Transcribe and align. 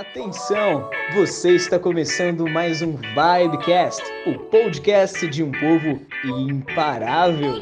Atenção! 0.00 0.88
Você 1.12 1.56
está 1.56 1.78
começando 1.78 2.48
mais 2.48 2.80
um 2.80 2.96
Vibecast, 2.96 4.02
o 4.26 4.38
podcast 4.48 5.28
de 5.28 5.42
um 5.42 5.52
povo 5.52 6.00
imparável. 6.24 7.60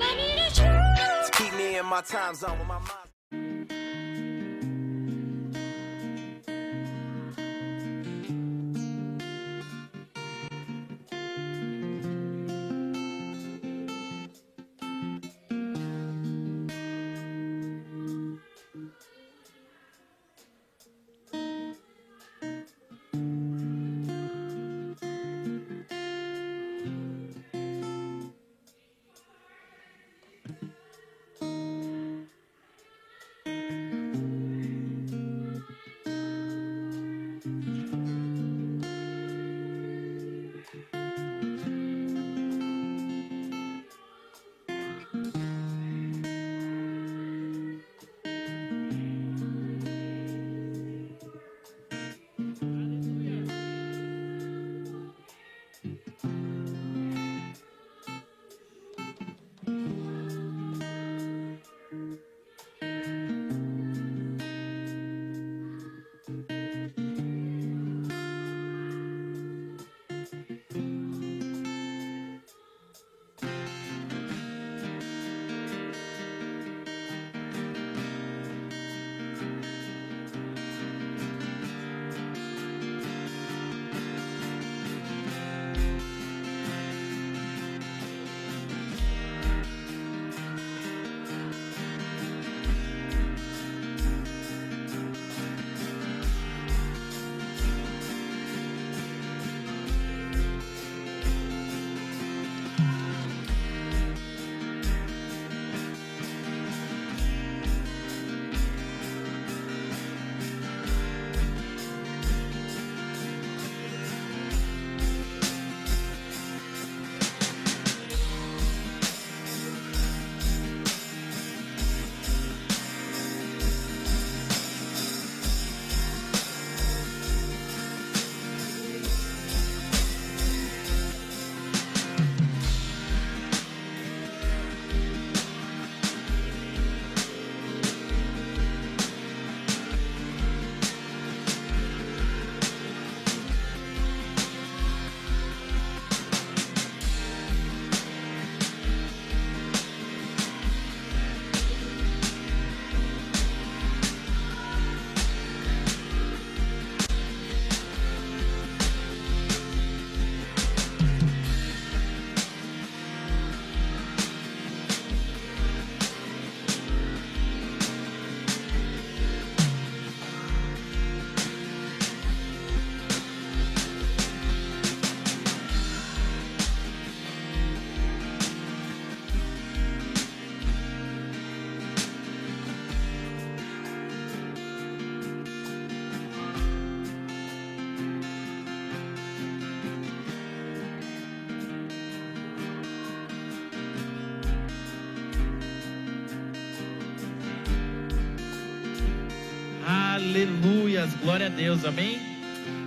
Aleluias, 200.38 201.12
glória 201.16 201.46
a 201.46 201.48
Deus, 201.48 201.84
amém? 201.84 202.16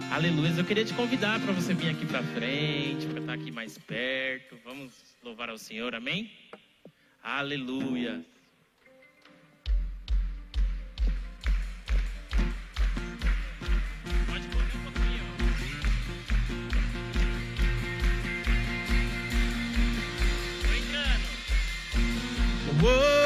Aleluias, 0.10 0.58
eu 0.58 0.64
queria 0.64 0.86
te 0.86 0.94
convidar 0.94 1.38
para 1.42 1.52
você 1.52 1.74
vir 1.74 1.90
aqui 1.90 2.06
para 2.06 2.24
frente, 2.24 3.06
para 3.08 3.20
estar 3.20 3.34
aqui 3.34 3.52
mais 3.52 3.78
perto. 3.78 4.58
Vamos 4.64 4.94
louvar 5.22 5.50
ao 5.50 5.58
Senhor, 5.58 5.94
amém? 5.94 6.32
Aleluia. 7.22 8.26
Pode 22.80 23.21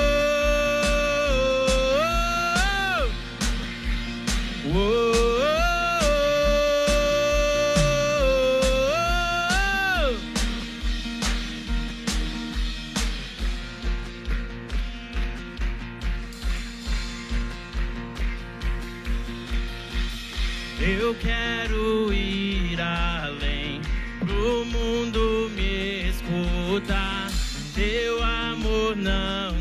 Eu 21.06 21.14
quero 21.14 22.12
ir 22.12 22.82
além 22.82 23.80
pro 24.18 24.66
mundo 24.66 25.52
me 25.54 26.10
escutar. 26.10 27.30
Teu 27.76 28.24
amor 28.24 28.96
não 28.96 29.55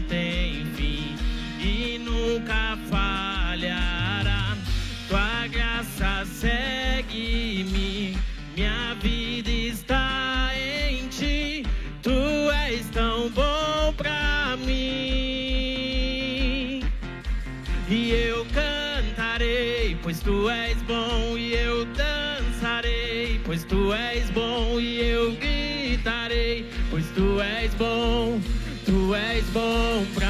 és 23.94 24.30
bom, 24.30 24.80
e 24.80 25.00
eu 25.00 25.32
gritarei, 25.32 26.64
pois 26.90 27.04
tu 27.14 27.40
és 27.40 27.74
bom, 27.74 28.40
tu 28.86 29.14
és 29.14 29.44
bom 29.52 30.04
pra 30.14 30.23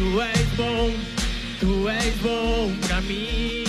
tu 0.00 0.20
és 0.22 0.48
bom. 0.56 0.90
Tu 1.60 1.88
és 1.88 2.14
bom 2.22 2.74
pra 2.86 3.00
mim. 3.02 3.64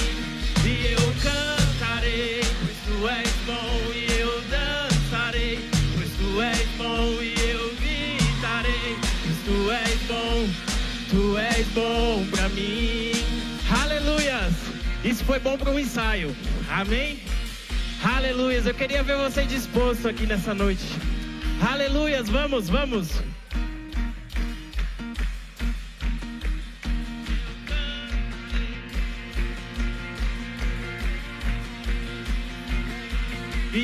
E 0.63 0.93
eu 0.93 1.13
cantarei, 1.21 2.41
pois 2.59 2.77
tu 2.85 3.07
és 3.09 3.33
bom. 3.45 3.91
E 3.93 4.05
eu 4.19 4.41
dançarei, 4.49 5.59
pois 5.95 6.11
tu 6.19 6.41
és 6.41 6.67
bom. 6.77 7.21
E 7.21 7.33
eu 7.51 7.75
gritarei, 7.81 8.95
pois 9.23 9.39
tu 9.45 9.71
és 9.71 9.99
bom. 10.07 10.47
Tu 11.09 11.37
és 11.37 11.67
bom 11.67 12.25
pra 12.31 12.47
mim. 12.49 13.11
Aleluias! 13.83 14.53
Isso 15.03 15.25
foi 15.25 15.39
bom 15.39 15.57
para 15.57 15.71
um 15.71 15.79
ensaio. 15.79 16.33
Amém? 16.69 17.19
Aleluias! 18.03 18.65
Eu 18.65 18.73
queria 18.73 19.03
ver 19.03 19.17
você 19.17 19.45
disposto 19.45 20.07
aqui 20.07 20.25
nessa 20.25 20.53
noite. 20.53 20.85
Aleluias! 21.61 22.29
Vamos, 22.29 22.69
vamos! 22.69 23.30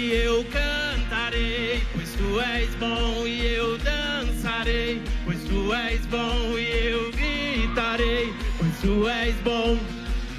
E 0.07 0.13
eu 0.23 0.41
cantarei, 0.45 1.83
pois 1.91 2.09
tu 2.13 2.39
és 2.39 2.73
bom, 2.75 3.27
e 3.27 3.45
eu 3.55 3.77
dançarei, 3.79 5.01
pois 5.25 5.37
tu 5.43 5.73
és 5.73 6.05
bom, 6.05 6.57
e 6.57 6.87
eu 6.87 7.11
gritarei, 7.11 8.33
pois 8.57 8.71
tu 8.79 9.09
és 9.09 9.35
bom, 9.43 9.77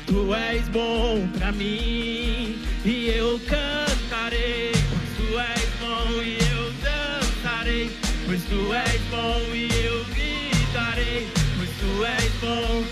tu 0.07 0.33
és 0.33 0.67
bom 0.69 1.29
pra 1.37 1.53
mim. 1.53 2.57
E 2.83 3.13
eu 3.15 3.39
cantarei, 3.41 4.73
pois 4.73 5.11
tu 5.19 5.39
és 5.39 5.69
bom, 5.83 6.23
e 6.23 6.39
eu 6.51 6.73
dançarei, 6.83 7.91
pois 8.25 8.43
tu 8.45 8.73
és 8.73 9.01
bom, 9.11 9.55
e 9.55 9.69
eu 9.85 10.03
gritarei, 10.15 11.29
pois 11.59 11.71
tu 11.79 12.05
és 12.07 12.33
bom, 12.41 12.85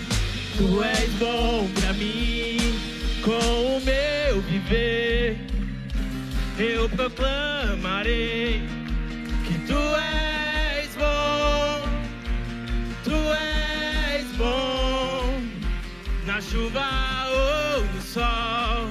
tu 0.57 0.83
és 0.83 1.09
bom 1.13 1.67
pra 1.73 1.93
mim. 1.93 2.79
Com 3.23 3.77
o 3.77 3.81
meu 3.83 4.41
viver 4.43 5.46
eu 6.59 6.89
proclamarei 6.89 8.61
que 9.45 9.57
tu 9.67 9.77
és 9.77 10.95
bom, 10.95 11.81
tu 13.03 13.15
és 13.33 14.25
bom, 14.37 15.39
na 16.25 16.41
chuva 16.41 16.89
ou 17.29 17.85
no 17.93 18.01
sol, 18.01 18.89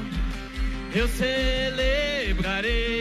eu 0.95 1.09
celebrarei 1.09 2.96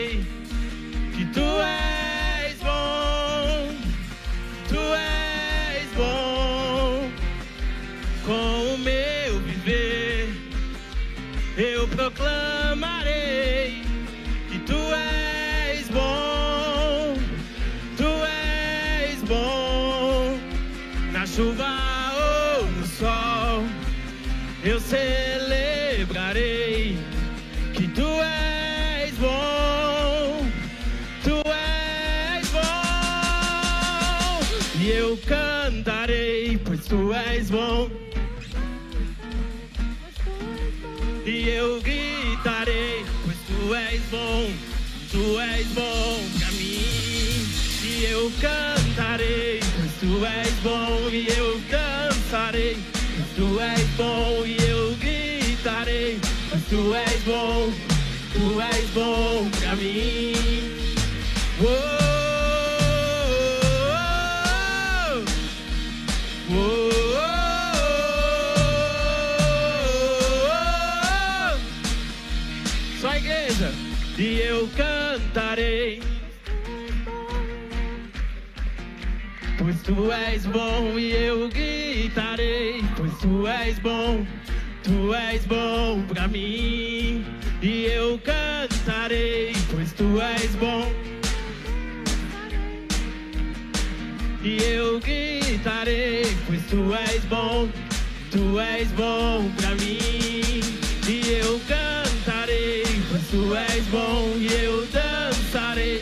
tu 56.68 56.94
és 56.94 57.22
bom, 57.24 57.72
tu 58.32 58.60
és 58.60 58.90
bom 58.90 59.50
pra 59.60 59.76
mim. 59.76 60.34
Oh, 61.60 61.66
oh, 65.12 65.24
oh, 66.50 66.74
oh. 70.50 71.56
Só 73.00 73.16
igreja. 73.16 73.72
E 74.18 74.40
eu 74.40 74.68
cantarei. 74.76 76.02
Pois 79.58 79.82
tu 79.82 80.10
és 80.12 80.46
bom 80.46 80.98
e 80.98 81.12
eu 81.12 81.48
gritarei. 81.48 82.82
Pois 82.96 83.12
tu 83.18 83.46
és 83.46 83.78
bom, 83.78 84.26
tu 85.06 85.14
és 85.14 85.44
bom 85.44 86.02
pra 86.08 86.26
mim. 86.26 87.24
E 87.62 87.84
eu 87.84 88.18
cantarei. 88.18 89.52
Pois 89.70 89.92
tu 89.92 90.20
és 90.20 90.50
bom. 90.56 90.92
E 94.42 94.62
eu 94.62 95.00
gritarei, 95.00 96.24
pois 96.46 96.62
tu 96.70 96.94
és 96.94 97.24
bom, 97.24 97.68
tu 98.30 98.60
és 98.60 98.88
bom 98.92 99.50
pra 99.56 99.74
mim. 99.76 100.60
E 101.08 101.40
eu 101.42 101.60
cantarei, 101.66 102.84
pois 103.08 103.22
tu 103.30 103.54
és 103.56 103.84
bom, 103.86 104.34
e 104.38 104.46
eu 104.64 104.86
dançarei. 104.86 105.98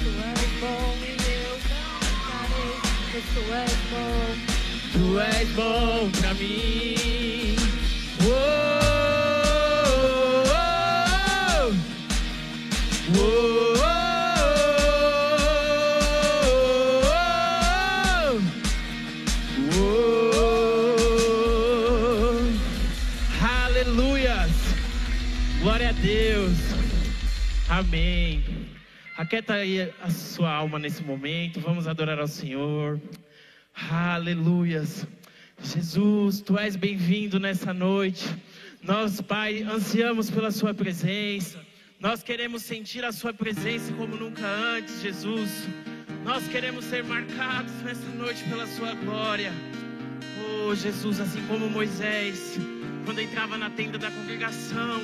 Tu 0.00 0.08
és 0.34 0.50
bom 0.60 0.96
e 1.00 1.14
eu 1.44 1.54
cantarei, 1.70 2.74
pois 3.12 3.24
tu 3.34 3.42
és 3.54 3.78
bom. 3.92 4.56
Tu 4.92 5.20
és 5.20 5.48
bom 5.50 6.10
pra 6.20 6.34
mim. 6.34 6.95
Glória 25.66 25.88
a 25.88 25.92
Deus. 25.92 26.56
Amém. 27.68 28.42
Aquieta 29.16 29.54
aí 29.54 29.92
a 30.00 30.08
sua 30.10 30.50
alma 30.50 30.78
nesse 30.78 31.02
momento. 31.02 31.58
Vamos 31.58 31.88
adorar 31.88 32.20
ao 32.20 32.28
Senhor. 32.28 33.00
Aleluias. 33.90 35.06
Jesus, 35.60 36.40
tu 36.40 36.56
és 36.56 36.76
bem-vindo 36.76 37.40
nessa 37.40 37.74
noite. 37.74 38.24
Nós, 38.80 39.20
Pai, 39.20 39.64
ansiamos 39.64 40.30
pela 40.30 40.52
Sua 40.52 40.72
presença. 40.72 41.65
Nós 41.98 42.22
queremos 42.22 42.62
sentir 42.62 43.04
a 43.06 43.10
Sua 43.10 43.32
presença 43.32 43.90
como 43.94 44.16
nunca 44.16 44.46
antes, 44.46 45.00
Jesus. 45.00 45.50
Nós 46.24 46.46
queremos 46.46 46.84
ser 46.84 47.02
marcados 47.02 47.72
nessa 47.82 48.06
noite 48.10 48.44
pela 48.44 48.66
Sua 48.66 48.94
glória. 48.94 49.50
Oh, 50.44 50.74
Jesus, 50.74 51.18
assim 51.20 51.42
como 51.46 51.70
Moisés, 51.70 52.58
quando 53.06 53.20
entrava 53.20 53.56
na 53.56 53.70
tenda 53.70 53.96
da 53.96 54.10
congregação, 54.10 55.00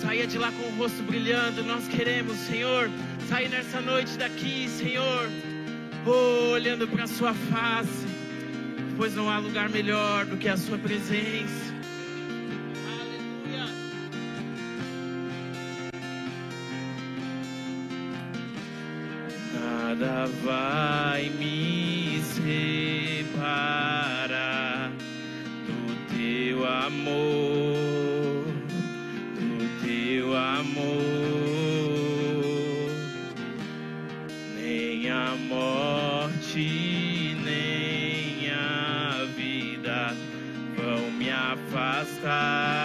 saía 0.00 0.24
de 0.24 0.38
lá 0.38 0.52
com 0.52 0.62
o 0.68 0.76
rosto 0.76 1.02
brilhando. 1.02 1.64
Nós 1.64 1.88
queremos, 1.88 2.36
Senhor, 2.36 2.88
sair 3.28 3.48
nessa 3.48 3.80
noite 3.80 4.16
daqui, 4.16 4.68
Senhor, 4.68 5.28
oh, 6.06 6.52
olhando 6.52 6.86
para 6.86 7.04
a 7.04 7.08
Sua 7.08 7.34
face, 7.34 8.06
pois 8.96 9.16
não 9.16 9.28
há 9.28 9.38
lugar 9.38 9.68
melhor 9.68 10.24
do 10.26 10.36
que 10.36 10.48
a 10.48 10.56
Sua 10.56 10.78
presença. 10.78 11.75
Nada 19.98 20.26
vai 20.44 21.30
me 21.30 22.20
separar 22.22 23.32
do 25.66 25.96
teu 26.14 26.66
amor, 26.66 28.44
do 29.40 29.58
teu 29.82 30.36
amor, 30.36 30.84
nem 34.54 35.08
a 35.08 35.34
morte, 35.48 37.34
nem 37.42 38.50
a 38.50 39.24
vida 39.34 40.14
vão 40.76 41.10
me 41.12 41.30
afastar 41.30 42.76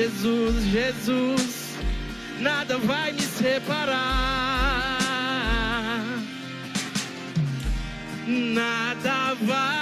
Jesus, 0.00 0.64
Jesus. 0.72 1.76
Nada 2.40 2.78
vai 2.78 3.12
me 3.12 3.20
separar. 3.20 3.98
Nada 8.26 9.34
vai 9.42 9.79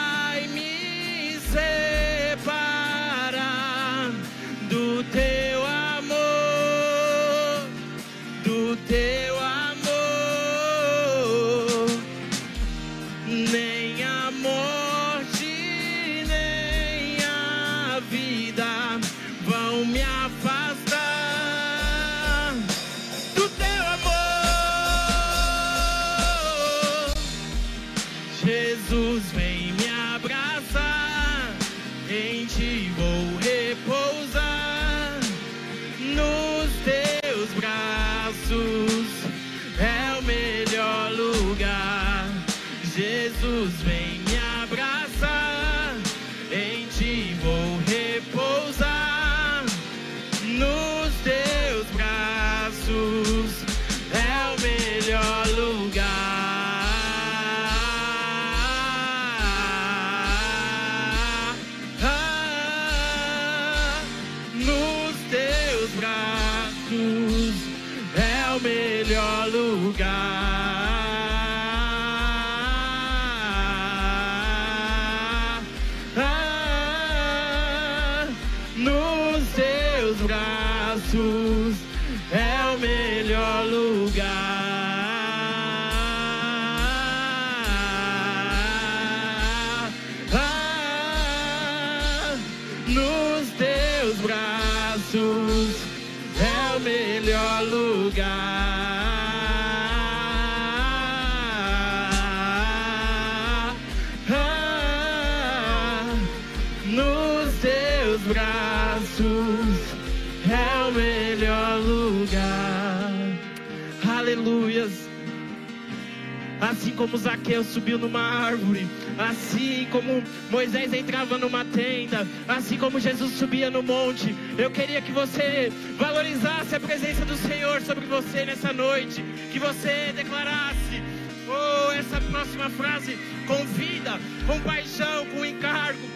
como 117.09 117.17
Zaqueu 117.17 117.65
subiu 117.65 117.99
numa 117.99 118.21
árvore, 118.21 118.87
assim 119.19 119.87
como 119.91 120.23
Moisés 120.50 120.93
entrava 120.93 121.38
numa 121.38 121.65
tenda, 121.65 122.27
assim 122.47 122.77
como 122.77 123.00
Jesus 123.00 123.33
subia 123.33 123.71
no 123.71 123.83
monte, 123.83 124.35
eu 124.59 124.71
queria 124.71 125.00
que 125.00 125.11
você 125.11 125.73
valorizasse 125.97 126.75
a 126.75 126.81
presença 126.81 127.25
do 127.25 127.35
Senhor 127.35 127.81
sobre 127.81 128.05
você 128.05 128.45
nessa 128.45 128.75
noite, 128.75 129.25
que 129.50 129.59
você 129.59 130.12
declarasse, 130.15 131.03
oh, 131.49 131.93
essa 131.93 132.21
próxima 132.21 132.69
frase 132.69 133.17
com 133.47 133.65
vida, 133.65 134.21
com 134.47 134.61
paixão, 134.61 135.25
com 135.35 135.47
encargo, 135.47 136.07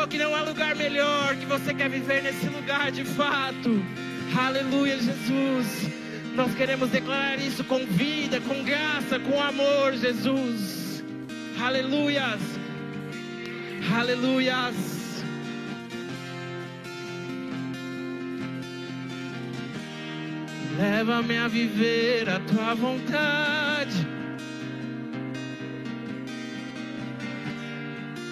oh, 0.00 0.06
que 0.06 0.16
não 0.16 0.32
há 0.32 0.42
lugar 0.42 0.76
melhor, 0.76 1.34
que 1.34 1.46
você 1.46 1.74
quer 1.74 1.90
viver 1.90 2.22
nesse 2.22 2.46
lugar 2.46 2.92
de 2.92 3.04
fato. 3.04 3.84
Aleluia, 4.38 4.96
Jesus. 4.96 6.05
Nós 6.36 6.54
queremos 6.54 6.90
declarar 6.90 7.40
isso 7.40 7.64
com 7.64 7.78
vida, 7.86 8.38
com 8.42 8.62
graça, 8.62 9.18
com 9.18 9.40
amor, 9.40 9.94
Jesus. 9.94 11.02
Aleluias. 11.58 12.40
Aleluias. 13.90 14.74
Leva-me 20.78 21.38
a 21.38 21.48
viver 21.48 22.28
a 22.28 22.38
tua 22.40 22.74
vontade. 22.74 24.06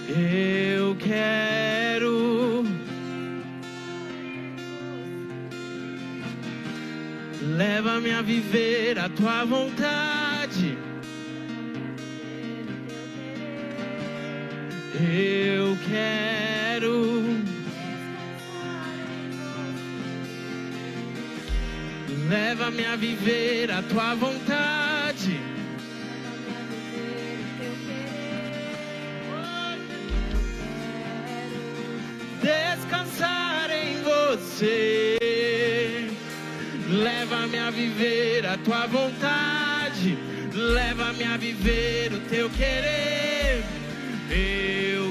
Eu 0.07 0.95
quero. 0.97 2.44
Leva-me 7.57 8.11
a 8.11 8.21
viver 8.21 8.99
a 8.99 9.09
tua 9.09 9.45
vontade. 9.45 10.77
Eu 14.93 15.79
quero. 15.89 17.45
Leva-me 22.29 22.87
a 22.87 22.97
viver 22.97 23.71
a 23.71 23.83
tua 23.83 24.17
vontade. 24.17 25.41
Descansar 32.43 33.71
em 33.71 34.03
você. 34.03 35.04
Leva-me 37.45 37.59
a 37.59 37.71
viver 37.71 38.47
a 38.47 38.57
tua 38.57 38.87
vontade. 38.87 40.17
Leva-me 40.55 41.25
a 41.25 41.37
viver 41.37 42.11
o 42.15 42.21
teu 42.21 42.49
querer. 42.49 43.63
Eu 44.31 45.04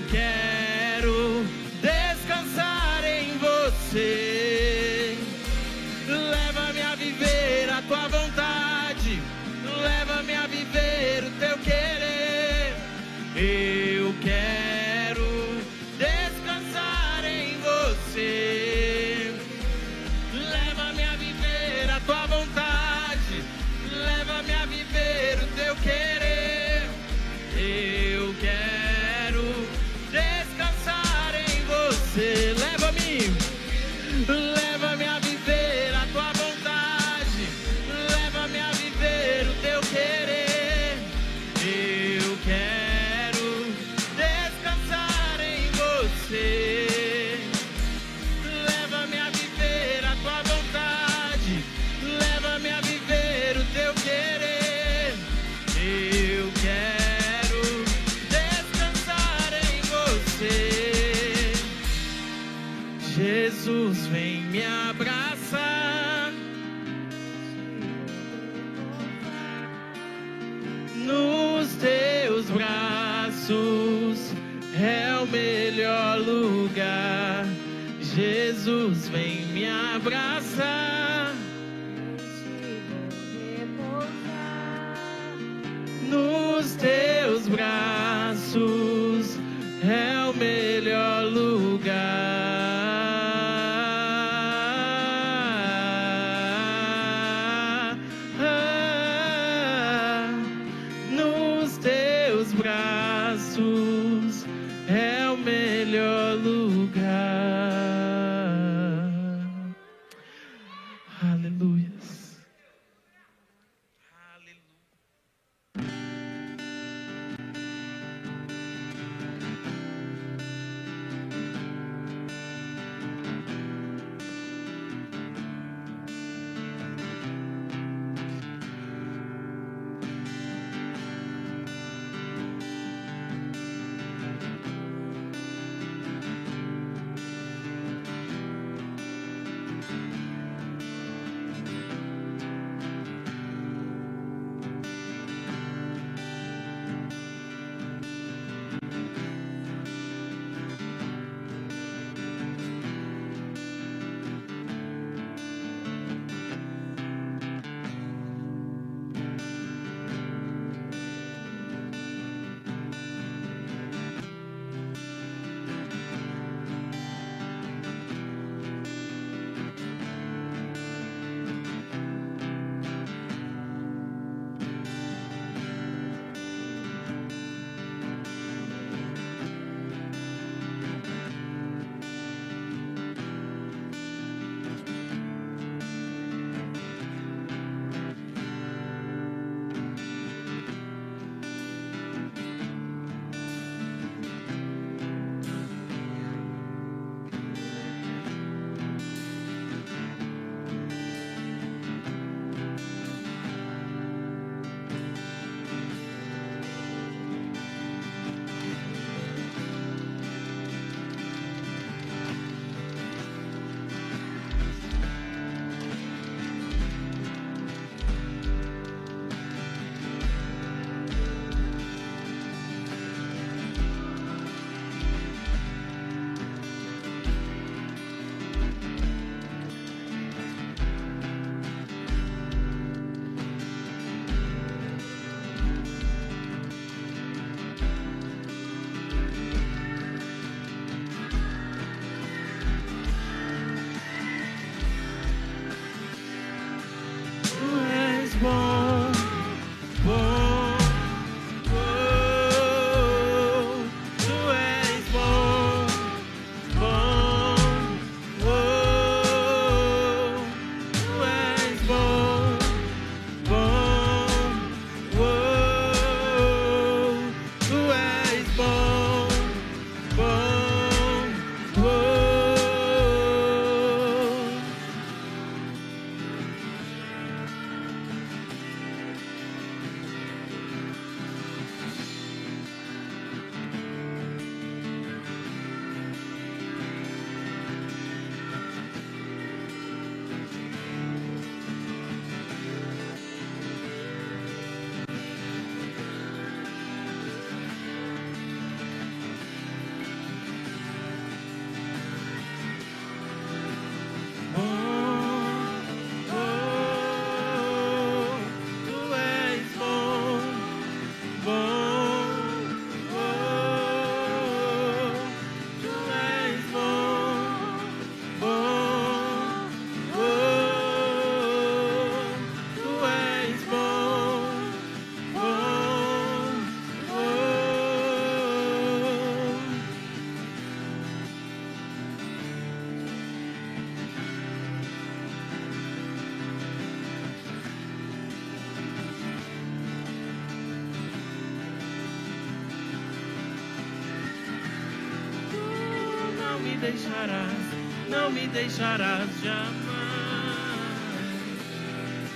deixarás, 346.83 347.63
não 348.09 348.29
me 348.29 348.46
deixarás 348.48 349.29
jamais. 349.41 349.83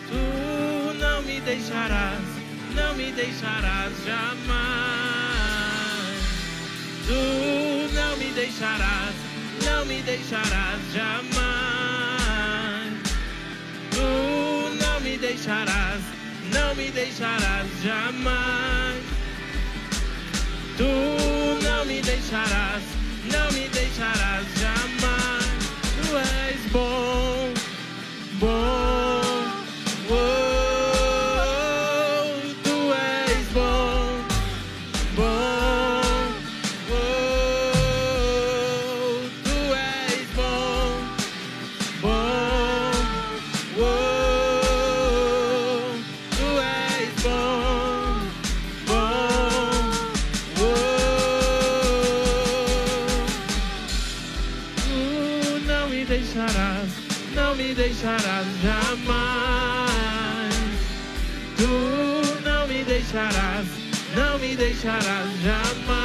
Tu 0.08 0.94
não 0.98 1.22
me 1.24 1.42
deixarás, 1.42 2.22
não 2.74 2.96
me 2.96 3.12
deixarás 3.12 3.92
jamais. 4.06 4.48
Tu 7.08 7.94
não 7.94 8.16
me 8.16 8.32
deixarás, 8.32 9.16
não 9.66 9.86
me 9.86 10.02
deixarás 10.04 10.80
jamais. 10.94 11.38
Tu 13.92 14.00
não 14.82 15.00
me 15.02 15.18
deixarás, 15.18 16.02
não 16.54 16.74
me 16.74 16.90
deixarás 16.92 17.68
jamais. 17.84 19.04
Tu 20.78 21.64
não 21.66 21.86
me 21.86 22.02
deixarás, 22.02 22.97
não 23.28 23.52
me 23.52 23.68
deixarás 23.70 24.46
jamais. 24.60 25.48
Tu 25.96 26.18
és 26.18 26.72
bom, 26.72 27.54
bom. 28.40 29.17
Deixarás 57.98 58.46
jamais. 58.62 59.08
Tu 61.58 61.68
não 62.48 62.68
me 62.68 62.84
deixarás, 62.84 63.66
não 64.16 64.38
me 64.38 64.56
deixarás 64.56 65.28
jamais. 65.44 65.98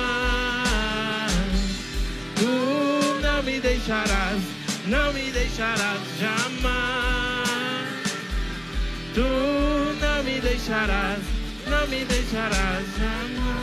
Tu 2.37 3.21
não 3.21 3.43
me 3.43 3.61
deixarás, 3.61 4.41
não 4.87 5.13
me 5.13 5.31
deixarás 5.33 6.01
jamais. 6.19 6.73
Tu 9.13 9.21
não 9.21 10.25
me 10.25 10.41
deixarás, 10.41 11.21
não 11.67 11.87
me 11.89 12.05
deixarás 12.07 12.87
jamais. 12.99 13.62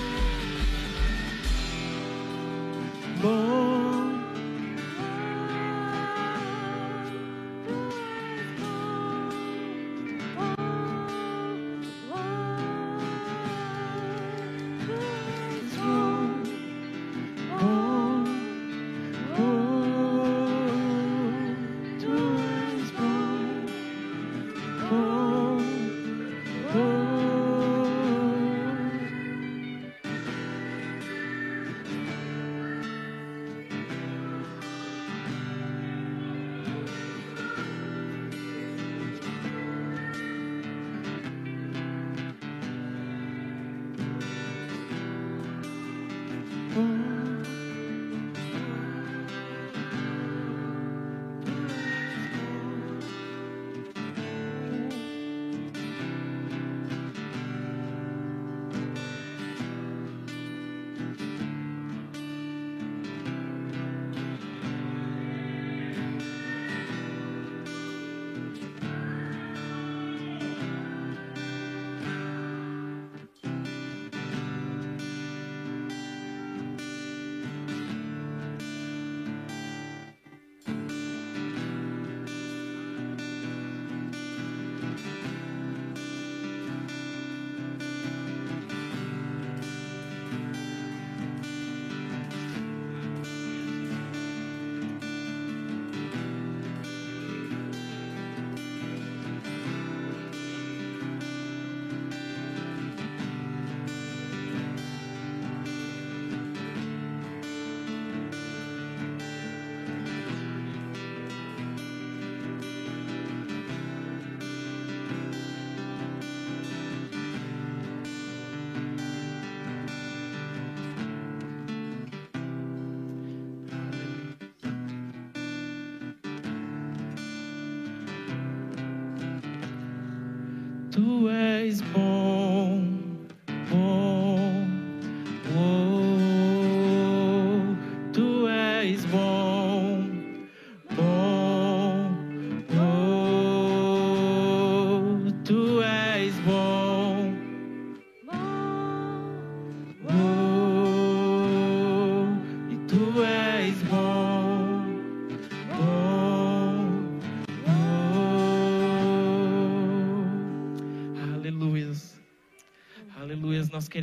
Tu 131.09 131.27
és 131.33 131.79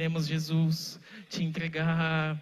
queremos, 0.07 0.29
Jesus, 0.29 1.01
te 1.29 1.43
entregar 1.43 2.41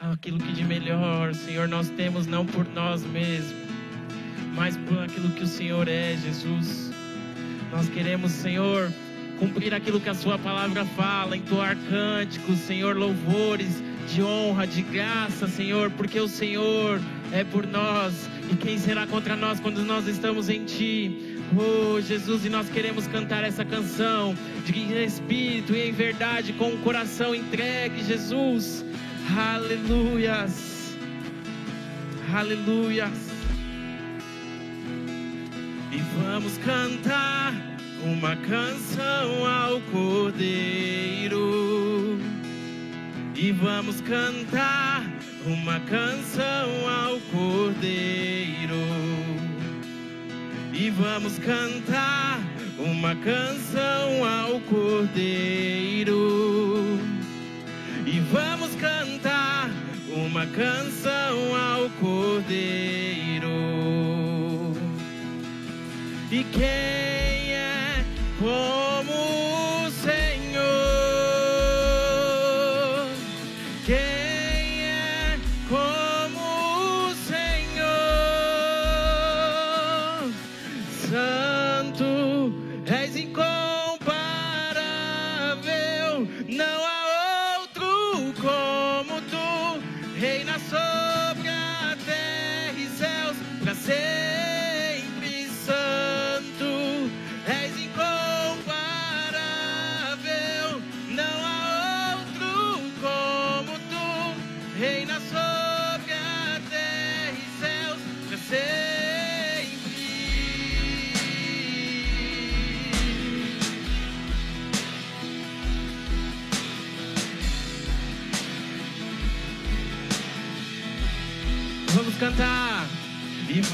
aquilo 0.00 0.38
que 0.38 0.50
de 0.50 0.64
melhor, 0.64 1.34
Senhor, 1.34 1.68
nós 1.68 1.90
temos 1.90 2.26
não 2.26 2.46
por 2.46 2.66
nós 2.68 3.04
mesmos, 3.04 3.54
mas 4.54 4.78
por 4.78 5.00
aquilo 5.00 5.28
que 5.32 5.42
o 5.42 5.46
Senhor 5.46 5.86
é, 5.88 6.16
Jesus. 6.16 6.90
Nós 7.70 7.86
queremos, 7.90 8.32
Senhor, 8.32 8.90
cumprir 9.38 9.74
aquilo 9.74 10.00
que 10.00 10.08
a 10.08 10.14
Sua 10.14 10.38
palavra 10.38 10.86
fala, 10.86 11.36
entoar 11.36 11.76
cânticos, 11.90 12.60
Senhor, 12.60 12.96
louvores 12.96 13.82
de 14.08 14.22
honra, 14.22 14.66
de 14.66 14.80
graça, 14.80 15.46
Senhor, 15.46 15.90
porque 15.90 16.18
o 16.18 16.28
Senhor 16.28 16.98
é 17.30 17.44
por 17.44 17.66
nós 17.66 18.14
e 18.50 18.56
quem 18.56 18.78
será 18.78 19.06
contra 19.06 19.36
nós 19.36 19.60
quando 19.60 19.84
nós 19.84 20.08
estamos 20.08 20.48
em 20.48 20.64
Ti? 20.64 21.36
Oh, 21.54 22.00
Jesus, 22.00 22.46
e 22.46 22.48
nós 22.48 22.70
queremos 22.70 23.06
cantar 23.06 23.44
essa 23.44 23.66
canção 23.66 24.34
de 24.66 24.80
em 24.80 25.04
espírito 25.04 25.74
e 25.74 25.88
em 25.88 25.92
verdade, 25.92 26.52
com 26.52 26.74
o 26.74 26.78
coração 26.78 27.32
entregue, 27.34 28.02
Jesus. 28.02 28.84
Aleluias. 29.36 30.96
Aleluias. 32.34 33.30
E 35.92 35.98
vamos 36.20 36.58
cantar 36.58 37.54
uma 38.04 38.34
canção 38.36 39.46
ao 39.46 39.80
Cordeiro. 39.92 41.38
E 43.36 43.52
vamos 43.52 44.00
cantar 44.00 45.04
uma 45.46 45.78
canção 45.80 46.88
ao 46.88 47.20
Cordeiro. 47.30 48.76
E 50.72 50.90
vamos 50.90 51.38
cantar 51.38 52.45
uma 52.90 53.14
canção 53.16 54.24
ao 54.24 54.60
Cordeiro. 54.60 56.16
E 58.06 58.20
vamos 58.32 58.74
cantar 58.76 59.70
uma 60.08 60.46
canção 60.46 61.54
ao 61.56 61.90
Cordeiro. 62.00 63.50
E 66.30 66.44
quem 66.44 67.52
é 67.52 68.04
como 68.38 68.85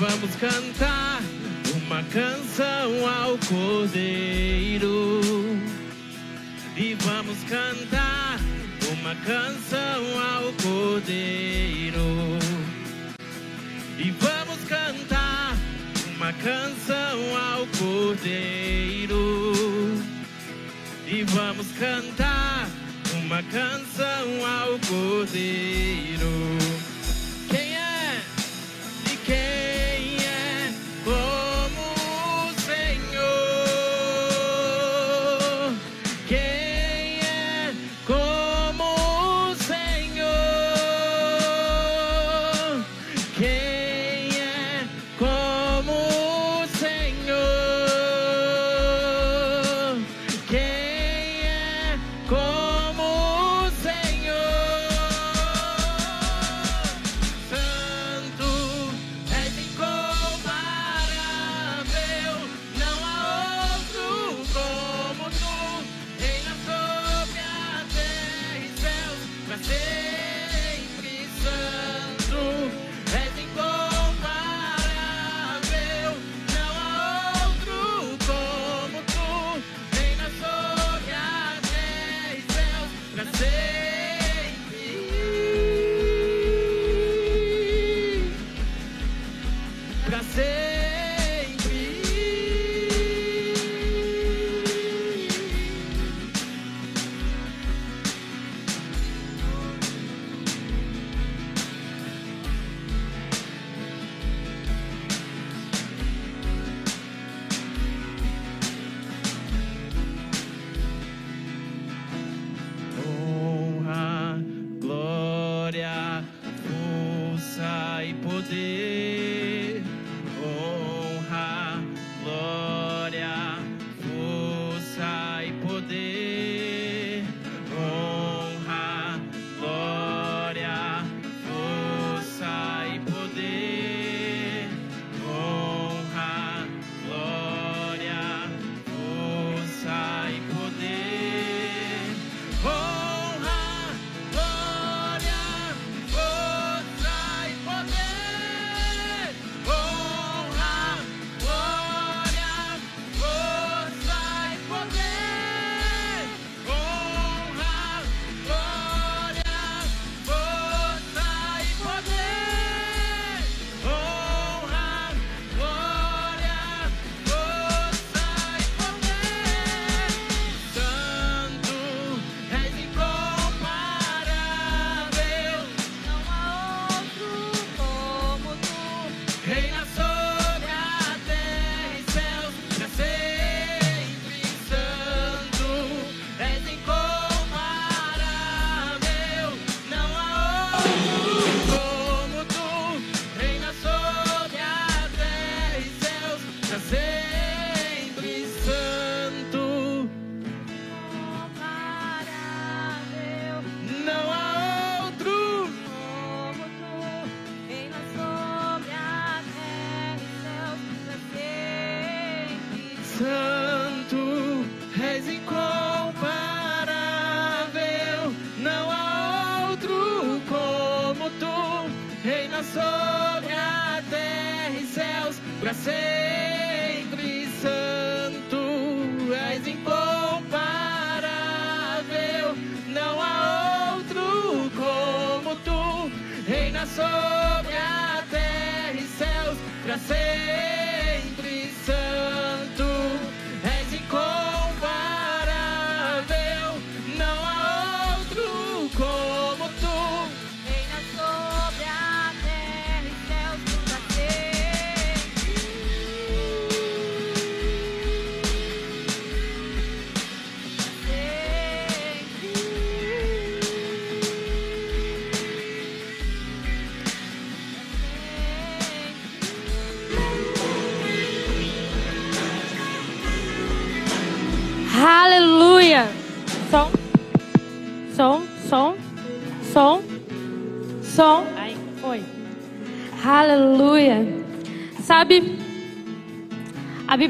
vamos 0.03 0.35
cantar 0.35 1.23
uma 1.77 2.03
canção 2.03 3.07
ao 3.07 3.39
Cordeiro. 3.39 5.21
E 6.77 6.95
vamos 6.95 7.39
cantar 7.45 8.41
uma 8.91 9.15
canção 9.15 10.03
ao 10.21 10.53
Cordeiro. 10.55 12.39
E 13.97 14.11
vamos 14.11 14.65
cantar 14.69 15.57
uma 16.17 16.33
canção 16.33 17.37
ao 17.37 17.67
Cordeiro. 17.79 19.55
E 21.07 21.23
vamos 21.23 21.69
cantar 21.79 22.69
uma 23.25 23.41
canção 23.45 24.47
ao 24.47 24.79
Cordeiro. 24.81 26.72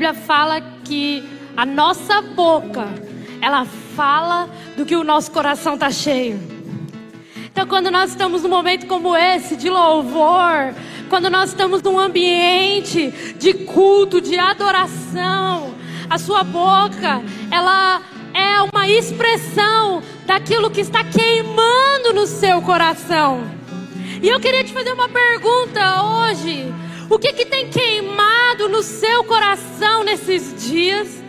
Bíblia 0.02 0.14
fala 0.14 0.60
que 0.82 1.22
a 1.56 1.64
nossa 1.64 2.20
boca, 2.20 2.88
ela 3.40 3.64
fala 3.94 4.50
do 4.76 4.84
que 4.84 4.96
o 4.96 5.04
nosso 5.04 5.30
coração 5.30 5.74
está 5.74 5.92
cheio. 5.92 6.40
Então, 7.44 7.68
quando 7.68 7.88
nós 7.88 8.10
estamos 8.10 8.42
num 8.42 8.48
momento 8.48 8.88
como 8.88 9.14
esse, 9.14 9.54
de 9.54 9.70
louvor, 9.70 10.74
quando 11.08 11.30
nós 11.30 11.50
estamos 11.50 11.82
num 11.82 12.00
ambiente 12.00 13.12
de 13.38 13.54
culto, 13.54 14.20
de 14.20 14.36
adoração, 14.36 15.72
a 16.10 16.18
sua 16.18 16.42
boca, 16.42 17.22
ela 17.48 18.02
é 18.34 18.60
uma 18.60 18.88
expressão 18.88 20.02
daquilo 20.26 20.68
que 20.68 20.80
está 20.80 21.04
queimando 21.04 22.12
no 22.12 22.26
seu 22.26 22.60
coração. 22.60 23.44
E 24.20 24.28
eu 24.28 24.40
queria 24.40 24.64
te 24.64 24.72
fazer 24.72 24.94
uma 24.94 25.08
pergunta 25.08 26.02
hoje. 26.02 26.74
O 27.08 27.20
que 27.20 27.32
que 27.32 27.46
tem 27.46 27.70
queimado 27.70 28.41
no 28.58 28.82
seu 28.82 29.24
coração 29.24 30.04
nesses 30.04 30.68
dias? 30.68 31.22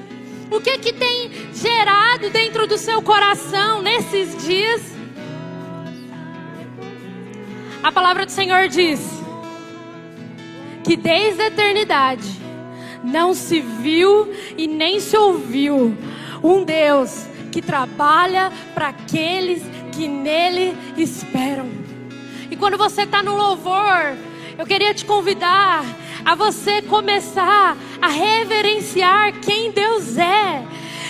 O 0.51 0.59
que 0.59 0.77
que 0.77 0.93
tem 0.93 1.31
gerado 1.53 2.29
dentro 2.29 2.67
do 2.67 2.77
seu 2.77 3.01
coração 3.01 3.81
nesses 3.81 4.45
dias? 4.45 4.81
A 7.81 7.91
palavra 7.91 8.25
do 8.25 8.31
Senhor 8.31 8.67
diz 8.67 8.99
que 10.83 10.97
desde 10.97 11.41
a 11.41 11.47
eternidade 11.47 12.29
não 13.03 13.33
se 13.33 13.61
viu 13.61 14.33
e 14.57 14.67
nem 14.67 14.99
se 14.99 15.15
ouviu 15.17 15.97
um 16.43 16.63
Deus 16.63 17.25
que 17.51 17.61
trabalha 17.61 18.51
para 18.73 18.89
aqueles 18.89 19.63
que 19.93 20.07
nele 20.07 20.75
esperam. 20.97 21.69
E 22.51 22.55
quando 22.55 22.77
você 22.77 23.03
está 23.03 23.23
no 23.23 23.35
louvor, 23.35 24.15
eu 24.57 24.65
queria 24.65 24.93
te 24.93 25.05
convidar 25.05 25.83
a 26.25 26.35
você 26.35 26.81
começar 26.81 27.77
a 28.01 28.07
reverenciar 28.07 29.39
quem 29.39 29.71
Deus 29.71 30.17
é. 30.17 30.63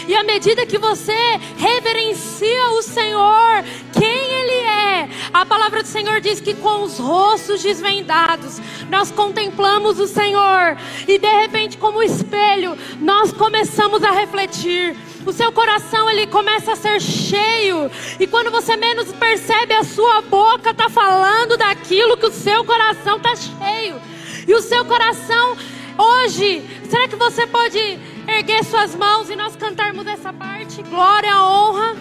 E 0.08 0.16
à 0.16 0.24
medida 0.24 0.66
que 0.66 0.78
você 0.78 1.40
reverencia 1.58 2.70
o 2.72 2.82
Senhor, 2.82 3.64
quem 3.94 4.32
Ele 4.32 4.68
é, 4.68 5.10
a 5.34 5.46
palavra 5.46 5.82
do 5.82 5.88
Senhor 5.88 6.20
diz 6.20 6.42
que 6.42 6.54
com 6.54 6.84
os 6.84 7.00
rostos 7.00 7.64
desvendados, 7.64 8.60
nós 8.90 9.12
contemplamos 9.12 10.00
o 10.00 10.08
Senhor, 10.08 10.78
e 11.08 11.18
de 11.18 11.40
repente, 11.40 11.78
como 11.78 12.04
espelho, 12.04 12.78
nós 13.00 13.32
começamos 13.32 14.04
a 14.04 14.12
refletir 14.12 14.96
o 15.26 15.32
seu 15.32 15.54
coração 15.54 16.10
ele 16.10 16.28
começa 16.28 16.74
a 16.74 16.76
ser 16.76 17.00
cheio. 17.00 17.90
E 18.20 18.28
quando 18.28 18.52
você 18.52 18.76
menos 18.76 19.12
percebe, 19.14 19.74
a 19.74 19.84
sua 19.84 20.22
boca 20.22 20.72
está 20.72 20.90
falando 20.90 21.56
daquilo 21.56 22.18
que 22.18 22.26
o 22.26 22.32
seu 22.32 22.66
coração 22.66 23.18
está 23.18 23.34
cheio. 23.36 24.13
E 24.48 24.54
o 24.54 24.62
seu 24.62 24.84
coração, 24.84 25.56
hoje, 25.98 26.64
será 26.90 27.08
que 27.08 27.16
você 27.16 27.48
pode 27.48 27.80
erguer 28.28 28.64
suas 28.66 28.94
mãos 28.94 29.30
e 29.30 29.36
nós 29.36 29.56
cantarmos 29.56 30.06
essa 30.06 30.34
parte? 30.34 30.82
Glória, 30.84 31.38
honra. 31.40 31.96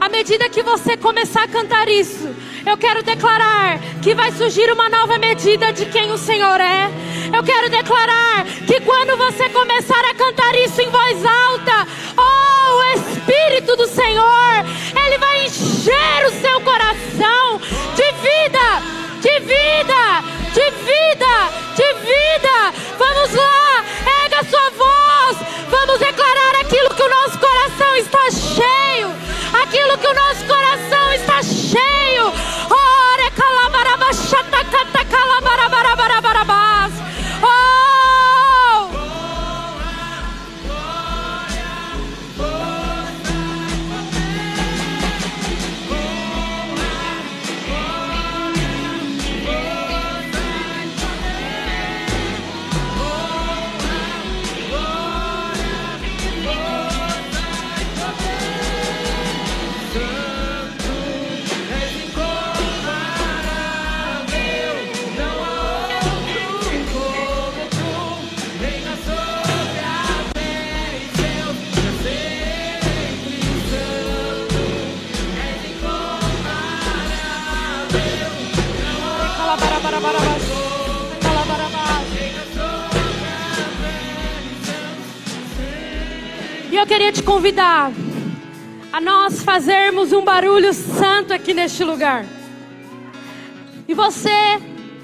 À 0.00 0.08
medida 0.08 0.48
que 0.48 0.62
você 0.62 0.96
começar 0.96 1.44
a 1.44 1.48
cantar 1.48 1.88
isso, 1.88 2.34
eu 2.66 2.76
quero 2.76 3.02
declarar 3.02 3.78
que 4.02 4.14
vai 4.14 4.30
surgir 4.32 4.70
uma 4.70 4.88
nova 4.88 5.16
medida 5.16 5.72
de 5.72 5.86
quem 5.86 6.10
o 6.10 6.18
Senhor 6.18 6.60
é. 6.60 6.90
Eu 7.34 7.42
quero 7.42 7.70
declarar 7.70 8.44
que 8.66 8.80
quando 8.80 9.16
você 9.16 9.48
começar 9.48 10.04
a 10.10 10.14
cantar 10.14 10.54
isso 10.56 10.82
em 10.82 10.90
voz 10.90 11.24
alta, 11.24 11.86
oh, 12.16 12.76
o 12.76 12.82
Espírito 12.98 13.76
do 13.76 13.86
Senhor, 13.86 14.64
ele 15.06 15.18
vai 15.18 15.46
encher 15.46 16.26
o 16.26 16.40
seu 16.40 16.60
coração 16.60 17.60
de 17.94 18.12
vida, 18.20 18.82
de 19.20 19.40
vida, 19.40 20.45
de 20.56 20.70
vida, 20.70 21.50
de 21.76 21.92
vida. 22.00 22.72
Vamos 22.96 23.34
lá, 23.34 23.84
erga 24.24 24.42
sua 24.48 24.70
voz, 24.70 25.36
vamos 25.68 25.98
declarar 25.98 26.54
aquilo 26.62 26.94
que 26.94 27.02
o 27.02 27.08
nosso 27.10 27.38
coração 27.38 27.94
está 27.96 28.30
cheio, 28.30 29.14
aquilo 29.62 29.98
que 29.98 30.06
o 30.06 30.14
nosso 30.14 30.46
coração 30.46 31.12
está 31.12 31.42
cheio. 31.42 32.15
Eu 86.86 86.88
queria 86.88 87.10
te 87.10 87.20
convidar 87.20 87.90
a 88.92 89.00
nós 89.00 89.42
fazermos 89.42 90.12
um 90.12 90.22
barulho 90.22 90.72
santo 90.72 91.34
aqui 91.34 91.52
neste 91.52 91.82
lugar. 91.82 92.24
E 93.88 93.92
você 93.92 94.30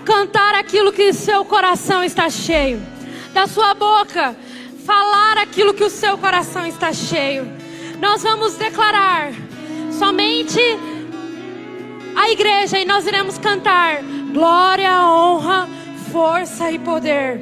cantar 0.05 0.55
aquilo 0.55 0.93
que 0.93 1.13
seu 1.13 1.45
coração 1.45 2.05
está 2.05 2.31
cheio. 2.31 2.81
Da 3.33 3.49
sua 3.49 3.75
boca, 3.75 4.37
falar 4.87 5.39
aquilo 5.39 5.75
que 5.75 5.83
o 5.83 5.91
seu 5.91 6.17
coração 6.17 6.65
está 6.65 6.93
cheio. 6.93 7.51
Nós 8.01 8.23
vamos 8.23 8.55
declarar 8.55 9.33
somente 9.91 10.61
a 12.15 12.31
igreja 12.31 12.79
e 12.79 12.85
nós 12.85 13.09
iremos 13.09 13.39
cantar 13.39 14.03
glória, 14.33 15.05
honra, 15.05 15.69
força 16.13 16.71
e 16.71 16.79
poder. 16.79 17.41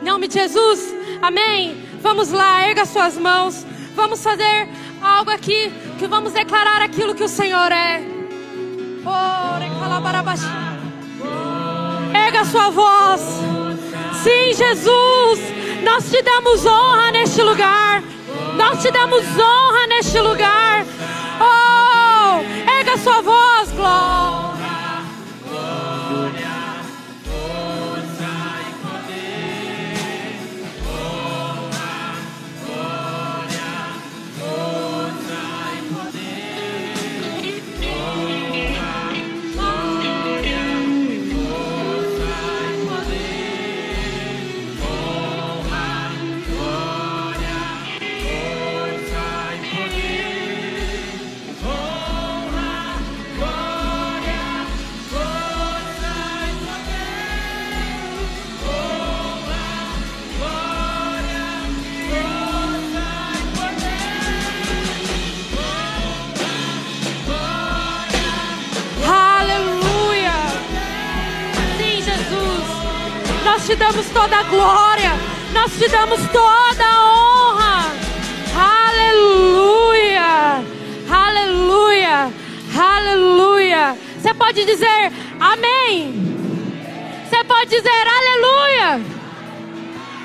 Em 0.00 0.04
nome 0.04 0.28
de 0.28 0.34
Jesus, 0.34 0.94
amém. 1.20 1.76
Vamos 2.00 2.30
lá, 2.30 2.66
erga 2.66 2.86
suas 2.86 3.18
mãos. 3.18 3.66
Vamos 3.94 4.22
fazer 4.22 4.68
algo 5.02 5.30
aqui 5.30 5.72
que 5.98 6.06
vamos 6.06 6.32
declarar 6.32 6.80
aquilo 6.82 7.14
que 7.14 7.24
o 7.24 7.28
Senhor 7.28 7.70
é. 7.70 8.02
Erga 12.14 12.44
sua 12.44 12.70
voz. 12.70 13.20
Sim, 14.22 14.54
Jesus, 14.54 15.40
nós 15.82 16.08
te 16.10 16.22
damos 16.22 16.64
honra 16.64 17.10
neste 17.10 17.42
lugar. 17.42 18.02
Nós 18.56 18.80
te 18.80 18.90
damos 18.90 19.24
honra 19.38 19.86
neste 19.88 20.18
lugar. 20.20 20.86
Oh, 21.40 22.70
erga 22.70 22.96
sua 22.98 23.20
voz, 23.20 23.72
glória. 23.72 24.21
nós 73.62 73.68
te 73.68 73.76
damos 73.76 74.06
toda 74.08 74.36
a 74.38 74.42
glória, 74.42 75.12
nós 75.52 75.72
te 75.78 75.88
damos 75.88 76.20
toda 76.32 76.84
a 76.84 77.04
honra. 77.14 77.92
Aleluia, 78.90 80.64
aleluia, 81.08 82.32
aleluia. 82.76 83.96
Você 84.20 84.34
pode 84.34 84.64
dizer 84.64 85.12
amém. 85.38 86.12
Você 87.30 87.44
pode 87.44 87.70
dizer 87.70 88.04
aleluia. 88.18 89.00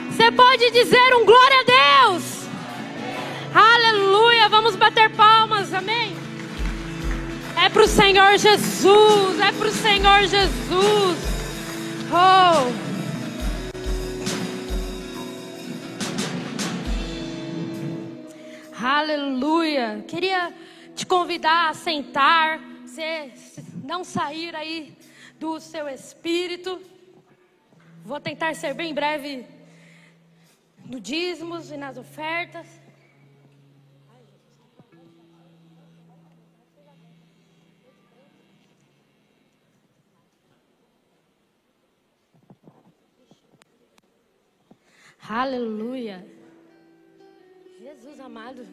Você 0.10 0.32
pode 0.32 0.72
dizer 0.72 1.16
um 1.18 1.24
glória 1.24 1.60
a 1.60 2.08
Deus. 2.08 2.24
Aleluia. 3.54 4.50
Vamos 4.50 4.76
bater 4.76 5.12
palmas, 5.12 5.76
amém. 5.76 6.18
É 7.64 7.70
pro 7.70 7.88
Senhor 7.88 8.36
Jesus, 8.40 9.40
é 9.40 9.52
pro 9.52 9.70
Senhor 9.70 10.22
Jesus. 10.22 11.18
Oh. 12.12 12.87
Aleluia. 18.90 20.02
Queria 20.08 20.56
te 20.96 21.06
convidar 21.06 21.70
a 21.70 21.74
sentar, 21.74 22.58
você 22.86 23.34
não 23.84 24.02
sair 24.02 24.56
aí 24.56 24.98
do 25.38 25.60
seu 25.60 25.90
espírito. 25.90 26.82
Vou 28.06 28.18
tentar 28.22 28.56
ser 28.56 28.74
bem 28.74 28.94
breve 28.94 29.46
no 30.86 31.02
dízimos 31.02 31.70
e 31.70 31.76
nas 31.76 31.98
ofertas. 31.98 32.66
Aleluia. 45.28 46.38
Jesus 47.88 48.20
amado. 48.20 48.66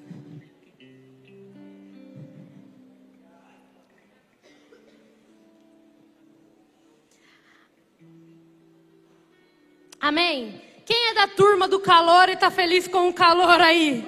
Amém. 10.04 10.60
Quem 10.84 11.08
é 11.08 11.14
da 11.14 11.26
turma 11.26 11.66
do 11.66 11.80
calor 11.80 12.28
e 12.28 12.34
está 12.34 12.50
feliz 12.50 12.86
com 12.86 13.08
o 13.08 13.14
calor 13.14 13.58
aí? 13.58 14.06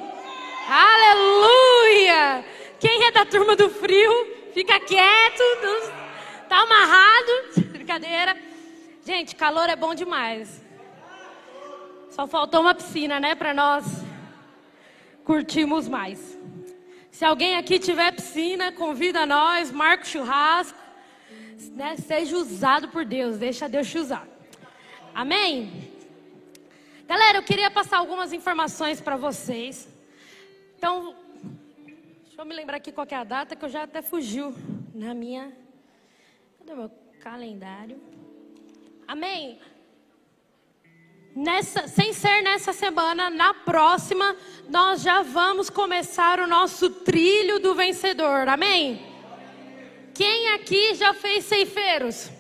Aleluia! 0.69 2.45
Quem 2.79 3.07
é 3.07 3.11
da 3.11 3.25
turma 3.25 3.57
do 3.57 3.71
frio, 3.71 4.13
fica 4.53 4.79
quieto, 4.79 5.43
tá 6.51 6.59
amarrado. 6.59 7.63
Brincadeira. 7.73 8.37
Gente, 9.07 9.35
calor 9.35 9.71
é 9.71 9.75
bom 9.75 9.95
demais. 9.95 10.63
Só 12.11 12.27
faltou 12.27 12.61
uma 12.61 12.75
piscina, 12.75 13.19
né, 13.19 13.35
para 13.35 13.55
nós 13.55 13.87
curtirmos 15.25 15.89
mais. 15.89 16.39
Se 17.11 17.25
alguém 17.25 17.57
aqui 17.57 17.79
tiver 17.79 18.13
piscina, 18.13 18.71
convida 18.71 19.25
nós, 19.25 19.73
marca 19.73 20.05
o 20.05 20.07
churrasco. 20.07 20.79
Né, 21.71 21.97
seja 21.97 22.37
usado 22.37 22.89
por 22.89 23.03
Deus, 23.07 23.39
deixa 23.39 23.67
Deus 23.67 23.89
te 23.89 23.99
usar. 23.99 24.36
Amém? 25.17 25.91
Galera, 27.09 27.39
eu 27.39 27.43
queria 27.43 27.71
passar 27.71 27.97
algumas 27.97 28.35
informações 28.35 29.01
para 29.01 29.17
vocês. 29.17 29.89
Então, 30.77 31.17
deixa 32.23 32.39
eu 32.39 32.45
me 32.45 32.55
lembrar 32.55 32.77
aqui 32.77 32.93
qual 32.93 33.07
é 33.11 33.15
a 33.15 33.25
data 33.25 33.57
que 33.57 33.65
eu 33.65 33.69
já 33.71 33.85
até 33.85 34.03
fugiu 34.03 34.55
na 34.95 35.15
minha. 35.15 35.57
Cadê 36.59 36.75
meu 36.75 36.91
calendário? 37.19 37.99
Amém? 39.09 39.59
Nessa, 41.35 41.89
sem 41.89 42.13
ser 42.13 42.43
nessa 42.43 42.75
semana, 42.75 43.31
na 43.31 43.55
próxima, 43.55 44.37
nós 44.69 45.01
já 45.01 45.23
vamos 45.23 45.71
começar 45.71 46.41
o 46.41 46.47
nosso 46.47 46.91
trilho 46.91 47.59
do 47.59 47.75
vencedor. 47.75 48.49
Amém? 48.49 49.01
Quem 50.13 50.51
aqui 50.51 50.95
já 50.95 51.15
fez 51.15 51.47
ceifeiros? 51.47 52.36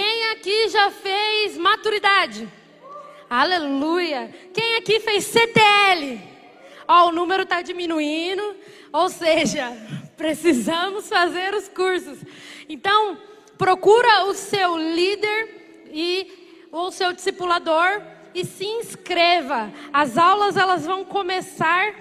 Quem 0.00 0.30
aqui 0.30 0.68
já 0.68 0.92
fez 0.92 1.58
maturidade? 1.58 2.48
Aleluia. 3.28 4.32
Quem 4.54 4.76
aqui 4.76 5.00
fez 5.00 5.24
CTL? 5.24 6.20
Ó, 6.86 7.08
o 7.08 7.12
número 7.12 7.42
está 7.42 7.62
diminuindo, 7.62 8.54
ou 8.92 9.08
seja, 9.08 9.76
precisamos 10.16 11.08
fazer 11.08 11.52
os 11.52 11.66
cursos. 11.66 12.16
Então, 12.68 13.18
procura 13.56 14.26
o 14.26 14.34
seu 14.34 14.76
líder 14.76 15.88
e 15.90 16.68
o 16.70 16.92
seu 16.92 17.12
discipulador 17.12 18.00
e 18.32 18.44
se 18.44 18.66
inscreva. 18.66 19.68
As 19.92 20.16
aulas 20.16 20.56
elas 20.56 20.86
vão 20.86 21.04
começar 21.04 21.92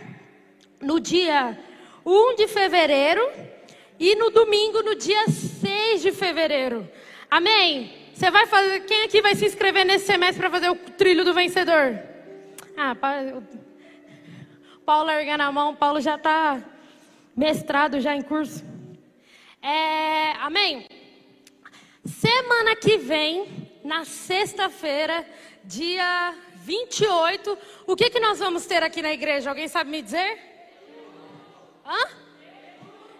no 0.80 1.00
dia 1.00 1.58
1 2.06 2.36
de 2.36 2.48
fevereiro 2.48 3.28
e 4.00 4.14
no 4.14 4.30
domingo 4.30 4.84
no 4.84 4.94
dia 4.94 5.26
6 5.30 6.04
de 6.04 6.12
fevereiro. 6.12 6.88
Amém? 7.30 8.10
Você 8.14 8.32
vai 8.32 8.48
fazer. 8.48 8.82
Quem 8.82 9.04
aqui 9.04 9.22
vai 9.22 9.36
se 9.36 9.46
inscrever 9.46 9.86
nesse 9.86 10.06
semestre 10.06 10.40
para 10.40 10.50
fazer 10.50 10.70
o 10.70 10.76
trilho 10.76 11.24
do 11.24 11.34
vencedor? 11.34 12.00
Ah, 12.76 12.96
Paulo 14.86 15.10
erga 15.10 15.38
na 15.38 15.52
mão, 15.52 15.76
Paulo 15.76 16.00
já 16.00 16.16
está 16.16 16.64
mestrado 17.36 18.00
já 18.00 18.16
em 18.16 18.22
curso. 18.22 18.64
É, 19.62 20.32
amém? 20.40 20.88
Semana 22.06 22.76
que 22.76 22.98
vem, 22.98 23.70
na 23.84 24.06
sexta-feira, 24.06 25.26
dia 25.64 26.34
28, 26.56 27.58
o 27.86 27.96
que, 27.96 28.10
que 28.10 28.20
nós 28.20 28.40
vamos 28.40 28.66
ter 28.66 28.82
aqui 28.82 29.02
na 29.02 29.12
igreja? 29.12 29.50
Alguém 29.50 29.68
sabe 29.68 29.92
me 29.92 30.02
dizer? 30.02 30.40
Hã? 31.86 32.27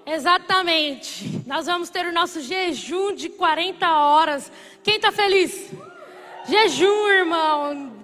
Exatamente. 0.08 1.44
Nós 1.46 1.66
vamos 1.66 1.90
ter 1.90 2.06
o 2.06 2.14
nosso 2.14 2.40
jejum 2.40 3.14
de 3.14 3.28
40 3.28 3.86
horas. 3.92 4.50
Quem 4.82 4.96
está 4.96 5.12
feliz? 5.12 5.70
Jejum, 6.48 7.10
irmão. 7.10 7.98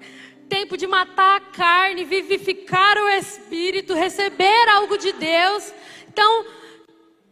Tempo 0.49 0.75
de 0.75 0.85
matar 0.85 1.37
a 1.37 1.39
carne, 1.39 2.03
vivificar 2.03 2.97
o 2.97 3.07
espírito, 3.07 3.93
receber 3.93 4.67
algo 4.67 4.97
de 4.97 5.13
Deus. 5.13 5.73
Então, 6.09 6.45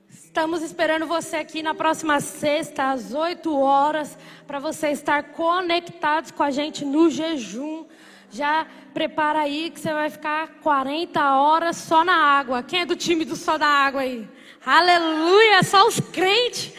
estamos 0.09 0.61
esperando 0.61 1.05
você 1.05 1.35
aqui 1.35 1.61
na 1.61 1.73
próxima 1.73 2.21
sexta, 2.21 2.91
às 2.91 3.13
8 3.13 3.53
horas, 3.59 4.17
para 4.47 4.57
você 4.57 4.91
estar 4.91 5.33
conectados 5.33 6.31
com 6.31 6.43
a 6.43 6.49
gente 6.49 6.85
no 6.85 7.09
jejum. 7.09 7.85
Já 8.29 8.65
prepara 8.93 9.41
aí 9.41 9.69
que 9.69 9.81
você 9.81 9.91
vai 9.91 10.09
ficar 10.09 10.47
40 10.61 11.35
horas 11.35 11.75
só 11.75 12.05
na 12.05 12.15
água. 12.15 12.63
Quem 12.63 12.79
é 12.79 12.85
do 12.85 12.95
time 12.95 13.25
do 13.25 13.35
só 13.35 13.57
da 13.57 13.67
água 13.67 13.99
aí? 13.99 14.29
Aleluia, 14.65 15.63
só 15.63 15.87
os 15.87 15.99
crentes. 15.99 16.71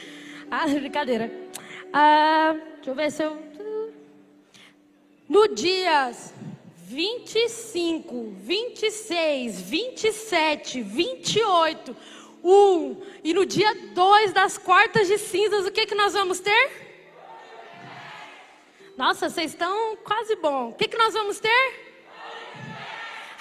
Ah, 0.48 0.66
brincadeira. 0.68 1.32
Ah, 1.92 2.54
deixa 2.76 2.90
eu 2.90 2.94
ver 2.94 3.10
se 3.10 3.22
eu. 3.24 3.42
No 5.28 5.48
dias 5.48 6.32
25, 6.86 8.34
26, 8.38 9.60
27, 9.62 10.82
28, 10.82 11.96
1 12.44 13.02
e 13.24 13.34
no 13.34 13.44
dia 13.44 13.74
2 13.92 14.32
das 14.32 14.58
quartas 14.58 15.08
de 15.08 15.18
cinzas, 15.18 15.66
o 15.66 15.72
que, 15.72 15.86
que 15.86 15.94
nós 15.94 16.12
vamos 16.12 16.38
ter? 16.38 16.70
Nossa, 18.96 19.28
vocês 19.28 19.52
estão 19.52 19.96
quase 20.04 20.36
bom. 20.36 20.68
O 20.68 20.74
que, 20.74 20.86
que 20.86 20.98
nós 20.98 21.14
vamos 21.14 21.40
ter? 21.40 21.91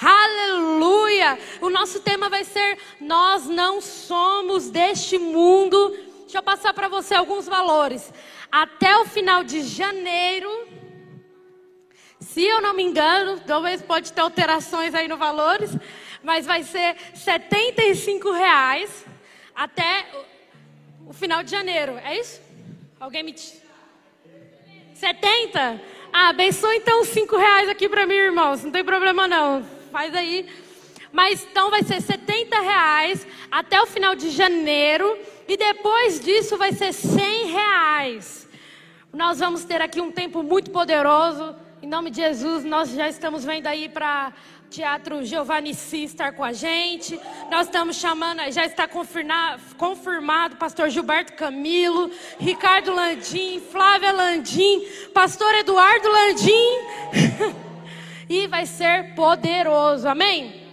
Aleluia! 0.02 1.38
O 1.62 1.70
nosso 1.70 2.00
tema 2.00 2.28
vai 2.28 2.44
ser 2.44 2.80
Nós 3.00 3.46
não 3.46 3.80
somos 3.80 4.68
deste 4.72 5.20
mundo. 5.20 5.96
Deixa 6.22 6.40
eu 6.40 6.44
passar 6.44 6.74
para 6.74 6.88
você 6.88 7.14
alguns 7.14 7.46
valores. 7.46 8.12
Até 8.52 8.98
o 8.98 9.06
final 9.06 9.44
de 9.44 9.62
janeiro, 9.62 10.50
se 12.20 12.44
eu 12.44 12.62
não 12.62 12.74
me 12.74 12.82
engano, 12.82 13.40
talvez 13.46 13.82
pode 13.82 14.12
ter 14.12 14.22
alterações 14.22 14.96
aí 14.96 15.08
no 15.08 15.18
valores, 15.18 15.72
mas 16.24 16.48
vai 16.48 16.64
ser 16.64 16.96
75 17.14 18.32
reais 18.32 19.06
até 19.54 20.08
o 21.06 21.14
final 21.14 21.44
de 21.44 21.52
janeiro. 21.52 21.98
É 22.04 22.20
isso? 22.20 22.42
Alguém 23.00 23.22
me 23.22 23.36
70? 24.96 25.82
Ah, 26.12 26.30
abençoa 26.30 26.76
então 26.76 27.02
os 27.02 27.10
5 27.10 27.38
reais 27.38 27.70
aqui 27.70 27.88
para 27.88 28.08
mim, 28.08 28.16
irmãos. 28.16 28.64
Não 28.64 28.72
tem 28.72 28.84
problema 28.84 29.28
não 29.28 29.81
faz 29.92 30.16
aí. 30.16 30.48
Mas 31.12 31.44
então 31.44 31.70
vai 31.70 31.84
ser 31.84 32.02
70 32.02 32.60
reais 32.62 33.28
até 33.52 33.82
o 33.82 33.86
final 33.86 34.16
de 34.16 34.30
janeiro. 34.30 35.18
E 35.48 35.58
depois 35.58 36.20
disso 36.20 36.58
vai 36.58 36.72
ser 36.72 36.94
100 36.94 37.48
reais. 37.48 38.48
Nós 39.14 39.40
vamos 39.40 39.66
ter 39.66 39.82
aqui 39.82 40.00
um 40.00 40.12
tempo 40.12 40.42
muito 40.42 40.72
poderoso. 40.72 41.54
Em 41.84 41.88
nome 41.88 42.10
de 42.10 42.18
Jesus, 42.18 42.64
nós 42.64 42.92
já 42.92 43.10
estamos 43.10 43.44
vendo 43.44 43.68
aí 43.68 43.90
para 43.90 44.32
Teatro 44.70 45.26
Giovanni 45.26 45.74
Si 45.74 46.06
estar 46.06 46.32
com 46.32 46.44
a 46.44 46.54
gente. 46.54 47.20
Nós 47.50 47.68
estamos 47.68 47.98
chamando, 47.98 48.50
já 48.52 48.66
está 48.66 48.88
confirmado, 48.88 50.56
pastor 50.56 50.90
Gilberto 50.90 51.34
Camilo, 51.34 52.10
Ricardo 52.40 52.94
Landim, 52.94 53.60
Flávia 53.60 54.14
Landim, 54.14 54.88
pastor 55.14 55.54
Eduardo 55.56 56.10
Landim. 56.10 57.62
e 58.34 58.48
vai 58.48 58.66
ser 58.66 59.14
poderoso. 59.16 60.08
Amém? 60.08 60.68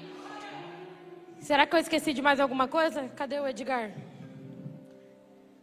Será 1.41 1.67
que 1.67 1.75
eu 1.75 1.81
esqueci 1.81 2.13
de 2.13 2.23
mais 2.23 2.41
alguma 2.41 2.69
coisa? 2.69 3.09
Cadê 3.17 3.39
o 3.41 3.47
Edgar? 3.47 3.91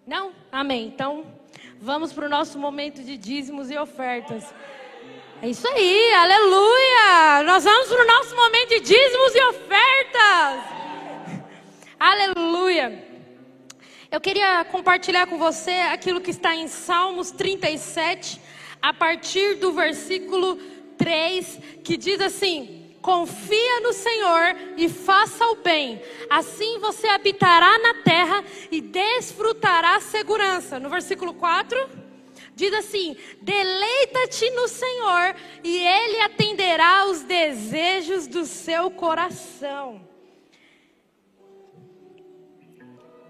Não? 0.05 0.33
Amém. 0.51 0.87
Então, 0.87 1.25
Vamos 1.79 2.13
para 2.13 2.25
o 2.25 2.29
nosso 2.29 2.57
momento 2.57 3.03
de 3.03 3.17
dízimos 3.17 3.69
e 3.69 3.77
ofertas. 3.77 4.43
É 5.41 5.49
isso 5.49 5.67
aí, 5.67 6.13
aleluia! 6.13 7.43
Nós 7.43 7.63
vamos 7.63 7.89
para 7.89 8.03
o 8.03 8.07
nosso 8.07 8.35
momento 8.35 8.69
de 8.69 8.79
dízimos 8.79 9.35
e 9.35 9.43
ofertas. 9.43 10.63
Aleluia! 11.99 13.03
Eu 14.09 14.21
queria 14.21 14.63
compartilhar 14.65 15.27
com 15.27 15.37
você 15.37 15.71
aquilo 15.91 16.21
que 16.21 16.31
está 16.31 16.55
em 16.55 16.67
Salmos 16.67 17.31
37, 17.31 18.41
a 18.81 18.93
partir 18.93 19.55
do 19.55 19.73
versículo 19.73 20.57
3, 20.97 21.59
que 21.83 21.97
diz 21.97 22.19
assim: 22.21 22.85
Confia 23.01 23.79
no 23.81 23.93
Senhor 23.93 24.55
e 24.77 24.89
faça 24.89 25.45
o 25.45 25.57
bem, 25.57 26.01
assim 26.29 26.79
você 26.79 27.07
habitará 27.07 27.77
na 27.77 27.93
terra 28.01 28.43
e 28.71 28.81
desfrutará 28.81 29.99
segurança. 29.99 30.79
No 30.79 30.89
versículo 30.89 31.33
4, 31.35 31.77
diz 32.55 32.73
assim: 32.73 33.15
Deleita-te 33.41 34.49
no 34.51 34.67
Senhor 34.67 35.35
e 35.63 35.77
Ele 35.77 36.21
atenderá 36.21 37.05
os 37.05 37.21
desejos 37.21 38.25
do 38.25 38.45
seu 38.45 38.89
coração. 38.89 40.01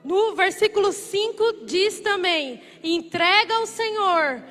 No 0.06 0.36
versículo 0.36 0.94
5 0.94 1.66
diz 1.66 2.00
também: 2.00 2.62
entrega 2.84 3.56
ao 3.56 3.66
Senhor, 3.66 4.42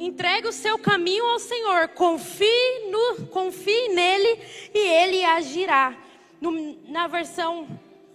entrega 0.00 0.48
o 0.48 0.52
seu 0.52 0.78
caminho 0.78 1.24
ao 1.26 1.38
Senhor, 1.38 1.88
confie, 1.88 2.88
no, 2.90 3.26
confie 3.26 3.88
nele 3.90 4.40
e 4.74 4.78
ele 4.78 5.24
agirá. 5.24 5.94
No, 6.40 6.50
na 6.88 7.06
versão 7.06 7.68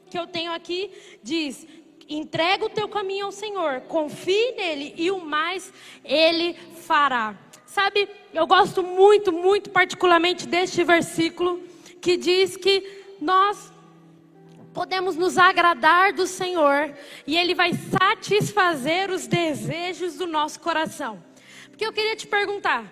que 0.10 0.18
eu 0.18 0.26
tenho 0.26 0.52
aqui, 0.52 0.90
diz: 1.22 1.68
entrega 2.10 2.66
o 2.66 2.70
teu 2.70 2.90
caminho 2.90 3.28
ao 3.28 3.32
Senhor, 3.32 3.82
confie 3.82 4.54
nele 4.54 4.96
e 4.98 5.12
o 5.12 5.24
mais 5.24 5.72
ele 6.04 6.56
fará. 6.82 7.38
Sabe, 7.68 8.08
eu 8.34 8.48
gosto 8.48 8.82
muito, 8.82 9.32
muito 9.32 9.70
particularmente 9.70 10.48
deste 10.48 10.84
versículo 10.84 11.62
que 12.02 12.18
diz 12.18 12.56
que 12.56 13.04
nós 13.20 13.72
podemos 14.74 15.16
nos 15.16 15.38
agradar 15.38 16.14
do 16.14 16.26
Senhor 16.26 16.94
e 17.26 17.38
Ele 17.38 17.54
vai 17.56 17.72
satisfazer 17.74 19.10
os 19.10 19.26
desejos 19.28 20.16
do 20.16 20.28
nosso 20.28 20.60
coração. 20.60 21.24
Porque 21.76 21.86
eu 21.86 21.92
queria 21.92 22.16
te 22.16 22.26
perguntar: 22.26 22.86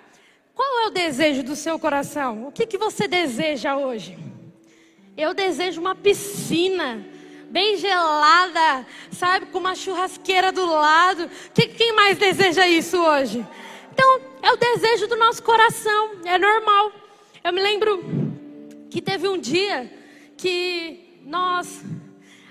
qual 0.54 0.84
é 0.84 0.88
o 0.88 0.90
desejo 0.90 1.42
do 1.42 1.56
seu 1.56 1.80
coração? 1.80 2.46
O 2.46 2.52
que, 2.52 2.68
que 2.68 2.78
você 2.78 3.08
deseja 3.08 3.78
hoje? 3.78 4.18
Eu 5.16 5.34
desejo 5.34 5.80
uma 5.80 5.96
piscina 5.96 7.02
bem 7.50 7.78
gelada, 7.78 8.86
sabe, 9.10 9.46
com 9.46 9.60
uma 9.60 9.74
churrasqueira 9.74 10.52
do 10.52 10.66
lado. 10.66 11.32
Que, 11.54 11.70
quem 11.70 11.96
mais 11.96 12.18
deseja 12.18 12.68
isso 12.68 12.98
hoje? 12.98 13.48
Então, 13.94 14.20
é 14.42 14.52
o 14.52 14.58
desejo 14.58 15.08
do 15.08 15.16
nosso 15.16 15.42
coração, 15.42 16.18
é 16.26 16.38
normal. 16.38 16.92
Eu 17.42 17.54
me 17.54 17.62
lembro 17.62 18.04
que 18.90 19.02
teve 19.02 19.30
um 19.30 19.38
dia 19.38 19.90
que 20.36 21.22
nós, 21.24 21.82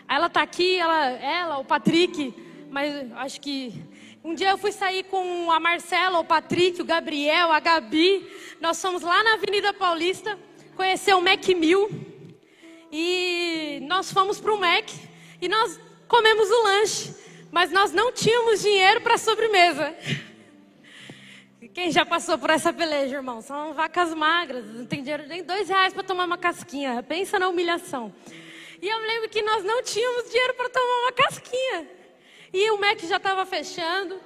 ela 0.09 0.28
está 0.28 0.41
aqui, 0.41 0.78
ela, 0.78 1.11
ela, 1.11 1.59
o 1.59 1.64
Patrick, 1.64 2.33
mas 2.70 3.12
acho 3.16 3.39
que 3.39 3.91
um 4.24 4.34
dia 4.34 4.50
eu 4.50 4.58
fui 4.58 4.70
sair 4.70 5.02
com 5.04 5.50
a 5.50 5.58
Marcela, 5.58 6.20
o 6.20 6.24
Patrick, 6.24 6.80
o 6.80 6.84
Gabriel, 6.84 7.50
a 7.50 7.58
Gabi. 7.58 8.24
Nós 8.60 8.80
fomos 8.80 9.02
lá 9.02 9.22
na 9.24 9.34
Avenida 9.34 9.72
Paulista 9.72 10.38
conhecer 10.76 11.14
o 11.14 11.20
Mac 11.20 11.46
Mill. 11.48 11.90
E 12.92 13.80
nós 13.82 14.12
fomos 14.12 14.38
para 14.40 14.54
o 14.54 14.60
Mac 14.60 14.88
e 15.40 15.48
nós 15.48 15.80
comemos 16.06 16.48
o 16.48 16.62
lanche. 16.62 17.14
Mas 17.50 17.70
nós 17.72 17.92
não 17.92 18.12
tínhamos 18.12 18.62
dinheiro 18.62 19.00
para 19.00 19.18
sobremesa. 19.18 19.94
Quem 21.74 21.90
já 21.90 22.06
passou 22.06 22.38
por 22.38 22.50
essa 22.50 22.72
peleja, 22.72 23.16
irmão? 23.16 23.40
São 23.40 23.72
vacas 23.74 24.14
magras, 24.14 24.64
não 24.66 24.86
tem 24.86 25.00
dinheiro 25.00 25.26
nem 25.26 25.42
dois 25.42 25.68
reais 25.68 25.92
para 25.92 26.02
tomar 26.02 26.26
uma 26.26 26.38
casquinha. 26.38 27.02
Pensa 27.02 27.38
na 27.38 27.48
humilhação. 27.48 28.14
E 28.80 28.88
eu 28.88 28.98
lembro 28.98 29.28
que 29.28 29.42
nós 29.42 29.64
não 29.64 29.82
tínhamos 29.82 30.30
dinheiro 30.30 30.54
para 30.54 30.68
tomar 30.68 30.98
uma 31.02 31.12
casquinha. 31.12 32.01
E 32.53 32.70
o 32.70 32.78
Mac 32.78 33.00
já 33.00 33.16
estava 33.16 33.46
fechando. 33.46 34.20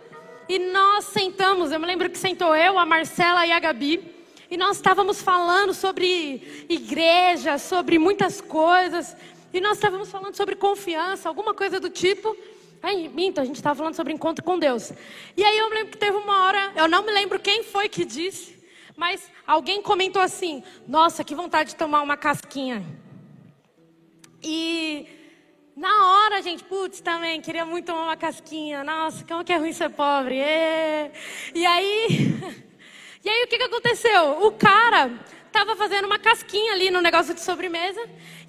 E 0.49 0.59
nós 0.59 1.07
sentamos, 1.07 1.73
eu 1.73 1.79
me 1.79 1.87
lembro 1.87 2.11
que 2.11 2.19
sentou 2.19 2.55
eu, 2.55 2.79
a 2.79 2.87
Marcela 2.87 3.47
e 3.47 3.53
a 3.53 3.59
Gabi. 3.59 4.15
E 4.51 4.57
nós 4.57 4.77
estávamos 4.77 5.21
falando 5.23 5.75
sobre 5.75 6.67
igreja, 6.69 7.59
sobre 7.59 7.99
muitas 7.99 8.41
coisas. 8.41 9.17
E 9.53 9.61
nós 9.61 9.77
estávamos 9.77 10.11
falando 10.11 10.37
sobre 10.37 10.57
confiança, 10.57 11.29
alguma 11.29 11.55
coisa 11.55 11.81
do 11.81 11.91
tipo. 11.91 12.37
Aí, 12.83 13.09
minto, 13.09 13.41
a 13.41 13.45
gente 13.45 13.57
estava 13.57 13.77
falando 13.77 13.95
sobre 13.95 14.13
encontro 14.13 14.45
com 14.45 14.59
Deus. 14.59 14.93
E 15.37 15.43
aí 15.43 15.59
eu 15.59 15.69
me 15.69 15.77
lembro 15.77 15.93
que 15.93 15.99
teve 15.99 16.17
uma 16.17 16.45
hora, 16.45 16.73
eu 16.77 16.87
não 16.87 17.05
me 17.05 17.13
lembro 17.13 17.39
quem 17.39 17.65
foi 17.65 17.89
que 17.89 18.05
disse, 18.05 18.57
mas 18.97 19.29
alguém 19.47 19.83
comentou 19.83 20.23
assim: 20.23 20.63
Nossa, 20.87 21.25
que 21.25 21.35
vontade 21.35 21.71
de 21.71 21.77
tomar 21.77 22.03
uma 22.03 22.17
casquinha. 22.17 22.85
E 24.43 25.16
na 25.77 26.07
hora, 26.07 26.41
gente, 26.41 26.65
putz, 26.65 27.03
também, 27.03 27.39
queria 27.39 27.67
muito 27.67 27.85
tomar 27.85 28.05
uma 28.05 28.17
casquinha. 28.17 28.83
Nossa, 28.83 29.23
como 29.27 29.45
que 29.45 29.53
é 29.53 29.59
ruim 29.59 29.75
ser 29.75 29.91
pobre. 29.91 30.41
E, 30.41 31.11
e 31.55 31.67
aí, 31.67 32.07
e 33.23 33.29
aí 33.29 33.45
o 33.45 33.47
que, 33.47 33.59
que 33.59 33.63
aconteceu? 33.63 34.47
O 34.47 34.53
cara 34.53 35.11
estava 35.47 35.77
fazendo 35.77 36.07
uma 36.07 36.19
casquinha 36.19 36.73
ali 36.73 36.91
no 36.91 37.03
negócio 37.03 37.35
de 37.35 37.43
sobremesa. 37.43 38.01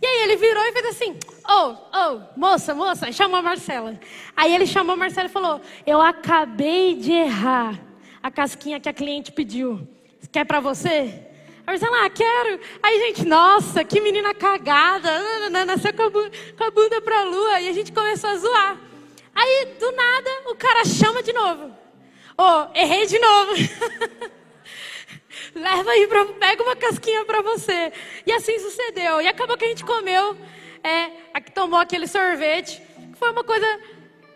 E 0.01 0.07
aí 0.07 0.23
ele 0.23 0.37
virou 0.37 0.63
e 0.63 0.71
fez 0.71 0.85
assim: 0.85 1.19
Ô, 1.45 1.51
oh, 1.51 1.71
ô, 1.71 2.15
oh, 2.15 2.39
moça, 2.39 2.73
moça, 2.73 3.11
chamou 3.11 3.39
a 3.39 3.41
Marcela. 3.41 3.99
Aí 4.33 4.55
ele 4.55 4.65
chamou 4.65 4.93
a 4.93 4.97
Marcela 4.97 5.27
e 5.27 5.31
falou: 5.31 5.59
Eu 5.85 5.99
acabei 6.01 6.95
de 6.95 7.11
errar 7.11 7.77
a 8.23 8.31
casquinha 8.31 8.79
que 8.79 8.87
a 8.87 8.93
cliente 8.93 9.33
pediu. 9.33 9.85
Quer 10.31 10.45
para 10.45 10.61
você? 10.61 11.26
Aí 11.67 11.77
você 11.77 11.85
ah, 11.85 12.09
quero. 12.09 12.61
Aí, 12.81 12.99
gente, 12.99 13.25
nossa, 13.25 13.83
que 13.83 13.99
menina 13.99 14.33
cagada. 14.33 15.49
Nasceu 15.65 15.93
com 15.93 16.03
a, 16.03 16.09
bunda, 16.09 16.31
com 16.57 16.63
a 16.63 16.71
bunda 16.71 17.01
pra 17.01 17.23
lua. 17.23 17.59
E 17.59 17.67
a 17.67 17.73
gente 17.73 17.91
começou 17.91 18.29
a 18.29 18.37
zoar. 18.37 18.77
Aí, 19.35 19.75
do 19.77 19.91
nada, 19.91 20.29
o 20.45 20.55
cara 20.55 20.85
chama 20.85 21.21
de 21.21 21.33
novo. 21.33 21.65
Ô, 22.37 22.43
oh, 22.43 22.67
errei 22.73 23.05
de 23.05 23.19
novo. 23.19 23.51
Leva 25.53 25.91
aí, 25.91 26.07
pra, 26.07 26.23
pega 26.25 26.63
uma 26.63 26.75
casquinha 26.77 27.25
para 27.25 27.41
você. 27.41 27.91
E 28.25 28.31
assim 28.31 28.57
sucedeu. 28.59 29.21
E 29.21 29.27
acabou 29.27 29.57
que 29.57 29.65
a 29.65 29.67
gente 29.67 29.83
comeu, 29.83 30.37
é, 30.81 31.41
tomou 31.53 31.79
aquele 31.79 32.07
sorvete. 32.07 32.81
Foi 33.19 33.29
uma 33.31 33.43
coisa 33.43 33.67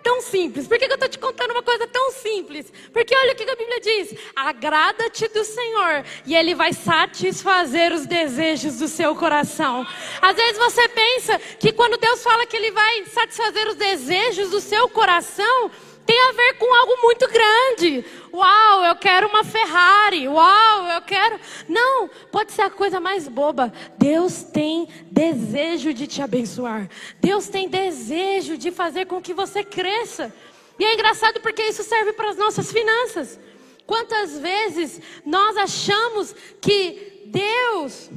tão 0.04 0.22
simples? 0.22 0.68
Por 0.68 0.78
que, 0.78 0.86
eu 0.86 0.94
estou 0.94 1.10
te 1.10 1.20
contando 1.20 1.52
uma 1.52 1.64
coisa 1.64 1.88
tão 1.88 2.12
simples? 2.12 2.72
Porque 2.92 3.16
olha 3.16 3.34
o 3.34 3.36
que 3.36 3.44
a 3.44 3.56
Bíblia 3.56 3.80
diz: 3.80 4.16
agrada-te 4.36 5.28
do 5.30 5.44
Senhor 5.44 6.04
e 6.26 6.36
Ele 6.36 6.54
vai 6.56 6.74
satisfazer 6.74 7.94
os 7.94 8.06
desejos 8.06 8.78
do 8.78 8.88
seu 8.88 9.16
coração. 9.16 9.86
Às 10.22 10.36
vezes 10.36 10.58
você 10.58 10.88
pensa 10.90 11.40
que 11.60 11.72
quando 11.72 11.98
Deus 11.98 12.24
fala 12.24 12.46
que 12.46 12.58
Ele 12.58 12.72
vai 12.72 13.06
satisfazer 13.06 13.68
os 13.68 13.76
desejos 13.76 14.50
do 14.50 14.60
seu 14.60 14.90
coração, 14.90 15.72
tem 16.06 16.30
a 16.30 16.32
ver 16.32 16.54
com 16.56 16.74
algo 16.74 17.02
muito 17.02 17.28
grande. 17.28 18.06
Uau, 18.34 18.86
eu 18.86 18.96
quero 18.96 19.28
uma 19.28 19.44
Ferrari. 19.44 20.28
Uau, 20.28 20.88
eu 20.88 21.02
quero. 21.02 21.40
Não, 21.68 22.10
pode 22.32 22.52
ser 22.52 22.64
a 22.64 22.70
coisa 22.70 23.00
mais 23.00 23.28
boba. 23.28 23.72
Deus 23.98 24.44
tem 24.44 24.88
desejo 25.10 25.94
de 25.94 26.08
te 26.08 26.22
abençoar. 26.22 26.90
Deus 27.20 27.48
tem 27.48 27.70
desejo 27.70 28.58
de 28.58 28.72
fazer 28.72 29.06
com 29.06 29.22
que 29.22 29.34
você 29.34 29.64
cresça. 29.64 30.34
E 30.80 30.84
é 30.84 30.94
engraçado 30.94 31.40
porque 31.42 31.62
isso 31.64 31.84
serve 31.84 32.14
para 32.14 32.30
as 32.30 32.38
nossas 32.38 32.72
finanças. 32.72 33.40
Quantas 33.86 34.40
vezes 34.40 35.02
nós 35.26 35.58
achamos 35.58 36.34
que 36.62 37.24
Deus 37.26 38.10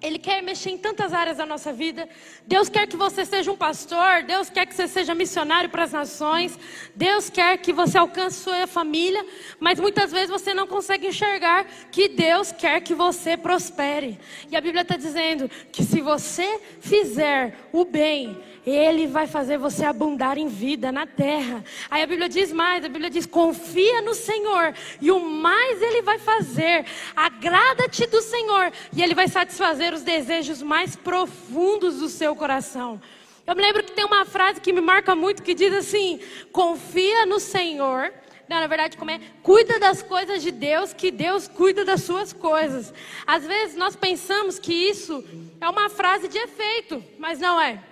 ele 0.00 0.18
quer 0.18 0.40
mexer 0.42 0.70
em 0.70 0.78
tantas 0.78 1.12
áreas 1.12 1.38
da 1.38 1.44
nossa 1.44 1.72
vida. 1.72 2.08
Deus 2.46 2.68
quer 2.68 2.86
que 2.86 2.96
você 2.96 3.24
seja 3.24 3.50
um 3.50 3.56
pastor. 3.56 4.22
Deus 4.22 4.48
quer 4.48 4.64
que 4.64 4.74
você 4.74 4.86
seja 4.86 5.12
missionário 5.12 5.68
para 5.68 5.82
as 5.82 5.92
nações. 5.92 6.56
Deus 6.94 7.28
quer 7.28 7.58
que 7.58 7.72
você 7.72 7.98
alcance 7.98 8.38
sua 8.38 8.66
família. 8.68 9.26
Mas 9.58 9.80
muitas 9.80 10.12
vezes 10.12 10.30
você 10.30 10.54
não 10.54 10.68
consegue 10.68 11.08
enxergar 11.08 11.66
que 11.90 12.08
Deus 12.08 12.52
quer 12.52 12.80
que 12.80 12.94
você 12.94 13.36
prospere. 13.36 14.20
E 14.48 14.56
a 14.56 14.60
Bíblia 14.60 14.82
está 14.82 14.96
dizendo 14.96 15.50
que 15.72 15.82
se 15.82 16.00
você 16.00 16.60
fizer 16.80 17.56
o 17.72 17.84
bem, 17.84 18.38
ele 18.68 19.06
vai 19.06 19.26
fazer 19.26 19.58
você 19.58 19.84
abundar 19.84 20.36
em 20.36 20.48
vida 20.48 20.90
na 20.90 21.06
terra. 21.06 21.64
Aí 21.90 22.02
a 22.02 22.06
Bíblia 22.06 22.28
diz 22.28 22.52
mais: 22.52 22.84
a 22.84 22.88
Bíblia 22.88 23.10
diz, 23.10 23.26
confia 23.26 24.02
no 24.02 24.14
Senhor, 24.14 24.74
e 25.00 25.10
o 25.10 25.20
mais 25.20 25.80
Ele 25.80 26.02
vai 26.02 26.18
fazer. 26.18 26.84
Agrada-te 27.14 28.06
do 28.06 28.20
Senhor, 28.20 28.72
e 28.94 29.02
Ele 29.02 29.14
vai 29.14 29.28
satisfazer 29.28 29.94
os 29.94 30.02
desejos 30.02 30.62
mais 30.62 30.96
profundos 30.96 32.00
do 32.00 32.08
seu 32.08 32.34
coração. 32.34 33.00
Eu 33.46 33.56
me 33.56 33.62
lembro 33.62 33.82
que 33.82 33.92
tem 33.92 34.04
uma 34.04 34.24
frase 34.24 34.60
que 34.60 34.72
me 34.72 34.80
marca 34.80 35.14
muito 35.14 35.42
que 35.42 35.54
diz 35.54 35.72
assim: 35.72 36.20
confia 36.52 37.24
no 37.26 37.40
Senhor. 37.40 38.12
Não, 38.48 38.60
na 38.60 38.66
verdade, 38.66 38.96
como 38.96 39.10
é? 39.10 39.20
Cuida 39.42 39.78
das 39.78 40.02
coisas 40.02 40.42
de 40.42 40.50
Deus, 40.50 40.94
que 40.94 41.10
Deus 41.10 41.46
cuida 41.46 41.84
das 41.84 42.02
suas 42.02 42.32
coisas. 42.32 42.92
Às 43.26 43.46
vezes 43.46 43.76
nós 43.76 43.94
pensamos 43.94 44.58
que 44.58 44.72
isso 44.72 45.22
é 45.60 45.68
uma 45.68 45.90
frase 45.90 46.28
de 46.28 46.38
efeito, 46.38 47.04
mas 47.18 47.38
não 47.38 47.60
é. 47.60 47.82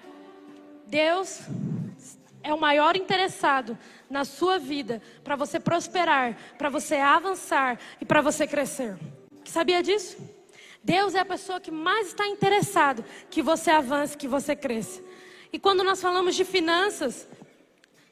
Deus 0.87 1.41
é 2.43 2.55
o 2.55 2.61
maior 2.61 2.97
interessado 2.97 3.77
na 4.09 4.25
sua 4.25 4.59
vida 4.59 5.03
para 5.25 5.35
você 5.35 5.59
prosperar, 5.59 6.37
para 6.57 6.69
você 6.69 6.95
avançar 6.95 7.79
e 8.01 8.05
para 8.05 8.21
você 8.21 8.47
crescer. 8.47 8.97
Sabia 9.45 9.83
disso? 9.83 10.17
Deus 10.83 11.17
é 11.17 11.19
a 11.19 11.25
pessoa 11.25 11.61
que 11.61 11.73
mais 11.73 12.09
está 12.09 12.27
interessado 12.29 13.05
que 13.29 13.43
você 13.43 13.71
avance, 13.71 14.17
que 14.17 14.29
você 14.29 14.55
cresça. 14.55 15.03
E 15.53 15.59
quando 15.59 15.83
nós 15.83 16.01
falamos 16.01 16.37
de 16.37 16.45
finanças, 16.45 17.27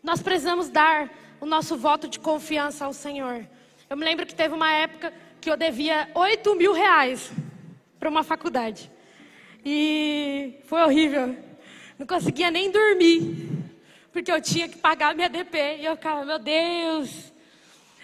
nós 0.02 0.20
precisamos 0.20 0.68
dar 0.68 1.08
o 1.40 1.46
nosso 1.46 1.76
voto 1.76 2.08
de 2.08 2.18
confiança 2.18 2.84
ao 2.84 2.92
Senhor. 2.92 3.46
Eu 3.88 3.96
me 3.96 4.04
lembro 4.04 4.26
que 4.26 4.34
teve 4.34 4.52
uma 4.54 4.72
época 4.72 5.12
que 5.40 5.48
eu 5.48 5.56
devia 5.56 6.10
8 6.14 6.54
mil 6.56 6.72
reais 6.72 7.30
para 8.00 8.08
uma 8.08 8.24
faculdade. 8.24 8.90
E 9.64 10.54
foi 10.64 10.82
horrível. 10.82 11.36
Não 11.98 12.06
conseguia 12.06 12.50
nem 12.50 12.70
dormir. 12.70 13.48
Porque 14.12 14.30
eu 14.30 14.40
tinha 14.40 14.68
que 14.68 14.78
pagar 14.78 15.14
minha 15.14 15.28
DP. 15.28 15.58
E 15.80 15.84
eu 15.84 15.96
ficava, 15.96 16.24
meu 16.24 16.38
Deus. 16.38 17.32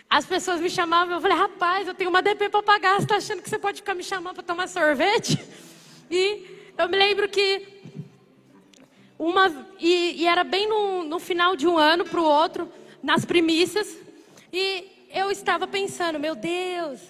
As 0.08 0.26
pessoas 0.26 0.60
me 0.60 0.68
chamavam, 0.68 1.14
eu 1.14 1.20
falei, 1.20 1.36
rapaz, 1.36 1.86
eu 1.86 1.94
tenho 1.94 2.10
uma 2.10 2.20
DP 2.20 2.48
para 2.48 2.62
pagar. 2.62 2.96
Você 2.96 3.04
está 3.04 3.16
achando 3.16 3.42
que 3.42 3.48
você 3.48 3.58
pode 3.58 3.76
ficar 3.76 3.94
me 3.94 4.02
chamando 4.02 4.34
para 4.34 4.42
tomar 4.42 4.68
sorvete? 4.68 5.38
E 6.12 6.72
eu 6.76 6.88
me 6.88 6.96
lembro 6.96 7.28
que 7.28 7.68
uma. 9.16 9.64
E, 9.78 10.22
e 10.22 10.26
era 10.26 10.42
bem 10.42 10.68
no, 10.68 11.04
no 11.04 11.20
final 11.20 11.54
de 11.54 11.68
um 11.68 11.78
ano 11.78 12.04
para 12.04 12.18
o 12.18 12.24
outro, 12.24 12.68
nas 13.00 13.24
primícias. 13.24 13.96
E 14.52 15.06
eu 15.14 15.30
estava 15.30 15.68
pensando, 15.68 16.18
meu 16.18 16.34
Deus, 16.34 17.00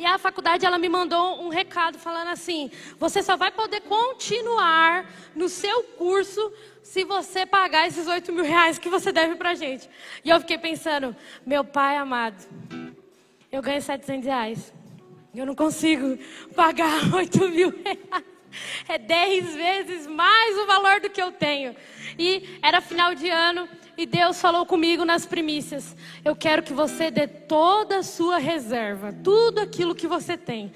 e 0.00 0.06
a 0.06 0.16
faculdade 0.16 0.64
ela 0.64 0.78
me 0.78 0.88
mandou 0.88 1.42
um 1.44 1.50
recado 1.50 1.98
falando 1.98 2.28
assim: 2.28 2.70
você 2.98 3.22
só 3.22 3.36
vai 3.36 3.52
poder 3.52 3.82
continuar 3.82 5.04
no 5.36 5.46
seu 5.46 5.82
curso 5.82 6.40
se 6.82 7.04
você 7.04 7.44
pagar 7.44 7.86
esses 7.86 8.06
8 8.06 8.32
mil 8.32 8.42
reais 8.42 8.78
que 8.78 8.88
você 8.88 9.12
deve 9.12 9.34
pra 9.34 9.54
gente. 9.54 9.90
E 10.24 10.30
eu 10.30 10.40
fiquei 10.40 10.56
pensando, 10.56 11.14
meu 11.44 11.62
pai 11.62 11.98
amado, 11.98 12.42
eu 13.52 13.60
ganho 13.60 13.82
700 13.82 14.24
reais. 14.24 14.72
Eu 15.34 15.44
não 15.44 15.54
consigo 15.54 16.18
pagar 16.56 17.02
8 17.14 17.48
mil 17.50 17.70
reais. 17.84 18.24
É 18.88 18.96
10 18.96 19.54
vezes 19.54 20.06
mais 20.06 20.56
o 20.56 20.66
valor 20.66 21.00
do 21.00 21.10
que 21.10 21.20
eu 21.20 21.30
tenho. 21.30 21.76
E 22.18 22.58
era 22.62 22.80
final 22.80 23.14
de 23.14 23.28
ano 23.28 23.68
e 24.00 24.06
Deus 24.06 24.40
falou 24.40 24.64
comigo 24.64 25.04
nas 25.04 25.26
primícias: 25.26 25.94
Eu 26.24 26.34
quero 26.34 26.62
que 26.62 26.72
você 26.72 27.10
dê 27.10 27.28
toda 27.28 27.98
a 27.98 28.02
sua 28.02 28.38
reserva, 28.38 29.12
tudo 29.12 29.60
aquilo 29.60 29.94
que 29.94 30.06
você 30.06 30.38
tem. 30.38 30.72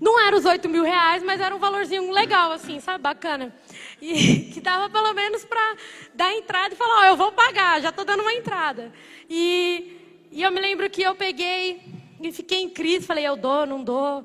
Não 0.00 0.24
era 0.24 0.36
os 0.36 0.44
8 0.44 0.68
mil 0.68 0.84
reais, 0.84 1.20
mas 1.24 1.40
era 1.40 1.54
um 1.54 1.58
valorzinho 1.58 2.12
legal, 2.12 2.52
assim, 2.52 2.78
sabe? 2.78 3.02
Bacana. 3.02 3.52
E 4.00 4.50
que 4.54 4.60
dava 4.60 4.88
pelo 4.88 5.12
menos 5.12 5.44
para 5.44 5.76
dar 6.14 6.32
entrada 6.32 6.72
e 6.72 6.76
falar: 6.76 6.94
Ó, 6.94 7.00
oh, 7.00 7.04
eu 7.06 7.16
vou 7.16 7.32
pagar, 7.32 7.82
já 7.82 7.88
estou 7.88 8.04
dando 8.04 8.20
uma 8.20 8.34
entrada. 8.34 8.92
E, 9.28 10.28
e 10.30 10.40
eu 10.40 10.52
me 10.52 10.60
lembro 10.60 10.88
que 10.88 11.02
eu 11.02 11.16
peguei 11.16 11.82
e 12.22 12.30
fiquei 12.30 12.62
em 12.62 12.68
crise. 12.68 13.04
Falei: 13.04 13.26
Eu 13.26 13.34
dou, 13.34 13.66
não 13.66 13.82
dou. 13.82 14.24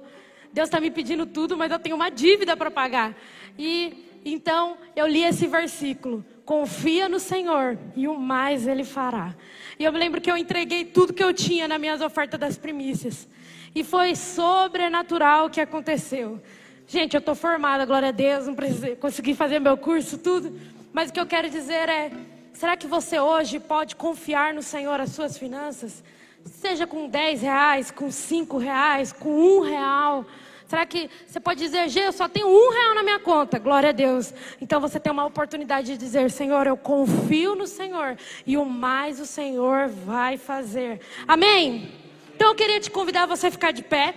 Deus 0.54 0.68
está 0.68 0.80
me 0.80 0.92
pedindo 0.92 1.26
tudo, 1.26 1.58
mas 1.58 1.72
eu 1.72 1.80
tenho 1.80 1.96
uma 1.96 2.12
dívida 2.12 2.56
para 2.56 2.70
pagar. 2.70 3.18
E 3.58 4.06
então 4.24 4.78
eu 4.96 5.08
li 5.08 5.24
esse 5.24 5.48
versículo 5.48 6.24
confia 6.46 7.10
no 7.10 7.20
Senhor 7.20 7.78
e 7.96 8.08
o 8.08 8.16
mais 8.18 8.68
Ele 8.68 8.84
fará. 8.84 9.36
E 9.80 9.84
eu 9.84 9.92
me 9.92 10.00
lembro 10.00 10.22
que 10.22 10.30
eu 10.30 10.38
entreguei 10.38 10.86
tudo 10.86 11.14
que 11.14 11.24
eu 11.24 11.34
tinha 11.34 11.68
nas 11.68 11.80
minhas 11.80 12.02
ofertas 12.02 12.40
das 12.40 12.58
primícias. 12.58 13.28
E 13.74 13.84
foi 13.84 14.16
sobrenatural 14.16 15.48
o 15.48 15.50
que 15.50 15.60
aconteceu. 15.60 16.40
Gente, 16.88 17.16
eu 17.16 17.20
estou 17.20 17.36
formada, 17.36 17.84
glória 17.84 18.10
a 18.10 18.12
Deus, 18.12 18.46
não 18.46 18.56
consegui 19.00 19.34
fazer 19.34 19.60
meu 19.60 19.76
curso, 19.76 20.20
tudo. 20.20 20.58
Mas 20.94 21.10
o 21.10 21.14
que 21.14 21.20
eu 21.20 21.26
quero 21.26 21.50
dizer 21.50 21.90
é: 21.90 22.12
será 22.54 22.78
que 22.78 22.88
você 22.88 23.20
hoje 23.20 23.60
pode 23.60 23.96
confiar 23.96 24.54
no 24.54 24.62
Senhor 24.62 25.00
as 25.00 25.10
suas 25.10 25.38
finanças? 25.38 26.04
Seja 26.46 26.86
com 26.86 27.10
10 27.10 27.42
reais, 27.42 27.90
com 27.90 28.12
5 28.12 28.58
reais, 28.60 29.12
com 29.12 29.30
um 29.30 29.62
real. 29.62 30.26
Será 30.68 30.86
que 30.86 31.10
você 31.28 31.40
pode 31.40 31.60
dizer, 31.60 31.88
G, 31.90 32.08
eu 32.08 32.12
só 32.12 32.28
tenho 32.28 32.48
um 32.48 32.72
real 32.72 32.96
na 32.96 33.04
minha 33.04 33.20
conta? 33.20 33.60
Glória 33.60 33.90
a 33.90 33.92
Deus. 33.92 34.34
Então 34.60 34.82
você 34.82 35.00
tem 35.00 35.12
uma 35.12 35.26
oportunidade 35.26 35.88
de 35.88 35.98
dizer, 35.98 36.32
Senhor, 36.32 36.66
eu 36.66 36.76
confio 36.76 37.54
no 37.54 37.68
Senhor 37.68 38.18
e 38.48 38.58
o 38.58 38.66
mais 38.66 39.20
o 39.20 39.26
Senhor 39.26 39.88
vai 39.90 40.38
fazer. 40.38 41.02
Amém? 41.28 41.92
Então 42.36 42.50
eu 42.50 42.56
queria 42.56 42.80
te 42.80 42.90
convidar 42.90 43.24
a 43.24 43.28
você 43.28 43.52
ficar 43.52 43.72
de 43.72 43.84
pé. 43.84 44.16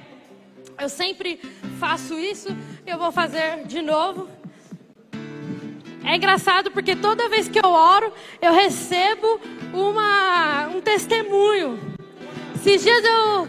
Eu 0.80 0.88
sempre 0.88 1.38
faço 1.78 2.18
isso, 2.18 2.49
eu 2.86 2.96
vou 2.96 3.12
fazer 3.12 3.64
de 3.66 3.82
novo. 3.82 4.28
É 6.05 6.16
engraçado 6.16 6.70
porque 6.70 6.96
toda 6.96 7.28
vez 7.28 7.49
que 7.49 7.59
eu 7.59 7.68
oro, 7.68 8.11
eu 8.40 8.55
recebo 8.55 9.38
uma, 9.74 10.68
um 10.68 10.80
testemunho. 10.80 11.78
Esses 12.55 12.82
dias 12.82 13.05
eu 13.05 13.46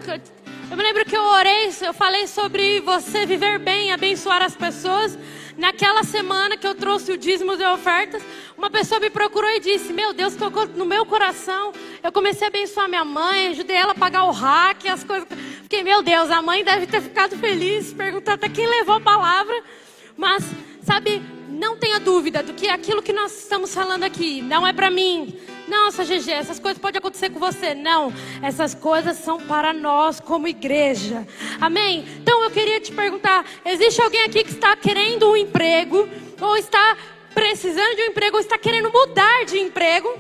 eu 0.70 0.78
me 0.78 0.84
lembro 0.84 1.04
que 1.04 1.18
eu 1.18 1.22
orei, 1.24 1.72
eu 1.82 1.94
falei 1.94 2.28
sobre 2.28 2.80
você 2.82 3.26
viver 3.26 3.58
bem, 3.58 3.92
abençoar 3.92 4.42
as 4.42 4.56
pessoas. 4.56 5.18
Naquela 5.58 6.04
semana 6.04 6.56
que 6.56 6.66
eu 6.66 6.76
trouxe 6.76 7.12
o 7.12 7.18
dízimo 7.18 7.58
de 7.58 7.66
ofertas, 7.66 8.24
uma 8.58 8.70
pessoa 8.70 9.00
me 9.00 9.10
procurou 9.10 9.50
e 9.50 9.60
disse: 9.60 9.92
Meu 9.92 10.14
Deus, 10.14 10.36
tocou 10.36 10.68
no 10.68 10.86
meu 10.86 11.06
coração. 11.06 11.74
Eu 12.04 12.12
comecei 12.12 12.48
a 12.48 12.50
abençoar 12.50 12.88
minha 12.88 13.04
mãe, 13.04 13.48
ajudei 13.48 13.76
ela 13.76 13.92
a 13.94 13.96
pagar 13.96 14.26
o 14.26 14.32
hack, 14.32 14.86
as 14.86 15.04
coisas. 15.04 15.28
Fiquei, 15.64 15.84
meu 15.84 16.02
Deus, 16.02 16.30
a 16.30 16.42
mãe 16.42 16.64
deve 16.64 16.88
ter 16.88 17.02
ficado 17.02 17.36
feliz, 17.38 17.92
perguntou 17.92 18.34
até 18.34 18.48
quem 18.48 18.68
levou 18.68 18.96
a 18.96 19.02
palavra. 19.02 19.64
Mas, 20.16 20.46
sabe, 20.84 21.22
não 21.60 21.76
tenha 21.76 22.00
dúvida 22.00 22.42
do 22.42 22.54
que 22.54 22.70
aquilo 22.70 23.04
que 23.04 23.12
nós 23.12 23.38
estamos 23.38 23.74
falando 23.74 24.04
aqui 24.04 24.42
não 24.42 24.66
é 24.66 24.72
para 24.72 24.90
mim, 24.90 25.38
nossa, 25.68 26.06
GG, 26.06 26.32
essas 26.32 26.58
coisas 26.58 26.82
podem 26.82 27.00
acontecer 27.00 27.30
com 27.30 27.40
você. 27.40 27.76
Não, 27.76 28.14
essas 28.42 28.74
coisas 28.74 29.18
são 29.18 29.38
para 29.40 29.74
nós 29.74 30.20
como 30.22 30.48
igreja. 30.48 31.28
Amém? 31.60 32.06
Então 32.22 32.42
eu 32.44 32.50
queria 32.50 32.80
te 32.80 32.94
perguntar: 32.94 33.46
existe 33.66 34.02
alguém 34.02 34.24
aqui 34.24 34.44
que 34.44 34.52
está 34.52 34.76
querendo 34.76 35.30
um 35.30 35.36
emprego, 35.36 36.08
ou 36.40 36.56
está 36.56 36.98
precisando 37.36 37.96
de 37.96 38.04
um 38.04 38.06
emprego, 38.06 38.38
ou 38.38 38.42
está 38.42 38.58
querendo 38.58 38.90
mudar 38.92 39.46
de 39.46 39.60
emprego? 39.60 40.18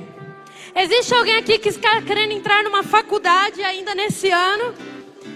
Existe 0.75 1.15
alguém 1.15 1.37
aqui 1.37 1.57
que 1.57 1.69
está 1.69 2.01
querendo 2.01 2.33
entrar 2.33 2.63
numa 2.63 2.83
faculdade 2.83 3.63
ainda 3.63 3.95
nesse 3.95 4.29
ano? 4.29 4.75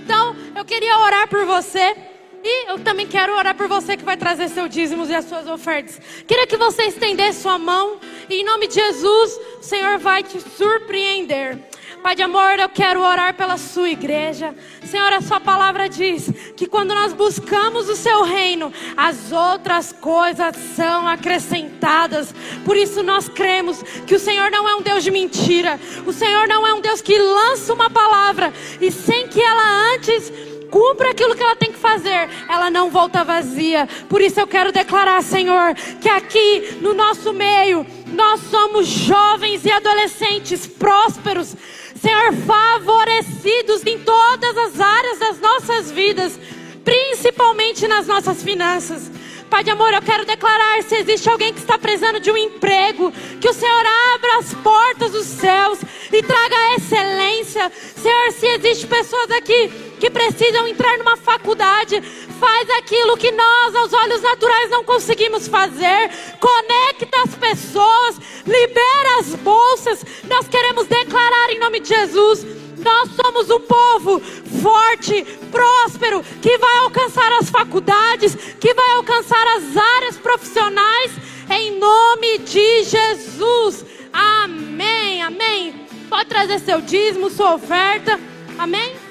Então 0.03 0.35
eu 0.53 0.65
queria 0.65 0.99
orar 0.99 1.27
por 1.29 1.45
você. 1.45 2.12
E 2.43 2.69
eu 2.69 2.79
também 2.79 3.07
quero 3.07 3.33
orar 3.35 3.55
por 3.55 3.67
você 3.67 3.95
que 3.95 4.03
vai 4.03 4.17
trazer 4.17 4.49
seus 4.49 4.69
dízimos 4.69 5.09
e 5.09 5.15
as 5.15 5.25
suas 5.25 5.47
ofertas. 5.47 5.99
Queria 6.27 6.45
que 6.45 6.57
você 6.57 6.83
estendesse 6.83 7.41
sua 7.41 7.57
mão. 7.57 7.99
E 8.29 8.41
em 8.41 8.43
nome 8.43 8.67
de 8.67 8.75
Jesus, 8.75 9.39
o 9.59 9.63
Senhor 9.63 9.97
vai 9.97 10.23
te 10.23 10.41
surpreender. 10.41 11.57
Pai 12.03 12.17
de 12.17 12.21
amor, 12.21 12.59
eu 12.59 12.67
quero 12.67 12.99
orar 12.99 13.33
pela 13.33 13.57
sua 13.57 13.89
igreja. 13.89 14.53
Senhor, 14.83 15.13
a 15.13 15.21
sua 15.21 15.39
palavra 15.39 15.87
diz 15.87 16.29
que 16.57 16.67
quando 16.67 16.93
nós 16.93 17.13
buscamos 17.13 17.87
o 17.87 17.95
seu 17.95 18.23
reino, 18.23 18.73
as 18.97 19.31
outras 19.31 19.93
coisas 19.93 20.53
são 20.75 21.07
acrescentadas. 21.07 22.35
Por 22.65 22.75
isso 22.75 23.01
nós 23.03 23.29
cremos 23.29 23.81
que 24.05 24.15
o 24.15 24.19
Senhor 24.19 24.51
não 24.51 24.67
é 24.67 24.75
um 24.75 24.81
Deus 24.81 25.01
de 25.01 25.11
mentira. 25.11 25.79
O 26.05 26.11
Senhor 26.11 26.45
não 26.45 26.67
é 26.67 26.73
um 26.73 26.81
Deus 26.81 27.01
que 27.01 27.17
lança 27.17 27.73
uma 27.73 27.89
palavra 27.89 28.53
e 28.81 28.91
sem 28.91 29.29
que 29.29 29.41
ela 29.41 29.93
antes 29.95 30.29
cumpra 30.73 31.11
aquilo 31.11 31.35
que 31.35 31.43
ela 31.43 31.55
tem 31.55 31.71
que 31.71 31.77
fazer, 31.77 32.27
ela 32.49 32.71
não 32.71 32.89
volta 32.89 33.23
vazia. 33.23 33.87
Por 34.09 34.19
isso 34.19 34.39
eu 34.39 34.47
quero 34.47 34.71
declarar, 34.71 35.21
Senhor, 35.21 35.75
que 36.01 36.09
aqui 36.09 36.79
no 36.81 36.95
nosso 36.95 37.31
meio 37.31 37.85
nós 38.07 38.41
somos 38.49 38.87
jovens 38.87 39.63
e 39.65 39.71
adolescentes 39.71 40.65
prósperos, 40.65 41.55
Senhor, 42.01 42.33
favorecidos 42.33 43.85
em 43.85 43.99
todas 43.99 44.57
as 44.57 44.79
áreas 44.79 45.19
das 45.19 45.39
nossas 45.39 45.91
vidas, 45.91 46.39
principalmente 46.83 47.87
nas 47.87 48.07
nossas 48.07 48.41
finanças. 48.41 49.11
Pai 49.51 49.63
de 49.63 49.69
amor, 49.69 49.93
eu 49.93 50.01
quero 50.01 50.25
declarar: 50.25 50.81
se 50.81 50.95
existe 50.95 51.29
alguém 51.29 51.53
que 51.53 51.59
está 51.59 51.77
precisando 51.77 52.19
de 52.19 52.31
um 52.31 52.37
emprego, 52.37 53.13
que 53.39 53.47
o 53.47 53.53
Senhor 53.53 53.85
abra 54.15 54.39
as 54.39 54.51
portas 54.55 55.11
dos 55.11 55.27
céus 55.27 55.77
e 56.11 56.23
traga 56.23 56.75
excelência. 56.75 57.71
Senhor, 57.95 58.31
se 58.31 58.47
existe 58.47 58.87
pessoas 58.87 59.29
aqui 59.29 59.92
que 60.03 60.09
precisam 60.09 60.67
entrar 60.67 60.97
numa 60.97 61.15
faculdade, 61.15 62.01
faz 62.37 62.69
aquilo 62.71 63.15
que 63.15 63.31
nós, 63.31 63.73
aos 63.73 63.93
olhos 63.93 64.21
naturais, 64.21 64.69
não 64.69 64.83
conseguimos 64.83 65.47
fazer. 65.47 66.11
Conecta 66.41 67.21
as 67.23 67.33
pessoas, 67.35 68.17
libera 68.45 69.19
as 69.21 69.33
bolsas. 69.35 70.05
Nós 70.25 70.45
queremos 70.49 70.87
declarar 70.87 71.51
em 71.51 71.59
nome 71.59 71.79
de 71.79 71.87
Jesus 71.87 72.45
nós 72.75 73.11
somos 73.15 73.49
um 73.49 73.61
povo 73.61 74.19
forte, 74.61 75.23
próspero, 75.49 76.21
que 76.41 76.57
vai 76.57 76.77
alcançar 76.79 77.31
as 77.39 77.49
faculdades, 77.49 78.35
que 78.59 78.73
vai 78.73 78.91
alcançar 78.95 79.47
as 79.55 79.77
áreas 79.77 80.17
profissionais, 80.17 81.11
em 81.49 81.79
nome 81.79 82.39
de 82.39 82.83
Jesus. 82.83 83.85
Amém, 84.11 85.21
amém. 85.21 85.85
Pode 86.09 86.27
trazer 86.27 86.59
seu 86.59 86.81
dízimo, 86.81 87.29
sua 87.29 87.55
oferta. 87.55 88.19
Amém. 88.57 89.02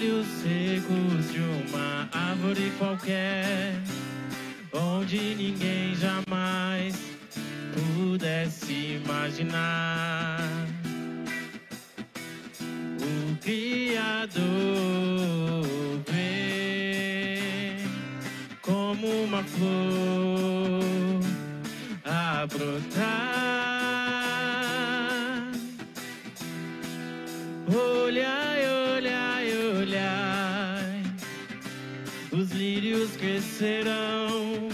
Galhos 0.00 0.26
secos 0.26 1.30
de 1.30 1.40
uma 1.40 2.08
árvore 2.10 2.72
qualquer, 2.78 3.74
onde 4.72 5.34
ninguém 5.34 5.94
jamais 5.94 6.96
pudesse 7.74 9.02
imaginar. 9.04 10.40
O 12.98 13.36
Criador 13.42 14.40
vem 16.08 17.76
como 18.62 19.24
uma 19.24 19.42
flor 19.42 21.20
a 22.06 22.46
brotar. 22.46 24.09
Olhai, 27.72 28.66
olhai, 28.96 29.56
olhai, 29.78 31.02
os 32.32 32.50
lírios 32.50 33.16
crescerão 33.16 34.68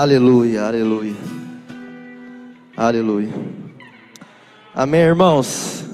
Aleluia, 0.00 0.62
aleluia. 0.62 1.16
Aleluia. 2.76 3.34
Amém, 4.72 5.00
irmãos. 5.00 5.84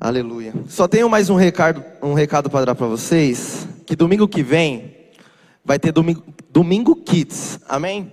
Aleluia. 0.00 0.54
Só 0.66 0.88
tenho 0.88 1.10
mais 1.10 1.28
um 1.28 1.34
recado, 1.34 1.84
um 2.02 2.14
recado 2.14 2.48
para 2.48 2.64
dar 2.64 2.74
para 2.74 2.86
vocês, 2.86 3.68
que 3.84 3.94
domingo 3.94 4.26
que 4.26 4.42
vem 4.42 4.94
vai 5.62 5.78
ter 5.78 5.92
domingo, 5.92 6.24
domingo 6.48 6.96
Kids. 6.96 7.60
Amém? 7.68 8.10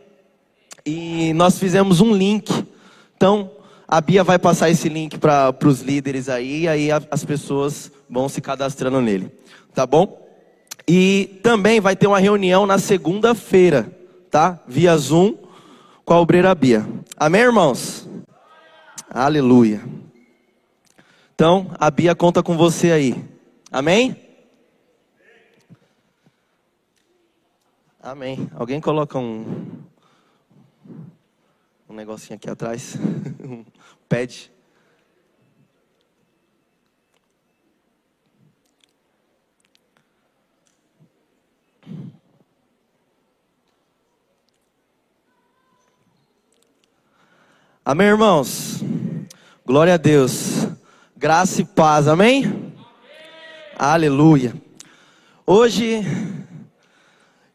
E 0.86 1.32
nós 1.36 1.58
fizemos 1.58 2.02
um 2.02 2.14
link. 2.14 2.52
Então, 3.16 3.52
a 3.88 4.02
Bia 4.02 4.22
vai 4.22 4.38
passar 4.38 4.70
esse 4.70 4.90
link 4.90 5.18
para 5.18 5.56
os 5.64 5.80
líderes 5.80 6.28
aí, 6.28 6.64
e 6.64 6.68
aí 6.68 6.90
as 6.92 7.24
pessoas 7.24 7.90
vão 8.10 8.28
se 8.28 8.42
cadastrando 8.42 9.00
nele. 9.00 9.32
Tá 9.74 9.88
bom? 9.88 10.23
E 10.88 11.40
também 11.42 11.80
vai 11.80 11.96
ter 11.96 12.08
uma 12.08 12.20
reunião 12.20 12.66
na 12.66 12.78
segunda-feira, 12.78 13.92
tá? 14.30 14.60
Via 14.68 14.98
Zoom 14.98 15.38
com 16.04 16.14
a 16.14 16.20
obreira 16.20 16.54
Bia. 16.54 16.86
Amém, 17.16 17.42
irmãos? 17.42 18.08
Aleluia. 19.10 19.82
Então, 21.34 21.72
a 21.80 21.90
Bia 21.90 22.14
conta 22.14 22.44
com 22.44 22.58
você 22.58 22.92
aí. 22.92 23.24
Amém? 23.72 24.16
Amém. 28.02 28.50
Alguém 28.54 28.82
coloca 28.82 29.18
um 29.18 29.84
um 31.94 31.96
negocinho 31.96 32.36
aqui 32.36 32.50
atrás, 32.50 32.98
um 33.40 33.64
pad. 34.10 34.53
Amém, 47.86 48.08
irmãos? 48.08 48.82
Glória 49.66 49.96
a 49.96 49.98
Deus. 49.98 50.66
Graça 51.18 51.62
e 51.62 51.66
paz, 51.66 52.08
amém? 52.08 52.72
Aleluia. 53.78 54.54
Hoje 55.46 56.02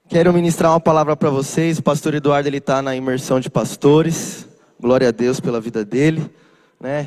quero 0.06 0.30
ministrar 0.34 0.72
uma 0.72 0.80
palavra 0.80 1.16
para 1.16 1.30
vocês. 1.30 1.78
O 1.78 1.82
pastor 1.82 2.12
Eduardo 2.12 2.46
ele 2.46 2.58
está 2.58 2.82
na 2.82 2.94
imersão 2.94 3.40
de 3.40 3.48
pastores. 3.48 4.46
Glória 4.78 5.08
a 5.08 5.12
Deus 5.12 5.40
pela 5.40 5.62
vida 5.62 5.82
dele, 5.82 6.30
né? 6.78 7.06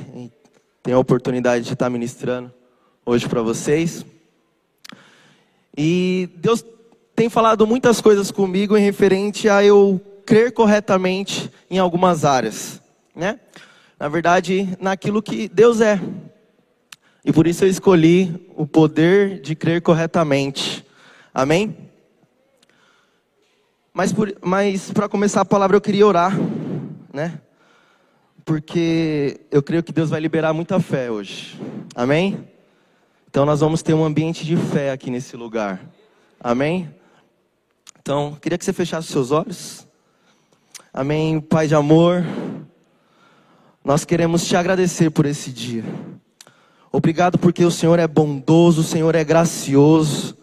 Tem 0.82 0.96
a 0.96 0.98
oportunidade 0.98 1.66
de 1.66 1.74
estar 1.74 1.92
ministrando 1.92 2.52
hoje 3.06 3.30
para 3.30 3.44
vocês. 3.44 4.04
E 5.78 6.28
Deus 6.38 6.66
tem 7.16 7.30
falado 7.30 7.68
muitas 7.68 8.02
coisas 8.02 8.32
comigo 8.32 8.76
em 8.76 8.82
referente 8.82 9.48
a 9.48 9.64
eu 9.64 10.02
crer 10.26 10.52
corretamente 10.54 11.52
em 11.70 11.78
algumas 11.78 12.26
áreas, 12.26 12.81
né? 13.16 13.40
Na 14.00 14.08
verdade, 14.08 14.78
naquilo 14.80 15.22
que 15.22 15.48
Deus 15.48 15.82
é. 15.82 16.00
E 17.24 17.32
por 17.32 17.46
isso 17.46 17.64
eu 17.66 17.70
escolhi 17.70 18.48
o 18.56 18.66
poder 18.66 19.40
de 19.42 19.56
crer 19.56 19.82
corretamente. 19.82 20.86
Amém? 21.34 21.78
Mas 23.94 24.12
para 24.92 25.08
começar 25.08 25.42
a 25.42 25.46
palavra 25.46 25.78
eu 25.78 25.82
queria 25.82 26.08
orar, 26.08 26.34
né? 27.14 27.40
Porque 28.44 29.40
eu 29.52 29.62
creio 29.62 29.84
que 29.84 29.94
Deus 29.94 30.10
vai 30.10 30.20
liberar 30.20 30.52
muita 30.54 30.80
fé 30.80 31.12
hoje. 31.12 31.60
Amém? 31.94 32.48
Então 33.30 33.46
nós 33.46 33.60
vamos 33.60 33.84
ter 33.84 33.94
um 33.94 34.04
ambiente 34.04 34.44
de 34.46 34.58
fé 34.58 34.92
aqui 34.92 35.12
nesse 35.12 35.38
lugar. 35.38 35.80
Amém? 36.40 36.90
Então, 38.02 38.36
queria 38.42 38.58
que 38.58 38.66
você 38.66 38.74
fechasse 38.74 39.10
seus 39.10 39.30
olhos. 39.30 39.88
Amém, 40.92 41.40
Pai 41.40 41.68
de 41.68 41.76
amor. 41.76 42.26
Nós 43.92 44.06
queremos 44.06 44.48
te 44.48 44.56
agradecer 44.56 45.12
por 45.12 45.26
esse 45.26 45.52
dia. 45.52 45.84
Obrigado 46.94 47.38
porque 47.38 47.66
o 47.66 47.70
Senhor 47.70 48.00
é 48.00 48.08
bondoso, 48.08 48.80
o 48.80 48.86
Senhor 48.86 49.16
é 49.16 49.22
gracioso. 49.22 50.38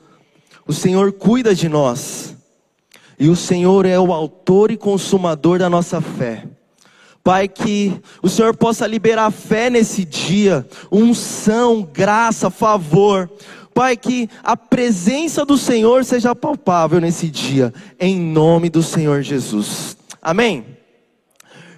O 0.66 0.72
Senhor 0.74 1.10
cuida 1.14 1.54
de 1.54 1.66
nós. 1.66 2.36
E 3.18 3.26
o 3.26 3.34
Senhor 3.34 3.86
é 3.86 3.98
o 3.98 4.12
autor 4.12 4.70
e 4.70 4.76
consumador 4.76 5.58
da 5.58 5.70
nossa 5.70 5.98
fé. 5.98 6.44
Pai, 7.24 7.48
que 7.48 7.98
o 8.22 8.28
Senhor 8.28 8.54
possa 8.54 8.86
liberar 8.86 9.30
fé 9.30 9.70
nesse 9.70 10.04
dia, 10.04 10.68
unção, 10.92 11.80
graça, 11.90 12.50
favor. 12.50 13.30
Pai, 13.72 13.96
que 13.96 14.28
a 14.44 14.58
presença 14.58 15.42
do 15.46 15.56
Senhor 15.56 16.04
seja 16.04 16.34
palpável 16.34 17.00
nesse 17.00 17.30
dia, 17.30 17.72
em 17.98 18.14
nome 18.14 18.68
do 18.68 18.82
Senhor 18.82 19.22
Jesus. 19.22 19.96
Amém? 20.20 20.66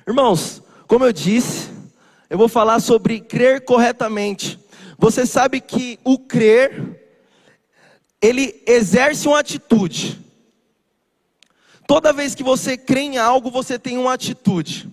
Irmãos, 0.04 0.64
como 0.91 1.05
eu 1.05 1.12
disse, 1.12 1.70
eu 2.28 2.36
vou 2.36 2.49
falar 2.49 2.80
sobre 2.80 3.20
crer 3.20 3.64
corretamente. 3.64 4.59
Você 4.99 5.24
sabe 5.24 5.61
que 5.61 6.01
o 6.03 6.18
crer, 6.18 7.07
ele 8.20 8.61
exerce 8.66 9.28
uma 9.28 9.38
atitude. 9.38 10.20
Toda 11.86 12.12
vez 12.12 12.34
que 12.34 12.43
você 12.43 12.76
crê 12.76 13.03
em 13.03 13.18
algo, 13.18 13.53
você 13.53 13.78
tem 13.78 13.99
uma 13.99 14.12
atitude. 14.12 14.91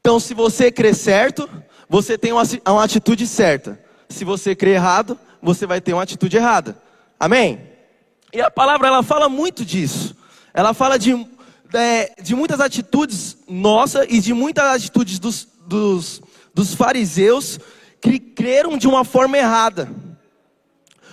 Então, 0.00 0.18
se 0.18 0.32
você 0.32 0.72
crê 0.72 0.94
certo, 0.94 1.46
você 1.86 2.16
tem 2.16 2.32
uma, 2.32 2.44
uma 2.66 2.84
atitude 2.84 3.26
certa. 3.26 3.78
Se 4.08 4.24
você 4.24 4.56
crê 4.56 4.70
errado, 4.70 5.20
você 5.42 5.66
vai 5.66 5.82
ter 5.82 5.92
uma 5.92 6.04
atitude 6.04 6.34
errada. 6.38 6.80
Amém? 7.20 7.60
E 8.32 8.40
a 8.40 8.50
palavra 8.50 8.88
ela 8.88 9.02
fala 9.02 9.28
muito 9.28 9.66
disso. 9.66 10.16
Ela 10.54 10.72
fala 10.72 10.98
de, 10.98 11.12
é, 11.76 12.12
de 12.20 12.34
muitas 12.34 12.60
atitudes 12.60 13.36
nossas 13.48 14.06
e 14.08 14.20
de 14.20 14.32
muitas 14.32 14.64
atitudes 14.64 15.18
dos, 15.18 15.46
dos, 15.66 16.20
dos 16.52 16.74
fariseus 16.74 17.60
que 18.00 18.18
creram 18.18 18.76
de 18.76 18.88
uma 18.88 19.04
forma 19.04 19.38
errada. 19.38 19.88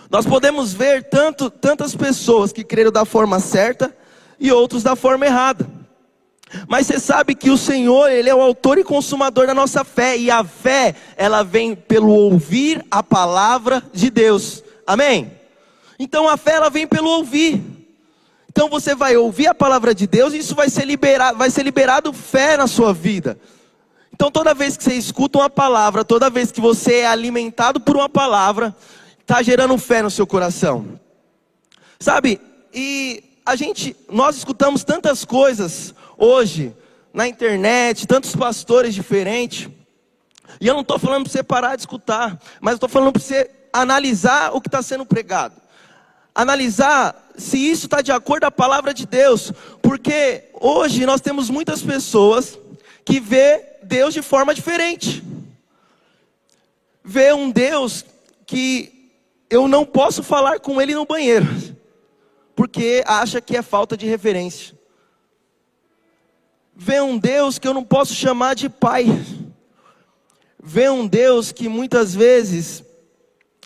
Nós 0.10 0.26
podemos 0.26 0.74
ver 0.74 1.04
tanto, 1.04 1.50
tantas 1.50 1.96
pessoas 1.96 2.52
que 2.52 2.64
creram 2.64 2.92
da 2.92 3.06
forma 3.06 3.40
certa 3.40 3.96
e 4.40 4.52
outros 4.52 4.84
da 4.84 4.96
forma 4.96 5.26
errada. 5.26 5.68
Mas 6.68 6.86
você 6.86 7.00
sabe 7.00 7.34
que 7.34 7.50
o 7.50 7.58
Senhor, 7.58 8.10
Ele 8.12 8.30
é 8.30 8.36
o 8.36 8.42
autor 8.42 8.78
e 8.78 8.84
consumador 8.84 9.48
da 9.48 9.56
nossa 9.56 9.84
fé, 9.84 10.16
e 10.18 10.30
a 10.30 10.44
fé, 10.44 10.94
ela 11.18 11.44
vem 11.44 11.76
pelo 11.76 12.10
ouvir 12.10 12.86
a 12.92 13.02
palavra 13.02 13.82
de 13.92 14.12
Deus. 14.12 14.64
Amém? 14.86 15.32
Então 15.98 16.30
a 16.30 16.38
fé, 16.38 16.54
ela 16.54 16.70
vem 16.70 16.86
pelo 16.86 17.10
ouvir. 17.10 17.73
Então 18.54 18.70
você 18.70 18.94
vai 18.94 19.18
ouvir 19.18 19.48
a 19.48 19.56
palavra 19.56 19.96
de 19.96 20.06
Deus 20.06 20.32
e 20.32 20.38
isso 20.38 20.54
vai 20.54 20.70
ser 20.70 20.86
liberado, 20.86 21.40
vai 21.40 21.50
ser 21.50 21.64
liberado 21.64 22.14
fé 22.14 22.56
na 22.56 22.68
sua 22.68 22.94
vida. 22.94 23.36
Então 24.14 24.30
toda 24.30 24.54
vez 24.54 24.78
que 24.78 24.84
você 24.84 24.94
escuta 24.94 25.40
uma 25.40 25.50
palavra, 25.50 26.06
toda 26.06 26.30
vez 26.30 26.52
que 26.52 26.62
você 26.62 26.98
é 26.98 27.08
alimentado 27.08 27.80
por 27.80 27.96
uma 27.96 28.08
palavra, 28.08 28.76
está 29.20 29.42
gerando 29.42 29.76
fé 29.80 30.04
no 30.04 30.12
seu 30.12 30.28
coração. 30.28 31.00
Sabe? 32.00 32.40
E 32.72 33.24
a 33.44 33.56
gente, 33.56 33.96
nós 34.08 34.38
escutamos 34.38 34.84
tantas 34.84 35.26
coisas 35.26 35.96
hoje 36.16 36.76
na 37.12 37.28
internet, 37.28 38.06
tantos 38.06 38.36
pastores 38.36 38.94
diferentes. 38.94 39.68
E 40.62 40.68
eu 40.68 40.76
não 40.76 40.82
estou 40.82 41.00
falando 41.00 41.24
para 41.24 41.32
você 41.32 41.42
parar 41.42 41.76
de 41.76 41.82
escutar, 41.82 42.40
mas 42.62 42.76
estou 42.76 42.88
falando 42.88 43.14
para 43.14 43.22
você 43.22 43.50
analisar 43.74 44.56
o 44.56 44.62
que 44.62 44.68
está 44.68 44.84
sendo 44.84 45.08
pregado. 45.08 45.63
Analisar 46.34 47.32
se 47.38 47.58
isso 47.58 47.86
está 47.86 48.02
de 48.02 48.12
acordo 48.12 48.42
com 48.42 48.48
a 48.48 48.52
palavra 48.52 48.94
de 48.94 49.06
Deus. 49.06 49.52
Porque 49.82 50.46
hoje 50.54 51.06
nós 51.06 51.22
temos 51.22 51.50
muitas 51.50 51.82
pessoas 51.82 52.58
que 53.06 53.20
vê 53.20 53.78
Deus 53.84 54.14
de 54.14 54.22
forma 54.22 54.54
diferente. 54.54 55.24
Vê 57.04 57.34
um 57.34 57.52
Deus 57.52 58.06
que 58.46 59.12
eu 59.50 59.68
não 59.68 59.86
posso 59.86 60.24
falar 60.24 60.60
com 60.60 60.82
ele 60.82 60.96
no 60.96 61.06
banheiro. 61.06 61.48
Porque 62.56 63.04
acha 63.06 63.42
que 63.42 63.58
é 63.58 63.62
falta 63.62 63.98
de 63.98 64.06
referência 64.06 64.74
vê 66.76 67.00
um 67.02 67.18
Deus 67.18 67.60
que 67.60 67.68
eu 67.68 67.74
não 67.74 67.84
posso 67.84 68.14
chamar 68.14 68.56
de 68.56 68.70
pai. 68.70 69.06
Vê 70.62 70.90
um 70.90 71.06
Deus 71.06 71.52
que 71.52 71.68
muitas 71.68 72.16
vezes, 72.16 72.84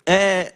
é, 0.04 0.52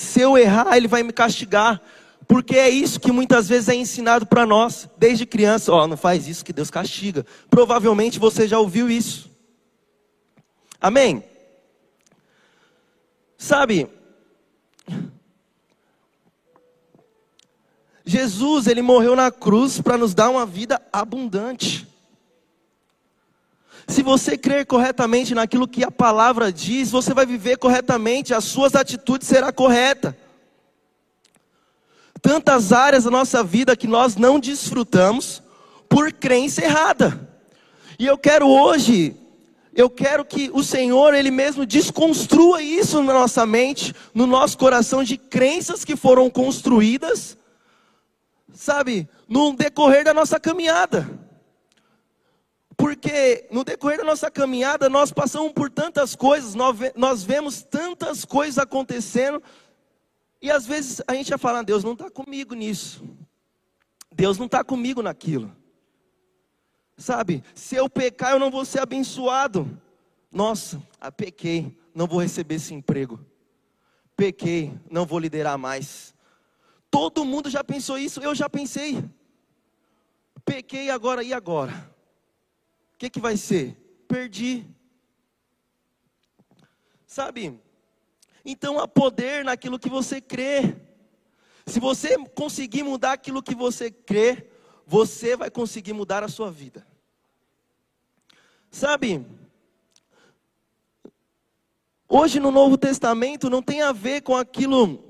se 0.00 0.20
eu 0.20 0.38
errar, 0.38 0.76
Ele 0.76 0.88
vai 0.88 1.02
me 1.02 1.12
castigar. 1.12 1.80
Porque 2.26 2.56
é 2.56 2.70
isso 2.70 3.00
que 3.00 3.10
muitas 3.10 3.48
vezes 3.48 3.68
é 3.68 3.74
ensinado 3.74 4.24
para 4.24 4.46
nós, 4.46 4.88
desde 4.96 5.26
criança. 5.26 5.72
Ó, 5.72 5.82
oh, 5.82 5.86
não 5.86 5.96
faz 5.96 6.28
isso 6.28 6.44
que 6.44 6.52
Deus 6.52 6.70
castiga. 6.70 7.26
Provavelmente 7.50 8.18
você 8.18 8.46
já 8.48 8.58
ouviu 8.58 8.88
isso. 8.88 9.28
Amém? 10.80 11.22
Sabe, 13.36 13.88
Jesus, 18.04 18.66
ele 18.66 18.82
morreu 18.82 19.14
na 19.14 19.30
cruz 19.30 19.80
para 19.80 19.98
nos 19.98 20.14
dar 20.14 20.30
uma 20.30 20.46
vida 20.46 20.80
abundante. 20.92 21.86
Se 23.90 24.02
você 24.02 24.38
crer 24.38 24.66
corretamente 24.66 25.34
naquilo 25.34 25.68
que 25.68 25.82
a 25.82 25.90
palavra 25.90 26.52
diz, 26.52 26.90
você 26.90 27.12
vai 27.12 27.26
viver 27.26 27.58
corretamente, 27.58 28.32
as 28.32 28.44
suas 28.44 28.74
atitudes 28.74 29.26
serão 29.26 29.52
corretas. 29.52 30.14
Tantas 32.22 32.72
áreas 32.72 33.04
da 33.04 33.10
nossa 33.10 33.42
vida 33.42 33.76
que 33.76 33.86
nós 33.86 34.16
não 34.16 34.38
desfrutamos 34.38 35.42
por 35.88 36.12
crença 36.12 36.62
errada. 36.62 37.28
E 37.98 38.06
eu 38.06 38.16
quero 38.16 38.48
hoje, 38.48 39.16
eu 39.74 39.90
quero 39.90 40.24
que 40.24 40.50
o 40.52 40.62
Senhor, 40.62 41.12
Ele 41.14 41.30
mesmo 41.30 41.66
desconstrua 41.66 42.62
isso 42.62 43.02
na 43.02 43.12
nossa 43.12 43.44
mente, 43.44 43.94
no 44.14 44.26
nosso 44.26 44.56
coração, 44.56 45.02
de 45.02 45.16
crenças 45.16 45.84
que 45.84 45.96
foram 45.96 46.30
construídas 46.30 47.36
sabe, 48.54 49.08
no 49.28 49.54
decorrer 49.54 50.04
da 50.04 50.12
nossa 50.12 50.38
caminhada. 50.38 51.08
Porque 52.80 53.46
no 53.50 53.62
decorrer 53.62 53.98
da 53.98 54.04
nossa 54.04 54.30
caminhada 54.30 54.88
nós 54.88 55.12
passamos 55.12 55.52
por 55.52 55.70
tantas 55.70 56.16
coisas, 56.16 56.54
nós 56.96 57.22
vemos 57.22 57.62
tantas 57.62 58.24
coisas 58.24 58.56
acontecendo, 58.56 59.42
e 60.40 60.50
às 60.50 60.64
vezes 60.64 61.02
a 61.06 61.12
gente 61.12 61.28
já 61.28 61.36
fala, 61.36 61.62
Deus 61.62 61.84
não 61.84 61.92
está 61.92 62.10
comigo 62.10 62.54
nisso, 62.54 63.04
Deus 64.10 64.38
não 64.38 64.46
está 64.46 64.64
comigo 64.64 65.02
naquilo. 65.02 65.54
Sabe, 66.96 67.44
se 67.54 67.76
eu 67.76 67.86
pecar 67.90 68.32
eu 68.32 68.38
não 68.38 68.50
vou 68.50 68.64
ser 68.64 68.80
abençoado. 68.80 69.78
Nossa, 70.32 70.82
ah, 70.98 71.12
pequei, 71.12 71.76
não 71.94 72.06
vou 72.06 72.20
receber 72.20 72.54
esse 72.54 72.72
emprego. 72.72 73.20
Pequei, 74.16 74.72
não 74.90 75.04
vou 75.04 75.18
liderar 75.18 75.58
mais. 75.58 76.14
Todo 76.90 77.26
mundo 77.26 77.50
já 77.50 77.62
pensou 77.62 77.98
isso, 77.98 78.22
eu 78.22 78.34
já 78.34 78.48
pensei. 78.48 79.04
Pequei 80.46 80.88
agora 80.88 81.22
e 81.22 81.34
agora? 81.34 81.99
Que, 83.00 83.08
que 83.08 83.18
vai 83.18 83.38
ser? 83.38 83.74
Perdi. 84.06 84.66
Sabe? 87.06 87.58
Então 88.44 88.78
há 88.78 88.86
poder 88.86 89.42
naquilo 89.42 89.78
que 89.78 89.88
você 89.88 90.20
crê. 90.20 90.76
Se 91.64 91.80
você 91.80 92.18
conseguir 92.34 92.82
mudar 92.82 93.12
aquilo 93.12 93.42
que 93.42 93.54
você 93.54 93.90
crê, 93.90 94.50
você 94.86 95.34
vai 95.34 95.50
conseguir 95.50 95.94
mudar 95.94 96.22
a 96.22 96.28
sua 96.28 96.50
vida. 96.50 96.86
Sabe? 98.70 99.24
Hoje 102.06 102.38
no 102.38 102.50
Novo 102.50 102.76
Testamento 102.76 103.48
não 103.48 103.62
tem 103.62 103.80
a 103.80 103.92
ver 103.92 104.20
com 104.20 104.36
aquilo 104.36 105.02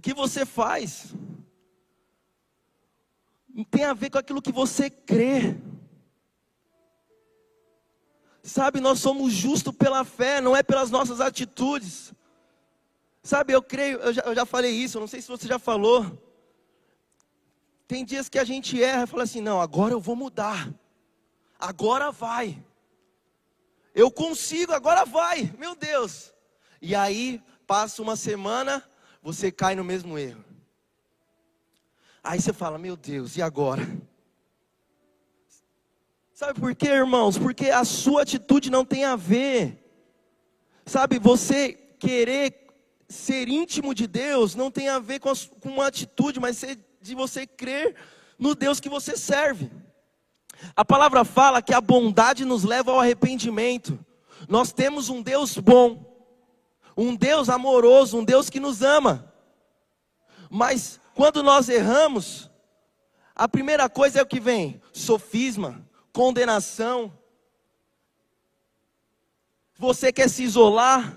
que 0.00 0.14
você 0.14 0.46
faz 0.46 1.12
tem 3.64 3.84
a 3.84 3.94
ver 3.94 4.10
com 4.10 4.18
aquilo 4.18 4.42
que 4.42 4.52
você 4.52 4.90
crê. 4.90 5.56
Sabe, 8.46 8.78
nós 8.78 9.00
somos 9.00 9.32
justos 9.32 9.74
pela 9.74 10.04
fé, 10.04 10.40
não 10.40 10.56
é 10.56 10.62
pelas 10.62 10.88
nossas 10.88 11.20
atitudes. 11.20 12.14
Sabe, 13.20 13.52
eu 13.52 13.60
creio, 13.60 13.98
eu 13.98 14.12
já, 14.12 14.22
eu 14.22 14.34
já 14.36 14.46
falei 14.46 14.70
isso, 14.70 15.00
não 15.00 15.08
sei 15.08 15.20
se 15.20 15.26
você 15.26 15.48
já 15.48 15.58
falou. 15.58 16.16
Tem 17.88 18.04
dias 18.04 18.28
que 18.28 18.38
a 18.38 18.44
gente 18.44 18.80
erra 18.80 19.02
e 19.02 19.06
fala 19.08 19.24
assim: 19.24 19.40
não, 19.40 19.60
agora 19.60 19.92
eu 19.92 20.00
vou 20.00 20.14
mudar, 20.14 20.72
agora 21.58 22.12
vai. 22.12 22.64
Eu 23.92 24.12
consigo, 24.12 24.72
agora 24.72 25.04
vai, 25.04 25.52
meu 25.58 25.74
Deus. 25.74 26.32
E 26.80 26.94
aí, 26.94 27.42
passa 27.66 28.00
uma 28.00 28.14
semana, 28.14 28.88
você 29.20 29.50
cai 29.50 29.74
no 29.74 29.82
mesmo 29.82 30.16
erro. 30.16 30.44
Aí 32.22 32.40
você 32.40 32.52
fala, 32.52 32.78
meu 32.78 32.96
Deus, 32.96 33.36
e 33.36 33.42
agora? 33.42 33.82
Sabe 36.36 36.60
por 36.60 36.74
quê, 36.74 36.88
irmãos? 36.88 37.38
Porque 37.38 37.70
a 37.70 37.82
sua 37.82 38.20
atitude 38.20 38.70
não 38.70 38.84
tem 38.84 39.06
a 39.06 39.16
ver. 39.16 39.82
Sabe, 40.84 41.18
você 41.18 41.72
querer 41.98 42.76
ser 43.08 43.48
íntimo 43.48 43.94
de 43.94 44.06
Deus 44.06 44.54
não 44.54 44.70
tem 44.70 44.90
a 44.90 44.98
ver 44.98 45.18
com, 45.18 45.30
a, 45.30 45.34
com 45.62 45.70
uma 45.70 45.86
atitude, 45.86 46.38
mas 46.38 46.62
de 47.00 47.14
você 47.14 47.46
crer 47.46 47.96
no 48.38 48.54
Deus 48.54 48.80
que 48.80 48.88
você 48.90 49.16
serve. 49.16 49.70
A 50.76 50.84
palavra 50.84 51.24
fala 51.24 51.62
que 51.62 51.72
a 51.72 51.80
bondade 51.80 52.44
nos 52.44 52.64
leva 52.64 52.90
ao 52.90 53.00
arrependimento. 53.00 53.98
Nós 54.46 54.72
temos 54.72 55.08
um 55.08 55.22
Deus 55.22 55.56
bom 55.56 56.04
um 56.94 57.16
Deus 57.16 57.48
amoroso, 57.48 58.18
um 58.18 58.24
Deus 58.24 58.50
que 58.50 58.60
nos 58.60 58.82
ama. 58.82 59.32
Mas 60.50 61.00
quando 61.14 61.42
nós 61.42 61.70
erramos, 61.70 62.50
a 63.34 63.48
primeira 63.48 63.88
coisa 63.88 64.18
é 64.18 64.22
o 64.22 64.26
que 64.26 64.38
vem: 64.38 64.82
sofisma, 64.92 65.85
condenação. 66.16 67.12
Você 69.76 70.10
quer 70.10 70.30
se 70.30 70.42
isolar, 70.44 71.14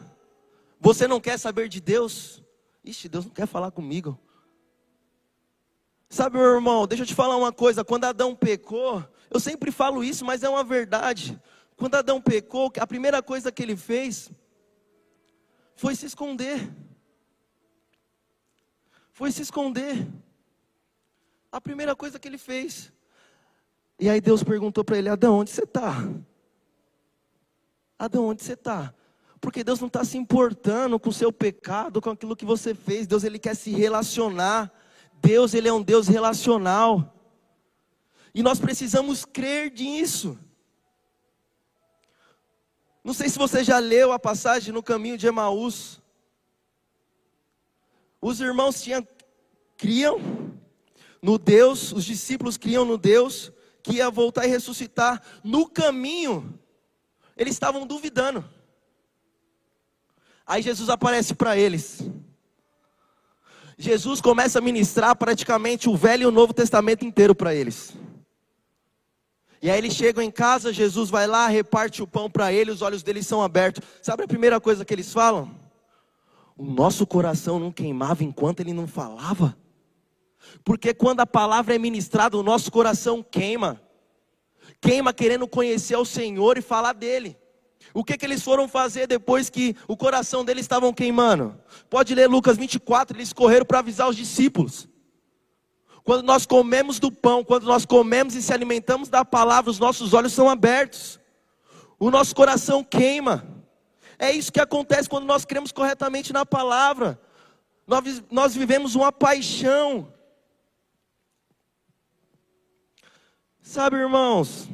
você 0.77 1.07
não 1.07 1.21
quer 1.21 1.39
saber 1.39 1.69
de 1.69 1.79
Deus. 1.79 2.43
Ixi, 2.83 3.07
Deus 3.07 3.23
não 3.23 3.31
quer 3.31 3.47
falar 3.47 3.71
comigo. 3.71 4.19
Sabe, 6.09 6.37
meu 6.37 6.53
irmão, 6.53 6.85
deixa 6.85 7.03
eu 7.03 7.07
te 7.07 7.15
falar 7.15 7.37
uma 7.37 7.53
coisa. 7.53 7.85
Quando 7.85 8.03
Adão 8.03 8.35
pecou, 8.35 9.01
eu 9.31 9.39
sempre 9.39 9.71
falo 9.71 10.03
isso, 10.03 10.25
mas 10.25 10.43
é 10.43 10.49
uma 10.49 10.65
verdade. 10.65 11.41
Quando 11.77 11.95
Adão 11.95 12.21
pecou, 12.21 12.69
a 12.77 12.85
primeira 12.85 13.23
coisa 13.23 13.53
que 13.53 13.63
ele 13.63 13.77
fez 13.77 14.29
foi 15.77 15.95
se 15.95 16.07
esconder. 16.07 16.69
Foi 19.13 19.31
se 19.31 19.43
esconder. 19.43 20.05
A 21.49 21.61
primeira 21.61 21.95
coisa 21.95 22.19
que 22.19 22.27
ele 22.27 22.37
fez. 22.37 22.91
E 23.99 24.09
aí 24.09 24.21
Deus 24.21 24.43
perguntou 24.43 24.83
para 24.83 24.97
ele: 24.97 25.09
Adão, 25.09 25.39
onde 25.39 25.51
você 25.51 25.63
está? 25.63 26.09
Adão, 27.97 28.27
onde 28.27 28.41
você 28.41 28.53
está? 28.53 28.93
Porque 29.41 29.63
Deus 29.63 29.79
não 29.79 29.87
está 29.87 30.05
se 30.05 30.17
importando 30.17 30.99
com 30.99 31.09
o 31.09 31.13
seu 31.13 31.33
pecado, 31.33 32.01
com 32.01 32.09
aquilo 32.09 32.35
que 32.35 32.45
você 32.45 32.73
fez. 32.73 33.05
Deus, 33.05 33.23
Ele 33.23 33.37
quer 33.37 33.55
se 33.55 33.71
relacionar. 33.71 34.71
Deus, 35.21 35.53
Ele 35.53 35.67
é 35.67 35.73
um 35.73 35.81
Deus 35.81 36.07
relacional. 36.07 37.13
E 38.33 38.41
nós 38.41 38.59
precisamos 38.59 39.25
crer 39.25 39.71
nisso. 39.71 40.37
Não 43.03 43.13
sei 43.13 43.27
se 43.27 43.37
você 43.37 43.63
já 43.63 43.79
leu 43.79 44.11
a 44.11 44.19
passagem 44.19 44.73
no 44.73 44.83
caminho 44.83 45.17
de 45.17 45.27
Emaús. 45.27 46.01
Os 48.21 48.39
irmãos 48.39 48.81
tinham, 48.81 49.05
criam 49.77 50.19
no 51.21 51.37
Deus, 51.37 51.91
os 51.91 52.03
discípulos 52.05 52.57
criam 52.57 52.85
no 52.85 52.97
Deus 52.97 53.51
que 53.89 53.97
ia 53.97 54.11
voltar 54.11 54.45
e 54.45 54.49
ressuscitar. 54.49 55.21
No 55.43 55.67
caminho, 55.67 56.59
eles 57.35 57.55
estavam 57.55 57.87
duvidando. 57.87 58.45
Aí 60.45 60.61
Jesus 60.61 60.89
aparece 60.89 61.33
para 61.33 61.57
eles. 61.57 62.01
Jesus 63.77 64.21
começa 64.21 64.59
a 64.59 64.61
ministrar 64.61 65.15
praticamente 65.15 65.89
o 65.89 65.95
Velho 65.95 66.23
e 66.23 66.25
o 66.25 66.31
Novo 66.31 66.53
Testamento 66.53 67.03
inteiro 67.05 67.33
para 67.33 67.55
eles. 67.55 67.93
E 69.61 69.69
aí 69.69 69.77
eles 69.77 69.93
chegam 69.93 70.23
em 70.23 70.31
casa, 70.31 70.71
Jesus 70.71 71.09
vai 71.09 71.27
lá, 71.27 71.47
reparte 71.47 72.01
o 72.01 72.07
pão 72.07 72.29
para 72.29 72.53
eles, 72.53 72.75
os 72.75 72.81
olhos 72.81 73.03
deles 73.03 73.27
são 73.27 73.41
abertos. 73.41 73.83
Sabe 74.01 74.23
a 74.23 74.27
primeira 74.27 74.59
coisa 74.59 74.85
que 74.85 74.93
eles 74.93 75.11
falam? 75.11 75.53
O 76.55 76.63
nosso 76.63 77.07
coração 77.07 77.59
não 77.59 77.71
queimava 77.71 78.23
enquanto 78.23 78.59
ele 78.59 78.73
não 78.73 78.87
falava. 78.87 79.57
Porque 80.63 80.93
quando 80.93 81.21
a 81.21 81.27
palavra 81.27 81.75
é 81.75 81.77
ministrada, 81.77 82.37
o 82.37 82.43
nosso 82.43 82.71
coração 82.71 83.23
queima. 83.23 83.81
Queima 84.81 85.13
querendo 85.13 85.47
conhecer 85.47 85.95
o 85.97 86.05
Senhor 86.05 86.57
e 86.57 86.61
falar 86.61 86.93
dele. 86.93 87.37
O 87.93 88.03
que, 88.03 88.17
que 88.17 88.25
eles 88.25 88.43
foram 88.43 88.67
fazer 88.67 89.07
depois 89.07 89.49
que 89.49 89.75
o 89.87 89.97
coração 89.97 90.45
deles 90.45 90.63
estavam 90.63 90.93
queimando? 90.93 91.59
Pode 91.89 92.13
ler 92.13 92.29
Lucas 92.29 92.57
24, 92.57 93.17
eles 93.17 93.33
correram 93.33 93.65
para 93.65 93.79
avisar 93.79 94.07
os 94.07 94.15
discípulos. 94.15 94.87
Quando 96.03 96.23
nós 96.23 96.45
comemos 96.45 96.99
do 96.99 97.11
pão, 97.11 97.43
quando 97.43 97.65
nós 97.65 97.85
comemos 97.85 98.35
e 98.35 98.41
se 98.41 98.53
alimentamos 98.53 99.09
da 99.09 99.25
palavra, 99.25 99.69
os 99.71 99.79
nossos 99.79 100.13
olhos 100.13 100.33
são 100.33 100.49
abertos. 100.49 101.19
O 101.99 102.09
nosso 102.09 102.35
coração 102.35 102.83
queima. 102.83 103.45
É 104.17 104.31
isso 104.31 104.51
que 104.51 104.59
acontece 104.59 105.09
quando 105.09 105.25
nós 105.25 105.45
cremos 105.45 105.71
corretamente 105.71 106.31
na 106.33 106.45
palavra. 106.45 107.19
Nós, 107.85 108.23
nós 108.29 108.55
vivemos 108.55 108.95
uma 108.95 109.11
paixão. 109.11 110.11
Sabe, 113.69 113.97
irmãos, 113.97 114.67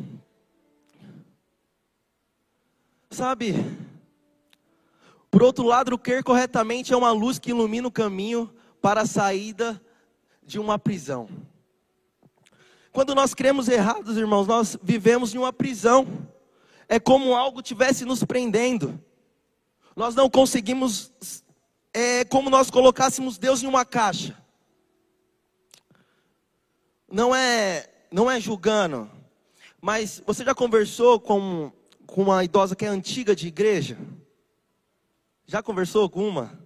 Sabe? 3.10 3.54
Por 5.30 5.44
outro 5.44 5.66
lado, 5.66 5.94
o 5.94 6.00
crer 6.00 6.24
corretamente 6.24 6.94
é 6.94 6.96
uma 6.96 7.12
luz 7.12 7.38
que 7.38 7.50
ilumina 7.50 7.90
o 7.90 7.92
caminho 7.92 8.50
para 8.82 9.02
a 9.02 9.06
saída 9.06 9.82
de 10.42 10.58
uma 10.58 10.80
prisão. 10.80 11.28
Quando 12.94 13.14
nós 13.14 13.34
cremos 13.34 13.68
errados, 13.68 14.16
irmãos, 14.16 14.48
nós 14.48 14.78
vivemos 14.82 15.36
em 15.36 15.40
uma 15.40 15.52
prisão. 15.52 16.08
É 16.88 16.98
como 16.98 17.36
algo 17.36 17.62
tivesse 17.62 18.06
nos 18.06 18.24
prendendo. 18.24 18.98
Nós 19.94 20.16
não 20.16 20.30
conseguimos, 20.30 21.12
é 21.94 22.24
como 22.24 22.50
nós 22.50 22.72
colocássemos 22.72 23.38
Deus 23.38 23.62
em 23.62 23.68
uma 23.68 23.84
caixa. 23.84 24.42
Não 27.12 27.36
é, 27.36 27.90
não 28.12 28.30
é 28.30 28.40
julgando, 28.40 29.10
mas 29.82 30.22
você 30.26 30.44
já 30.44 30.56
conversou 30.56 31.20
com 31.20 31.72
com 32.06 32.22
uma 32.22 32.44
idosa 32.44 32.76
que 32.76 32.86
é 32.86 32.88
antiga 32.88 33.36
de 33.36 33.48
igreja? 33.48 33.98
Já 35.46 35.62
conversou 35.62 36.10
com 36.10 36.28
uma? 36.28 36.58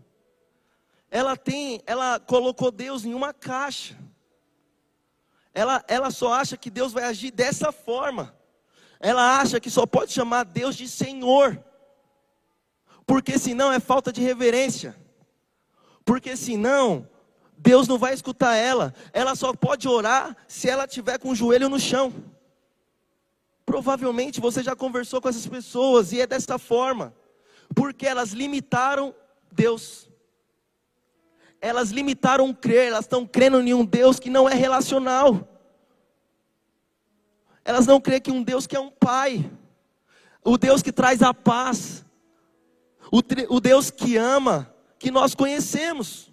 Ela 1.09 1.35
tem, 1.35 1.81
ela 1.85 2.19
colocou 2.19 2.71
Deus 2.71 3.03
em 3.03 3.13
uma 3.13 3.33
caixa. 3.33 3.97
Ela, 5.53 5.83
ela 5.87 6.11
só 6.11 6.33
acha 6.33 6.55
que 6.55 6.69
Deus 6.69 6.93
vai 6.93 7.03
agir 7.03 7.31
dessa 7.31 7.71
forma. 7.71 8.35
Ela 8.99 9.39
acha 9.39 9.59
que 9.59 9.69
só 9.69 9.85
pode 9.85 10.11
chamar 10.11 10.43
Deus 10.43 10.75
de 10.75 10.87
Senhor. 10.87 11.63
Porque 13.05 13.39
senão 13.39 13.71
é 13.71 13.79
falta 13.79 14.13
de 14.13 14.21
reverência. 14.21 14.95
Porque 16.05 16.37
senão 16.37 17.09
Deus 17.59 17.87
não 17.87 17.97
vai 17.97 18.13
escutar 18.13 18.55
ela. 18.55 18.93
Ela 19.11 19.35
só 19.35 19.53
pode 19.53 19.87
orar 19.87 20.35
se 20.47 20.69
ela 20.69 20.87
tiver 20.87 21.19
com 21.19 21.31
o 21.31 21.35
joelho 21.35 21.67
no 21.67 21.79
chão. 21.79 22.13
Provavelmente 23.65 24.39
você 24.39 24.63
já 24.63 24.75
conversou 24.75 25.21
com 25.21 25.27
essas 25.27 25.45
pessoas 25.45 26.13
e 26.13 26.21
é 26.21 26.25
desta 26.25 26.57
forma, 26.57 27.13
porque 27.75 28.07
elas 28.07 28.31
limitaram 28.31 29.13
Deus. 29.51 30.09
Elas 31.61 31.91
limitaram 31.91 32.53
crer, 32.53 32.87
elas 32.87 33.03
estão 33.03 33.27
crendo 33.27 33.59
em 33.59 33.73
um 33.73 33.85
Deus 33.85 34.19
que 34.19 34.29
não 34.29 34.47
é 34.47 34.53
relacional. 34.53 35.47
Elas 37.65 37.85
não 37.85 37.99
creem 37.99 38.21
que 38.21 38.31
um 38.31 38.41
Deus 38.41 38.65
que 38.65 38.75
é 38.75 38.79
um 38.79 38.89
pai, 38.89 39.51
o 40.43 40.57
Deus 40.57 40.81
que 40.81 40.93
traz 40.93 41.21
a 41.21 41.33
paz, 41.33 42.05
o, 43.11 43.19
o 43.53 43.59
Deus 43.59 43.91
que 43.91 44.15
ama, 44.15 44.73
que 44.97 45.11
nós 45.11 45.35
conhecemos. 45.35 46.28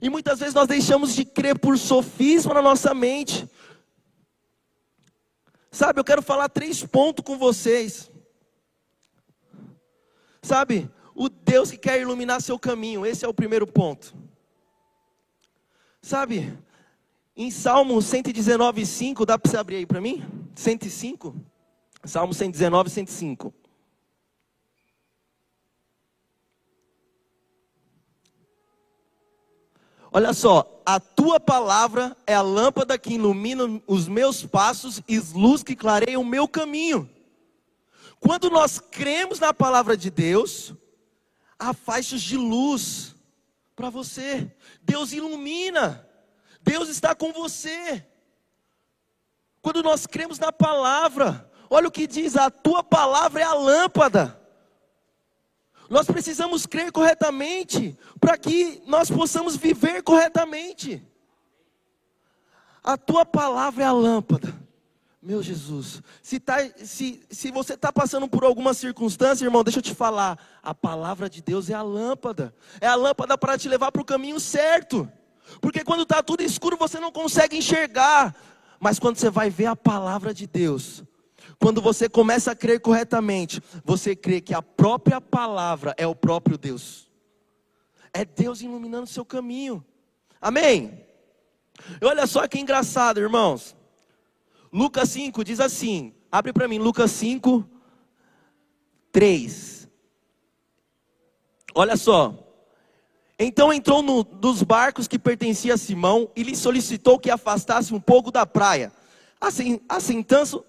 E 0.00 0.08
muitas 0.08 0.38
vezes 0.38 0.54
nós 0.54 0.66
deixamos 0.66 1.14
de 1.14 1.24
crer 1.24 1.58
por 1.58 1.78
sofisma 1.78 2.54
na 2.54 2.62
nossa 2.62 2.94
mente, 2.94 3.48
Sabe, 5.70 6.00
eu 6.00 6.04
quero 6.04 6.20
falar 6.20 6.48
três 6.48 6.84
pontos 6.84 7.24
com 7.24 7.38
vocês. 7.38 8.10
Sabe, 10.42 10.90
o 11.14 11.28
Deus 11.28 11.70
que 11.70 11.78
quer 11.78 12.00
iluminar 12.00 12.42
seu 12.42 12.58
caminho, 12.58 13.06
esse 13.06 13.24
é 13.24 13.28
o 13.28 13.34
primeiro 13.34 13.66
ponto. 13.66 14.14
Sabe, 16.02 16.58
em 17.36 17.50
Salmo 17.50 18.02
119, 18.02 18.84
5, 18.84 19.24
dá 19.24 19.38
para 19.38 19.50
você 19.50 19.56
abrir 19.56 19.76
aí 19.76 19.86
para 19.86 20.00
mim? 20.00 20.24
105? 20.56 21.36
Salmo 22.04 22.34
119, 22.34 22.90
105. 22.90 23.54
Olha 30.12 30.32
só, 30.32 30.82
a 30.84 30.98
tua 30.98 31.38
palavra 31.38 32.16
é 32.26 32.34
a 32.34 32.42
lâmpada 32.42 32.98
que 32.98 33.14
ilumina 33.14 33.80
os 33.86 34.08
meus 34.08 34.44
passos 34.44 35.00
e 35.06 35.18
luz 35.34 35.62
que 35.62 35.76
clareia 35.76 36.18
o 36.18 36.24
meu 36.24 36.48
caminho. 36.48 37.08
Quando 38.18 38.50
nós 38.50 38.80
cremos 38.80 39.38
na 39.38 39.54
palavra 39.54 39.96
de 39.96 40.10
Deus, 40.10 40.74
há 41.56 41.72
faixas 41.72 42.20
de 42.22 42.36
luz 42.36 43.14
para 43.76 43.88
você. 43.88 44.52
Deus 44.82 45.12
ilumina. 45.12 46.06
Deus 46.60 46.88
está 46.88 47.14
com 47.14 47.32
você. 47.32 48.04
Quando 49.62 49.82
nós 49.82 50.06
cremos 50.06 50.38
na 50.40 50.50
palavra, 50.50 51.48
olha 51.70 51.86
o 51.86 51.92
que 51.92 52.06
diz: 52.06 52.36
a 52.36 52.50
tua 52.50 52.82
palavra 52.82 53.40
é 53.40 53.44
a 53.44 53.54
lâmpada 53.54 54.39
nós 55.90 56.06
precisamos 56.06 56.66
crer 56.66 56.92
corretamente 56.92 57.98
para 58.20 58.38
que 58.38 58.80
nós 58.86 59.10
possamos 59.10 59.56
viver 59.56 60.04
corretamente. 60.04 61.02
A 62.82 62.96
tua 62.96 63.26
palavra 63.26 63.82
é 63.82 63.86
a 63.86 63.92
lâmpada. 63.92 64.54
Meu 65.20 65.42
Jesus, 65.42 66.00
se, 66.22 66.38
tá, 66.38 66.58
se, 66.76 67.20
se 67.28 67.50
você 67.50 67.74
está 67.74 67.92
passando 67.92 68.28
por 68.28 68.44
alguma 68.44 68.72
circunstância, 68.72 69.44
irmão, 69.44 69.64
deixa 69.64 69.80
eu 69.80 69.82
te 69.82 69.94
falar. 69.94 70.38
A 70.62 70.72
palavra 70.72 71.28
de 71.28 71.42
Deus 71.42 71.68
é 71.68 71.74
a 71.74 71.82
lâmpada. 71.82 72.54
É 72.80 72.86
a 72.86 72.94
lâmpada 72.94 73.36
para 73.36 73.58
te 73.58 73.68
levar 73.68 73.90
para 73.90 74.00
o 74.00 74.04
caminho 74.04 74.38
certo. 74.38 75.10
Porque 75.60 75.82
quando 75.82 76.04
está 76.04 76.22
tudo 76.22 76.42
escuro, 76.42 76.76
você 76.76 77.00
não 77.00 77.10
consegue 77.10 77.56
enxergar. 77.56 78.34
Mas 78.78 79.00
quando 79.00 79.16
você 79.16 79.28
vai 79.28 79.50
ver 79.50 79.66
a 79.66 79.76
palavra 79.76 80.32
de 80.32 80.46
Deus, 80.46 81.02
quando 81.60 81.82
você 81.82 82.08
começa 82.08 82.52
a 82.52 82.56
crer 82.56 82.80
corretamente, 82.80 83.62
você 83.84 84.16
crê 84.16 84.40
que 84.40 84.54
a 84.54 84.62
própria 84.62 85.20
palavra 85.20 85.94
é 85.98 86.06
o 86.06 86.14
próprio 86.14 86.56
Deus. 86.56 87.08
É 88.14 88.24
Deus 88.24 88.62
iluminando 88.62 89.04
o 89.04 89.06
seu 89.06 89.26
caminho. 89.26 89.84
Amém? 90.40 91.06
Olha 92.02 92.26
só 92.26 92.48
que 92.48 92.58
engraçado, 92.58 93.20
irmãos. 93.20 93.76
Lucas 94.72 95.10
5 95.10 95.44
diz 95.44 95.60
assim: 95.60 96.14
abre 96.32 96.50
para 96.50 96.66
mim, 96.66 96.78
Lucas 96.78 97.10
5, 97.10 97.68
3. 99.12 99.86
Olha 101.74 101.96
só. 101.96 102.34
Então 103.38 103.72
entrou 103.72 104.02
no, 104.02 104.24
dos 104.24 104.62
barcos 104.62 105.06
que 105.06 105.18
pertencia 105.18 105.74
a 105.74 105.78
Simão 105.78 106.30
e 106.34 106.42
lhe 106.42 106.56
solicitou 106.56 107.18
que 107.18 107.30
afastasse 107.30 107.92
um 107.92 108.00
pouco 108.00 108.30
da 108.30 108.46
praia. 108.46 108.92
Assim, 109.40 109.80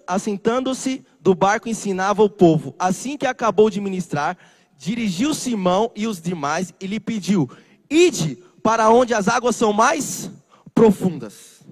assentando-se 0.06 1.04
do 1.20 1.34
barco, 1.34 1.68
ensinava 1.68 2.22
o 2.22 2.30
povo. 2.30 2.74
Assim 2.78 3.18
que 3.18 3.26
acabou 3.26 3.68
de 3.68 3.80
ministrar, 3.80 4.38
dirigiu 4.76 5.34
Simão 5.34 5.92
e 5.94 6.06
os 6.06 6.20
demais 6.20 6.72
e 6.80 6.86
lhe 6.86 6.98
pediu: 6.98 7.50
Ide 7.90 8.36
para 8.62 8.88
onde 8.88 9.12
as 9.12 9.28
águas 9.28 9.56
são 9.56 9.72
mais 9.72 10.30
profundas. 10.74 11.62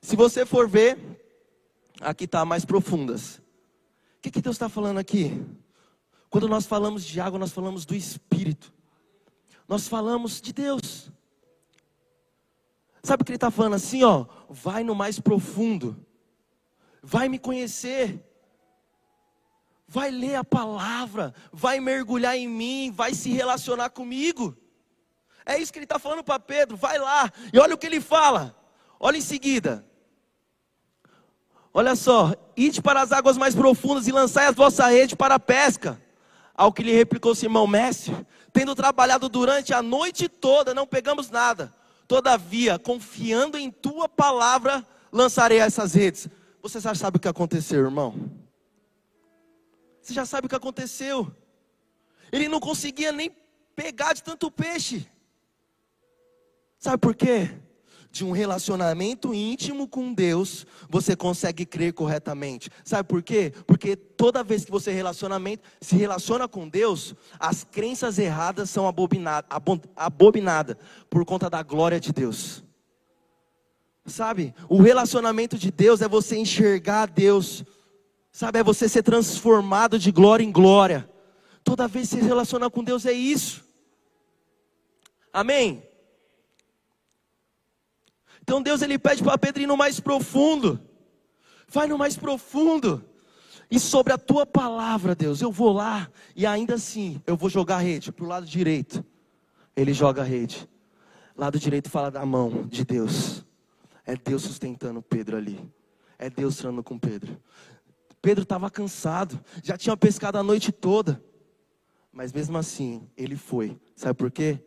Se 0.00 0.14
você 0.14 0.44
for 0.44 0.68
ver, 0.68 0.98
aqui 2.00 2.24
está 2.24 2.44
mais 2.44 2.64
profundas. 2.64 3.36
O 4.18 4.22
que, 4.22 4.30
que 4.30 4.42
Deus 4.42 4.56
está 4.56 4.68
falando 4.68 4.98
aqui? 4.98 5.42
Quando 6.28 6.48
nós 6.48 6.66
falamos 6.66 7.04
de 7.04 7.20
água, 7.20 7.38
nós 7.38 7.52
falamos 7.52 7.86
do 7.86 7.94
Espírito. 7.94 8.72
Nós 9.66 9.88
falamos 9.88 10.40
de 10.40 10.52
Deus. 10.52 11.10
Sabe 13.06 13.22
o 13.22 13.24
que 13.24 13.30
ele 13.30 13.36
está 13.36 13.52
falando 13.52 13.74
assim, 13.74 14.02
ó? 14.02 14.26
Vai 14.50 14.82
no 14.82 14.92
mais 14.92 15.20
profundo. 15.20 16.04
Vai 17.00 17.28
me 17.28 17.38
conhecer. 17.38 18.20
Vai 19.86 20.10
ler 20.10 20.34
a 20.34 20.42
palavra, 20.42 21.32
vai 21.52 21.78
mergulhar 21.78 22.36
em 22.36 22.48
mim, 22.48 22.90
vai 22.90 23.14
se 23.14 23.30
relacionar 23.30 23.90
comigo. 23.90 24.56
É 25.44 25.56
isso 25.56 25.72
que 25.72 25.78
ele 25.78 25.84
está 25.84 26.00
falando 26.00 26.24
para 26.24 26.40
Pedro. 26.40 26.76
Vai 26.76 26.98
lá. 26.98 27.30
E 27.52 27.58
olha 27.60 27.76
o 27.76 27.78
que 27.78 27.86
ele 27.86 28.00
fala. 28.00 28.56
Olha 28.98 29.18
em 29.18 29.20
seguida. 29.20 29.86
Olha 31.72 31.94
só. 31.94 32.34
Ide 32.56 32.82
para 32.82 33.02
as 33.02 33.12
águas 33.12 33.36
mais 33.38 33.54
profundas 33.54 34.08
e 34.08 34.10
lançai 34.10 34.46
a 34.46 34.50
vossa 34.50 34.88
rede 34.88 35.14
para 35.14 35.36
a 35.36 35.38
pesca. 35.38 36.02
Ao 36.56 36.72
que 36.72 36.82
lhe 36.82 36.92
replicou 36.92 37.36
Simão, 37.36 37.68
mestre, 37.68 38.26
tendo 38.52 38.74
trabalhado 38.74 39.28
durante 39.28 39.72
a 39.72 39.80
noite 39.80 40.28
toda, 40.28 40.74
não 40.74 40.88
pegamos 40.88 41.30
nada. 41.30 41.72
Todavia, 42.06 42.78
confiando 42.78 43.58
em 43.58 43.70
tua 43.70 44.08
palavra, 44.08 44.86
lançarei 45.12 45.58
essas 45.58 45.94
redes. 45.94 46.28
Você 46.62 46.80
já 46.80 46.94
sabe 46.94 47.16
o 47.16 47.20
que 47.20 47.28
aconteceu, 47.28 47.80
irmão? 47.80 48.30
Você 50.00 50.14
já 50.14 50.24
sabe 50.24 50.46
o 50.46 50.48
que 50.48 50.54
aconteceu. 50.54 51.34
Ele 52.30 52.48
não 52.48 52.60
conseguia 52.60 53.12
nem 53.12 53.34
pegar 53.74 54.12
de 54.12 54.22
tanto 54.22 54.50
peixe. 54.50 55.06
Sabe 56.78 56.98
por 56.98 57.14
quê? 57.14 57.50
De 58.16 58.24
um 58.24 58.32
relacionamento 58.32 59.34
íntimo 59.34 59.86
com 59.86 60.10
Deus, 60.10 60.66
você 60.88 61.14
consegue 61.14 61.66
crer 61.66 61.92
corretamente. 61.92 62.70
Sabe 62.82 63.06
por 63.06 63.22
quê? 63.22 63.52
Porque 63.66 63.94
toda 63.94 64.42
vez 64.42 64.64
que 64.64 64.70
você 64.70 64.90
relacionamento, 64.90 65.62
se 65.82 65.96
relaciona 65.96 66.48
com 66.48 66.66
Deus, 66.66 67.14
as 67.38 67.62
crenças 67.62 68.18
erradas 68.18 68.70
são 68.70 68.88
abominadas 68.88 69.50
abominada 69.94 70.78
por 71.10 71.26
conta 71.26 71.50
da 71.50 71.62
glória 71.62 72.00
de 72.00 72.10
Deus. 72.10 72.64
Sabe? 74.06 74.54
O 74.66 74.80
relacionamento 74.80 75.58
de 75.58 75.70
Deus 75.70 76.00
é 76.00 76.08
você 76.08 76.38
enxergar 76.38 77.10
Deus. 77.10 77.66
Sabe? 78.32 78.60
É 78.60 78.64
você 78.64 78.88
ser 78.88 79.02
transformado 79.02 79.98
de 79.98 80.10
glória 80.10 80.42
em 80.42 80.50
glória. 80.50 81.06
Toda 81.62 81.86
vez 81.86 82.08
que 82.08 82.16
se 82.16 82.22
relaciona 82.22 82.70
com 82.70 82.82
Deus 82.82 83.04
é 83.04 83.12
isso. 83.12 83.62
Amém? 85.30 85.85
Então 88.46 88.62
Deus 88.62 88.80
ele 88.80 88.96
pede 88.96 89.24
para 89.24 89.36
Pedro 89.36 89.60
ir 89.60 89.66
no 89.66 89.76
mais 89.76 89.98
profundo. 89.98 90.80
Vai 91.66 91.88
no 91.88 91.98
mais 91.98 92.16
profundo. 92.16 93.04
E 93.68 93.80
sobre 93.80 94.12
a 94.12 94.18
tua 94.18 94.46
palavra, 94.46 95.16
Deus, 95.16 95.42
eu 95.42 95.50
vou 95.50 95.72
lá 95.72 96.08
e 96.36 96.46
ainda 96.46 96.74
assim 96.74 97.20
eu 97.26 97.36
vou 97.36 97.50
jogar 97.50 97.78
a 97.78 97.80
rede 97.80 98.12
para 98.12 98.24
o 98.24 98.28
lado 98.28 98.46
direito. 98.46 99.04
Ele 99.74 99.92
joga 99.92 100.22
a 100.22 100.24
rede. 100.24 100.68
Lado 101.36 101.58
direito 101.58 101.90
fala 101.90 102.08
da 102.08 102.24
mão 102.24 102.68
de 102.68 102.84
Deus. 102.84 103.44
É 104.04 104.14
Deus 104.14 104.42
sustentando 104.42 105.02
Pedro 105.02 105.36
ali. 105.36 105.60
É 106.16 106.30
Deus 106.30 106.60
falando 106.60 106.84
com 106.84 106.96
Pedro. 106.96 107.36
Pedro 108.22 108.44
estava 108.44 108.70
cansado, 108.70 109.40
já 109.60 109.76
tinha 109.76 109.96
pescado 109.96 110.38
a 110.38 110.42
noite 110.44 110.70
toda. 110.70 111.20
Mas 112.12 112.32
mesmo 112.32 112.56
assim, 112.56 113.10
ele 113.16 113.34
foi. 113.34 113.76
Sabe 113.96 114.14
por 114.14 114.30
quê? 114.30 114.64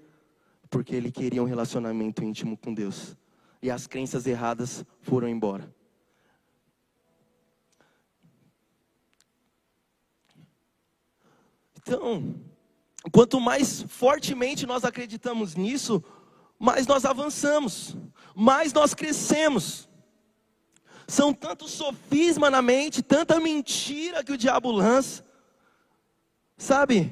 Porque 0.70 0.94
ele 0.94 1.14
queria 1.14 1.41
um 1.41 1.45
relacionamento 1.45 2.26
íntimo 2.26 2.58
com 2.58 2.74
Deus. 2.74 3.16
E 3.61 3.69
as 3.69 3.88
crenças 3.88 4.26
erradas 4.26 4.86
foram 5.02 5.27
embora. 5.27 5.73
Então, 11.77 12.36
quanto 13.11 13.40
mais 13.40 13.81
fortemente 13.84 14.65
nós 14.65 14.84
acreditamos 14.84 15.56
nisso, 15.56 16.03
mais 16.57 16.86
nós 16.86 17.06
avançamos, 17.06 17.95
mais 18.36 18.72
nós 18.72 18.94
crescemos. 18.94 19.90
São 21.07 21.34
tantos 21.34 21.72
sofisma 21.72 22.49
na 22.49 22.61
mente, 22.61 23.02
tanta 23.02 23.40
mentira 23.40 24.23
que 24.23 24.31
o 24.31 24.38
diabo 24.38 24.72
lança. 24.72 25.26
Sabe? 26.57 27.11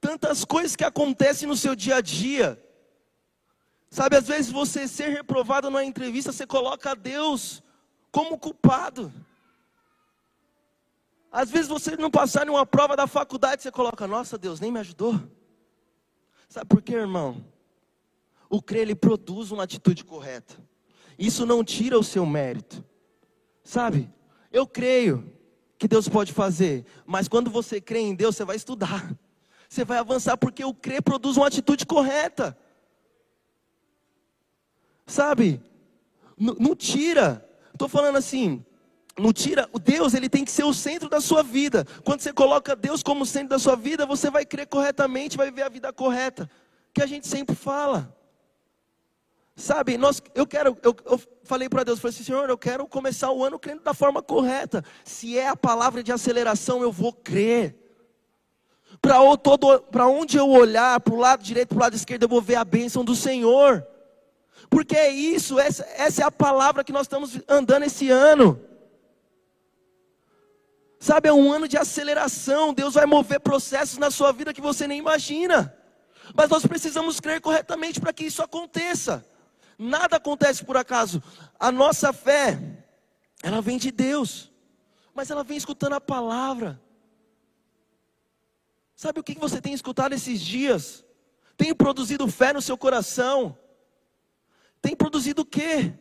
tantas 0.00 0.44
coisas 0.44 0.76
que 0.76 0.84
acontecem 0.84 1.48
no 1.48 1.56
seu 1.56 1.74
dia 1.74 1.96
a 1.96 2.00
dia. 2.00 2.62
Sabe, 3.90 4.16
às 4.16 4.26
vezes 4.26 4.50
você 4.50 4.86
ser 4.86 5.08
reprovado 5.08 5.70
numa 5.70 5.84
entrevista, 5.84 6.32
você 6.32 6.46
coloca 6.46 6.94
Deus 6.94 7.62
como 8.10 8.38
culpado. 8.38 9.12
Às 11.30 11.50
vezes 11.50 11.68
você 11.68 11.96
não 11.96 12.10
passar 12.10 12.46
em 12.46 12.50
uma 12.50 12.66
prova 12.66 12.96
da 12.96 13.06
faculdade, 13.06 13.62
você 13.62 13.70
coloca, 13.70 14.06
nossa 14.06 14.36
Deus, 14.36 14.60
nem 14.60 14.72
me 14.72 14.80
ajudou. 14.80 15.20
Sabe 16.48 16.66
por 16.66 16.82
quê, 16.82 16.94
irmão? 16.94 17.44
O 18.48 18.62
crer 18.62 18.82
ele 18.82 18.94
produz 18.94 19.50
uma 19.50 19.64
atitude 19.64 20.04
correta. 20.04 20.56
Isso 21.18 21.44
não 21.44 21.62
tira 21.62 21.98
o 21.98 22.04
seu 22.04 22.24
mérito. 22.24 22.84
Sabe? 23.62 24.10
Eu 24.50 24.66
creio 24.66 25.30
que 25.78 25.86
Deus 25.86 26.08
pode 26.08 26.32
fazer, 26.32 26.84
mas 27.06 27.28
quando 27.28 27.50
você 27.50 27.80
crê 27.80 28.00
em 28.00 28.14
Deus, 28.14 28.36
você 28.36 28.44
vai 28.44 28.56
estudar. 28.56 29.14
Você 29.68 29.84
vai 29.84 29.98
avançar 29.98 30.36
porque 30.38 30.64
o 30.64 30.72
crer 30.72 31.02
produz 31.02 31.36
uma 31.36 31.46
atitude 31.46 31.84
correta. 31.84 32.56
Sabe? 35.08 35.60
Não 36.36 36.76
tira. 36.76 37.44
Estou 37.72 37.88
falando 37.88 38.16
assim, 38.16 38.64
não 39.18 39.32
tira, 39.32 39.68
o 39.72 39.78
Deus 39.78 40.14
ele 40.14 40.28
tem 40.28 40.44
que 40.44 40.52
ser 40.52 40.64
o 40.64 40.74
centro 40.74 41.08
da 41.08 41.20
sua 41.20 41.42
vida. 41.42 41.84
Quando 42.04 42.20
você 42.20 42.32
coloca 42.32 42.76
Deus 42.76 43.02
como 43.02 43.26
centro 43.26 43.48
da 43.48 43.58
sua 43.58 43.74
vida, 43.74 44.06
você 44.06 44.30
vai 44.30 44.44
crer 44.44 44.66
corretamente, 44.66 45.36
vai 45.36 45.46
viver 45.46 45.62
a 45.62 45.68
vida 45.68 45.92
correta. 45.92 46.48
Que 46.92 47.02
a 47.02 47.06
gente 47.06 47.26
sempre 47.26 47.56
fala. 47.56 48.14
Sabe, 49.56 49.98
nós, 49.98 50.22
eu 50.36 50.46
quero, 50.46 50.76
eu, 50.84 50.94
eu 51.04 51.20
falei 51.42 51.68
para 51.68 51.82
Deus, 51.82 51.98
falei 51.98 52.14
assim, 52.14 52.22
Senhor, 52.22 52.48
eu 52.48 52.58
quero 52.58 52.86
começar 52.86 53.32
o 53.32 53.42
ano 53.42 53.58
crendo 53.58 53.82
da 53.82 53.92
forma 53.92 54.22
correta. 54.22 54.84
Se 55.04 55.36
é 55.36 55.48
a 55.48 55.56
palavra 55.56 56.02
de 56.02 56.12
aceleração, 56.12 56.82
eu 56.82 56.92
vou 56.92 57.12
crer. 57.12 57.76
Para 59.00 60.06
onde 60.06 60.36
eu 60.36 60.48
olhar, 60.48 61.00
para 61.00 61.14
o 61.14 61.18
lado 61.18 61.42
direito, 61.42 61.70
para 61.70 61.76
o 61.76 61.80
lado 61.80 61.96
esquerdo, 61.96 62.24
eu 62.24 62.28
vou 62.28 62.42
ver 62.42 62.54
a 62.56 62.64
bênção 62.64 63.04
do 63.04 63.16
Senhor. 63.16 63.84
Porque 64.68 64.96
é 64.96 65.10
isso, 65.10 65.58
essa, 65.58 65.84
essa 65.96 66.22
é 66.22 66.24
a 66.24 66.30
palavra 66.30 66.84
que 66.84 66.92
nós 66.92 67.02
estamos 67.02 67.38
andando 67.48 67.84
esse 67.84 68.10
ano. 68.10 68.60
Sabe, 70.98 71.28
é 71.28 71.32
um 71.32 71.52
ano 71.52 71.68
de 71.68 71.76
aceleração. 71.76 72.74
Deus 72.74 72.94
vai 72.94 73.06
mover 73.06 73.40
processos 73.40 73.98
na 73.98 74.10
sua 74.10 74.32
vida 74.32 74.52
que 74.52 74.60
você 74.60 74.86
nem 74.86 74.98
imagina. 74.98 75.74
Mas 76.34 76.50
nós 76.50 76.66
precisamos 76.66 77.20
crer 77.20 77.40
corretamente 77.40 78.00
para 78.00 78.12
que 78.12 78.24
isso 78.24 78.42
aconteça. 78.42 79.24
Nada 79.78 80.16
acontece 80.16 80.64
por 80.64 80.76
acaso. 80.76 81.22
A 81.58 81.70
nossa 81.70 82.12
fé, 82.12 82.58
ela 83.42 83.62
vem 83.62 83.78
de 83.78 83.92
Deus. 83.92 84.50
Mas 85.14 85.30
ela 85.30 85.44
vem 85.44 85.56
escutando 85.56 85.94
a 85.94 86.00
palavra. 86.00 86.80
Sabe 88.96 89.20
o 89.20 89.22
que 89.22 89.38
você 89.38 89.60
tem 89.60 89.72
escutado 89.72 90.12
esses 90.12 90.40
dias? 90.40 91.04
Tem 91.56 91.72
produzido 91.72 92.26
fé 92.26 92.52
no 92.52 92.60
seu 92.60 92.76
coração? 92.76 93.56
Tem 94.80 94.94
produzido 94.96 95.42
o 95.42 95.46
quê? 95.46 95.94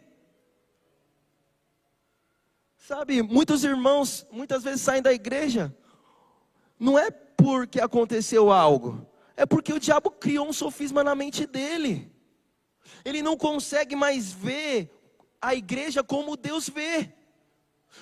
Sabe, 2.78 3.22
muitos 3.22 3.64
irmãos 3.64 4.26
muitas 4.32 4.64
vezes 4.64 4.82
saem 4.82 5.02
da 5.02 5.12
igreja, 5.12 5.76
não 6.80 6.98
é 6.98 7.12
porque 7.12 7.82
aconteceu 7.82 8.52
algo, 8.52 9.06
é 9.36 9.46
porque 9.46 9.74
o 9.74 9.80
diabo 9.80 10.10
criou 10.10 10.48
um 10.48 10.54
sofisma 10.54 11.04
na 11.04 11.14
mente 11.14 11.46
dele. 11.46 12.10
Ele 13.04 13.22
não 13.22 13.36
consegue 13.36 13.96
mais 13.96 14.32
ver 14.32 14.90
a 15.42 15.54
igreja 15.54 16.04
como 16.04 16.38
Deus 16.38 16.70
vê. 16.70 17.14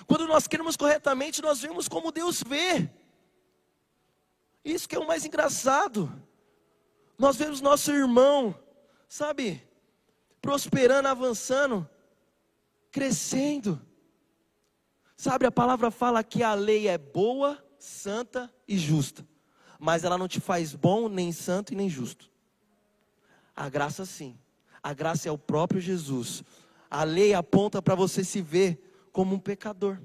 Quando 0.06 0.26
nós 0.26 0.46
queremos 0.46 0.76
corretamente, 0.76 1.42
nós 1.42 1.60
vemos 1.60 1.88
como 1.88 2.12
Deus 2.12 2.42
vê. 2.46 2.88
Isso 4.64 4.88
que 4.88 4.96
é 4.96 4.98
o 4.98 5.06
mais 5.06 5.24
engraçado. 5.24 6.12
Nós 7.18 7.36
vemos 7.36 7.60
nosso 7.60 7.90
irmão, 7.92 8.54
sabe, 9.08 9.62
prosperando, 10.46 11.08
avançando, 11.08 11.90
crescendo. 12.92 13.82
Sabe, 15.16 15.44
a 15.44 15.50
palavra 15.50 15.90
fala 15.90 16.22
que 16.22 16.40
a 16.40 16.54
lei 16.54 16.86
é 16.86 16.96
boa, 16.96 17.58
santa 17.80 18.48
e 18.68 18.78
justa, 18.78 19.26
mas 19.76 20.04
ela 20.04 20.16
não 20.16 20.28
te 20.28 20.38
faz 20.38 20.72
bom, 20.72 21.08
nem 21.08 21.32
santo 21.32 21.72
e 21.72 21.76
nem 21.76 21.90
justo. 21.90 22.30
A 23.56 23.68
graça 23.68 24.06
sim. 24.06 24.38
A 24.80 24.94
graça 24.94 25.28
é 25.28 25.32
o 25.32 25.36
próprio 25.36 25.80
Jesus. 25.80 26.44
A 26.88 27.02
lei 27.02 27.34
aponta 27.34 27.82
para 27.82 27.96
você 27.96 28.22
se 28.22 28.40
ver 28.40 29.08
como 29.10 29.34
um 29.34 29.40
pecador. 29.40 30.00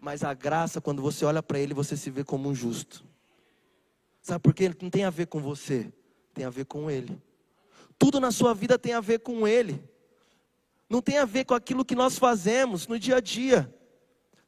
Mas 0.00 0.24
a 0.24 0.32
graça, 0.32 0.80
quando 0.80 1.02
você 1.02 1.22
olha 1.26 1.42
para 1.42 1.58
Ele, 1.58 1.74
você 1.74 1.98
se 1.98 2.10
vê 2.10 2.24
como 2.24 2.48
um 2.48 2.54
justo. 2.54 3.04
Sabe 4.22 4.40
por 4.40 4.54
quê? 4.54 4.74
Não 4.80 4.88
tem 4.88 5.04
a 5.04 5.10
ver 5.10 5.26
com 5.26 5.38
você, 5.38 5.92
tem 6.32 6.46
a 6.46 6.50
ver 6.50 6.64
com 6.64 6.90
Ele. 6.90 7.20
Tudo 8.02 8.18
na 8.18 8.32
sua 8.32 8.52
vida 8.52 8.76
tem 8.76 8.94
a 8.94 9.00
ver 9.00 9.20
com 9.20 9.46
Ele. 9.46 9.80
Não 10.90 11.00
tem 11.00 11.18
a 11.18 11.24
ver 11.24 11.44
com 11.44 11.54
aquilo 11.54 11.84
que 11.84 11.94
nós 11.94 12.18
fazemos 12.18 12.88
no 12.88 12.98
dia 12.98 13.18
a 13.18 13.20
dia. 13.20 13.72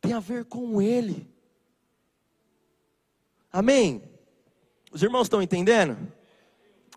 Tem 0.01 0.13
a 0.13 0.19
ver 0.19 0.45
com 0.47 0.83
Ele. 0.83 1.33
Amém? 3.53 4.03
Os 4.91 5.05
irmãos 5.05 5.27
estão 5.27 5.41
entendendo? 5.41 5.97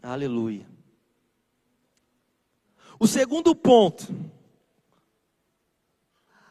Aleluia. 0.02 0.68
O 3.00 3.06
segundo 3.06 3.54
ponto. 3.54 4.08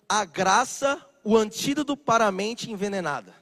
A 0.09 0.24
graça 0.24 1.05
o 1.24 1.37
antídoto 1.37 1.97
para 1.97 2.28
a 2.28 2.31
mente 2.31 2.70
envenenada. 2.70 3.35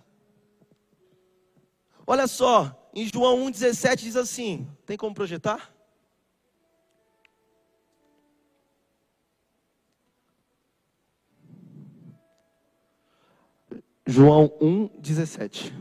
Olha 2.06 2.26
só, 2.26 2.90
em 2.94 3.06
João 3.06 3.44
1,17 3.50 3.96
diz 3.96 4.16
assim: 4.16 4.66
tem 4.86 4.96
como 4.96 5.14
projetar? 5.14 5.73
João 14.06 14.48
1,17. 14.60 15.72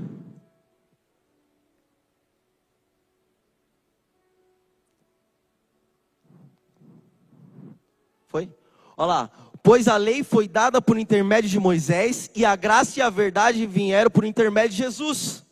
Foi? 8.27 8.49
Olha 8.95 9.07
lá. 9.07 9.31
Pois 9.61 9.87
a 9.87 9.95
lei 9.97 10.23
foi 10.23 10.47
dada 10.47 10.81
por 10.81 10.97
intermédio 10.97 11.49
de 11.49 11.59
Moisés 11.59 12.29
e 12.35 12.43
a 12.43 12.55
graça 12.55 12.99
e 12.99 13.01
a 13.01 13.09
verdade 13.09 13.65
vieram 13.65 14.09
por 14.09 14.25
intermédio 14.25 14.71
de 14.71 14.77
Jesus. 14.83 15.43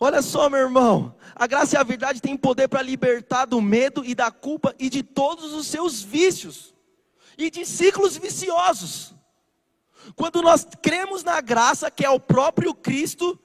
Olha 0.00 0.22
só, 0.22 0.48
meu 0.48 0.60
irmão. 0.60 1.14
A 1.34 1.46
graça 1.46 1.76
e 1.76 1.78
a 1.78 1.82
verdade 1.82 2.20
têm 2.20 2.36
poder 2.36 2.68
para 2.68 2.82
libertar 2.82 3.46
do 3.46 3.60
medo 3.60 4.04
e 4.04 4.14
da 4.14 4.30
culpa 4.30 4.74
e 4.78 4.88
de 4.88 5.02
todos 5.02 5.52
os 5.52 5.66
seus 5.66 6.02
vícios 6.02 6.74
e 7.36 7.50
de 7.50 7.66
ciclos 7.66 8.16
viciosos. 8.16 9.17
Quando 10.14 10.42
nós 10.42 10.66
cremos 10.82 11.22
na 11.22 11.40
graça, 11.40 11.90
que 11.90 12.04
é 12.04 12.10
o 12.10 12.20
próprio 12.20 12.74
Cristo, 12.74 13.38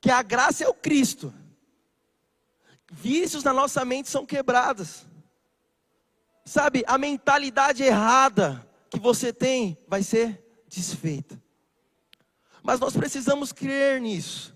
que 0.00 0.10
a 0.10 0.22
graça 0.22 0.64
é 0.64 0.68
o 0.68 0.74
Cristo, 0.74 1.32
vícios 2.90 3.42
na 3.42 3.52
nossa 3.52 3.84
mente 3.84 4.08
são 4.08 4.26
quebrados. 4.26 5.06
Sabe, 6.44 6.84
a 6.86 6.98
mentalidade 6.98 7.82
errada 7.82 8.68
que 8.90 9.00
você 9.00 9.32
tem 9.32 9.78
vai 9.88 10.02
ser 10.02 10.44
desfeita. 10.68 11.42
Mas 12.62 12.80
nós 12.80 12.96
precisamos 12.96 13.52
crer 13.52 14.00
nisso. 14.00 14.54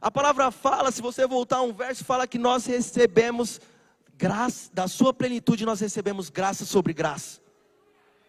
A 0.00 0.10
palavra 0.10 0.50
fala, 0.50 0.92
se 0.92 1.02
você 1.02 1.26
voltar 1.26 1.62
um 1.62 1.72
verso, 1.72 2.04
fala 2.04 2.26
que 2.26 2.38
nós 2.38 2.66
recebemos 2.66 3.60
graça, 4.16 4.70
da 4.72 4.86
sua 4.86 5.12
plenitude 5.12 5.64
nós 5.64 5.80
recebemos 5.80 6.28
graça 6.28 6.64
sobre 6.64 6.92
graça. 6.92 7.40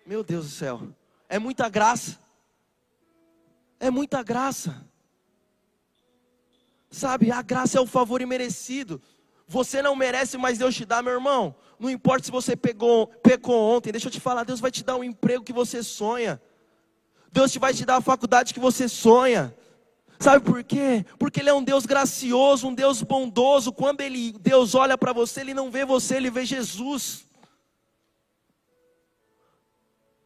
Meu 0.06 0.24
Deus 0.24 0.46
do 0.46 0.52
céu, 0.52 0.82
é 1.30 1.38
muita 1.38 1.70
graça. 1.70 2.18
É 3.80 3.90
muita 3.90 4.24
graça. 4.24 4.86
Sabe, 6.92 7.32
a 7.32 7.42
graça 7.44 7.78
é 7.78 7.82
o 7.82 7.86
favor 7.86 8.20
imerecido. 8.20 9.00
Você 9.48 9.82
não 9.82 9.96
merece, 9.96 10.38
mas 10.38 10.58
Deus 10.58 10.76
te 10.76 10.86
dá, 10.86 11.02
meu 11.02 11.14
irmão. 11.14 11.56
Não 11.80 11.90
importa 11.90 12.26
se 12.26 12.32
você 12.32 12.56
pegou, 12.56 13.08
pecou 13.08 13.76
ontem, 13.76 13.92
deixa 13.92 14.08
eu 14.08 14.12
te 14.12 14.20
falar, 14.20 14.44
Deus 14.44 14.60
vai 14.60 14.72
te 14.72 14.84
dar 14.84 14.98
um 14.98 15.04
emprego 15.04 15.44
que 15.44 15.54
você 15.54 15.82
sonha. 15.82 16.42
Deus 17.32 17.52
te 17.52 17.60
vai 17.60 17.74
te 17.74 17.86
dar 17.86 17.98
a 17.98 18.02
faculdade 18.02 18.54
que 18.54 18.60
você 18.60 18.90
sonha. 18.90 19.56
Sabe 20.20 20.44
por 20.44 20.64
quê? 20.64 21.06
Porque 21.18 21.40
Ele 21.40 21.50
é 21.50 21.54
um 21.54 21.64
Deus 21.64 21.86
gracioso, 21.86 22.68
um 22.68 22.74
Deus 22.74 23.02
bondoso. 23.02 23.72
Quando 23.72 24.02
ele, 24.02 24.34
Deus 24.34 24.76
olha 24.76 24.98
para 24.98 25.14
você, 25.14 25.42
Ele 25.42 25.54
não 25.54 25.72
vê 25.72 25.86
você, 25.86 26.16
Ele 26.16 26.30
vê 26.30 26.44
Jesus. 26.44 27.26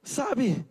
Sabe? 0.02 0.66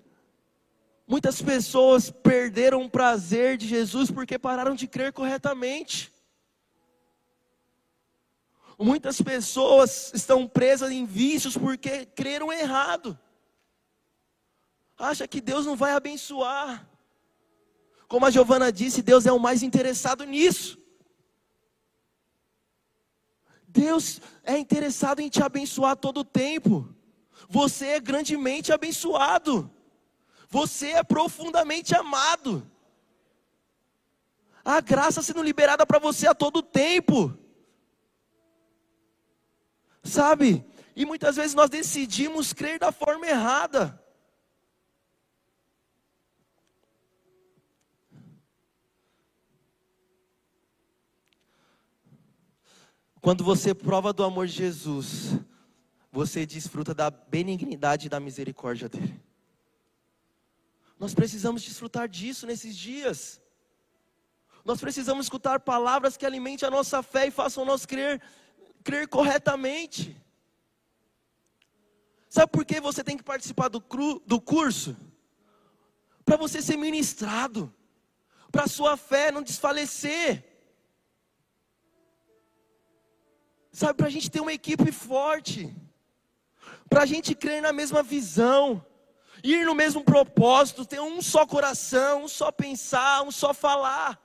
Muitas 1.07 1.43
pessoas 1.43 2.11
perderam 2.11 2.83
o 2.83 2.91
prazer 2.91 3.57
de 3.57 3.67
Jesus 3.67 4.11
porque 4.11 4.39
pararam 4.39 4.75
de 4.75 4.87
crer 4.87 5.13
corretamente. 5.13 6.13
Muitas 8.79 9.21
pessoas 9.21 10.13
estão 10.15 10.49
presas 10.49 10.91
em 10.91 11.05
vícios 11.05 11.57
porque 11.57 12.07
creram 12.07 12.53
errado. 12.53 13.19
Acha 14.99 15.27
que 15.27 15.41
Deus 15.41 15.67
não 15.67 15.77
vai 15.77 15.93
abençoar. 15.93 16.89
Como 18.09 18.27
a 18.27 18.31
Giovana 18.31 18.73
disse, 18.73 19.03
Deus 19.03 19.27
é 19.27 19.33
o 19.33 19.39
mais 19.39 19.63
interessado 19.63 20.25
nisso. 20.25 20.79
Deus 23.67 24.21
é 24.45 24.59
interessado 24.59 25.21
em 25.21 25.29
te 25.29 25.43
abençoar 25.43 25.97
todo 25.97 26.21
o 26.21 26.25
tempo. 26.25 26.95
Você 27.49 27.87
é 27.87 28.01
grandemente 28.01 28.73
abençoado. 28.73 29.71
Você 30.53 30.89
é 30.89 31.03
profundamente 31.03 31.95
amado. 31.95 32.71
A 34.63 34.83
graça 34.83 35.23
sendo 35.23 35.43
liberada 35.43 35.87
para 35.87 35.99
você 35.99 36.27
a 36.27 36.35
todo 36.35 36.63
tempo. 36.63 37.35
Sabe? 40.05 40.63
E 40.95 41.07
muitas 41.07 41.37
vezes 41.37 41.55
nós 41.55 41.71
decidimos 41.71 42.53
crer 42.53 42.79
da 42.79 42.93
forma 42.93 43.27
errada. 43.27 43.99
Quando 53.23 53.43
você 53.43 53.75
prova 53.75 54.13
do 54.13 54.23
amor 54.23 54.47
de 54.47 54.53
Jesus, 54.53 55.39
você 56.11 56.45
desfruta 56.45 56.93
da 56.93 57.09
benignidade 57.11 58.07
e 58.07 58.11
da 58.11 58.21
misericórdia 58.21 58.87
dele. 58.87 59.32
Nós 61.03 61.15
precisamos 61.15 61.63
desfrutar 61.63 62.09
disso 62.09 62.47
nesses 62.47 62.77
dias. 62.77 63.41
Nós 64.65 64.81
precisamos 64.81 65.27
escutar 65.27 65.59
palavras 65.59 66.17
que 66.17 66.25
alimentem 66.25 66.65
a 66.65 66.71
nossa 66.71 67.03
fé 67.03 67.27
e 67.27 67.33
façam 67.33 67.65
nós 67.65 67.85
crer 67.85 68.23
crer 68.85 69.09
corretamente. 69.09 70.17
Sabe 72.29 72.53
por 72.53 72.65
que 72.65 72.81
você 72.81 73.03
tem 73.03 73.17
que 73.17 73.25
participar 73.25 73.67
do, 73.67 73.81
cru, 73.81 74.23
do 74.25 74.41
curso? 74.41 74.97
Para 76.25 76.37
você 76.37 76.63
ser 76.63 76.77
ministrado, 76.77 77.75
para 78.53 78.63
a 78.63 78.69
sua 78.69 78.97
fé 78.97 79.33
não 79.33 79.43
desfalecer. 79.43 80.45
Sabe, 83.73 83.95
para 83.95 84.07
a 84.07 84.11
gente 84.11 84.31
ter 84.31 84.39
uma 84.39 84.53
equipe 84.53 84.93
forte, 84.93 85.75
para 86.89 87.03
a 87.03 87.07
gente 87.07 87.35
crer 87.35 87.61
na 87.61 87.73
mesma 87.73 88.05
visão, 88.05 88.87
ir 89.43 89.65
no 89.65 89.75
mesmo 89.75 90.05
propósito, 90.05 90.87
ter 90.87 91.01
um 91.01 91.21
só 91.21 91.47
coração, 91.47 92.25
um 92.25 92.29
só 92.29 92.51
pensar, 92.53 93.23
um 93.23 93.31
só 93.31 93.53
falar 93.53 94.23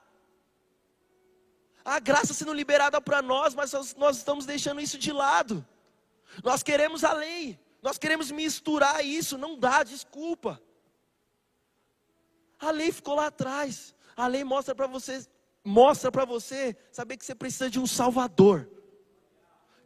a 1.88 1.98
graça 1.98 2.34
sendo 2.34 2.52
liberada 2.52 3.00
para 3.00 3.22
nós, 3.22 3.54
mas 3.54 3.72
nós, 3.96 4.18
estamos 4.18 4.44
deixando 4.44 4.78
isso 4.78 4.98
de 4.98 5.10
lado. 5.10 5.66
Nós 6.44 6.62
queremos 6.62 7.02
a 7.02 7.14
lei, 7.14 7.58
nós 7.82 7.96
queremos 7.96 8.30
misturar 8.30 9.02
isso, 9.02 9.38
não 9.38 9.58
dá, 9.58 9.82
desculpa. 9.82 10.60
A 12.60 12.70
lei 12.70 12.92
ficou 12.92 13.14
lá 13.14 13.28
atrás. 13.28 13.94
A 14.14 14.26
lei 14.26 14.44
mostra 14.44 14.74
para 14.74 14.86
você, 14.86 15.26
mostra 15.64 16.12
para 16.12 16.26
você 16.26 16.76
saber 16.92 17.16
que 17.16 17.24
você 17.24 17.34
precisa 17.34 17.70
de 17.70 17.80
um 17.80 17.86
salvador. 17.86 18.68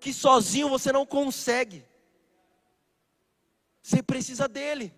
Que 0.01 0.13
sozinho 0.13 0.69
você 0.69 0.91
não 0.91 1.07
consegue. 1.07 1.87
Você 3.81 4.03
precisa 4.03 4.49
dele. 4.49 4.93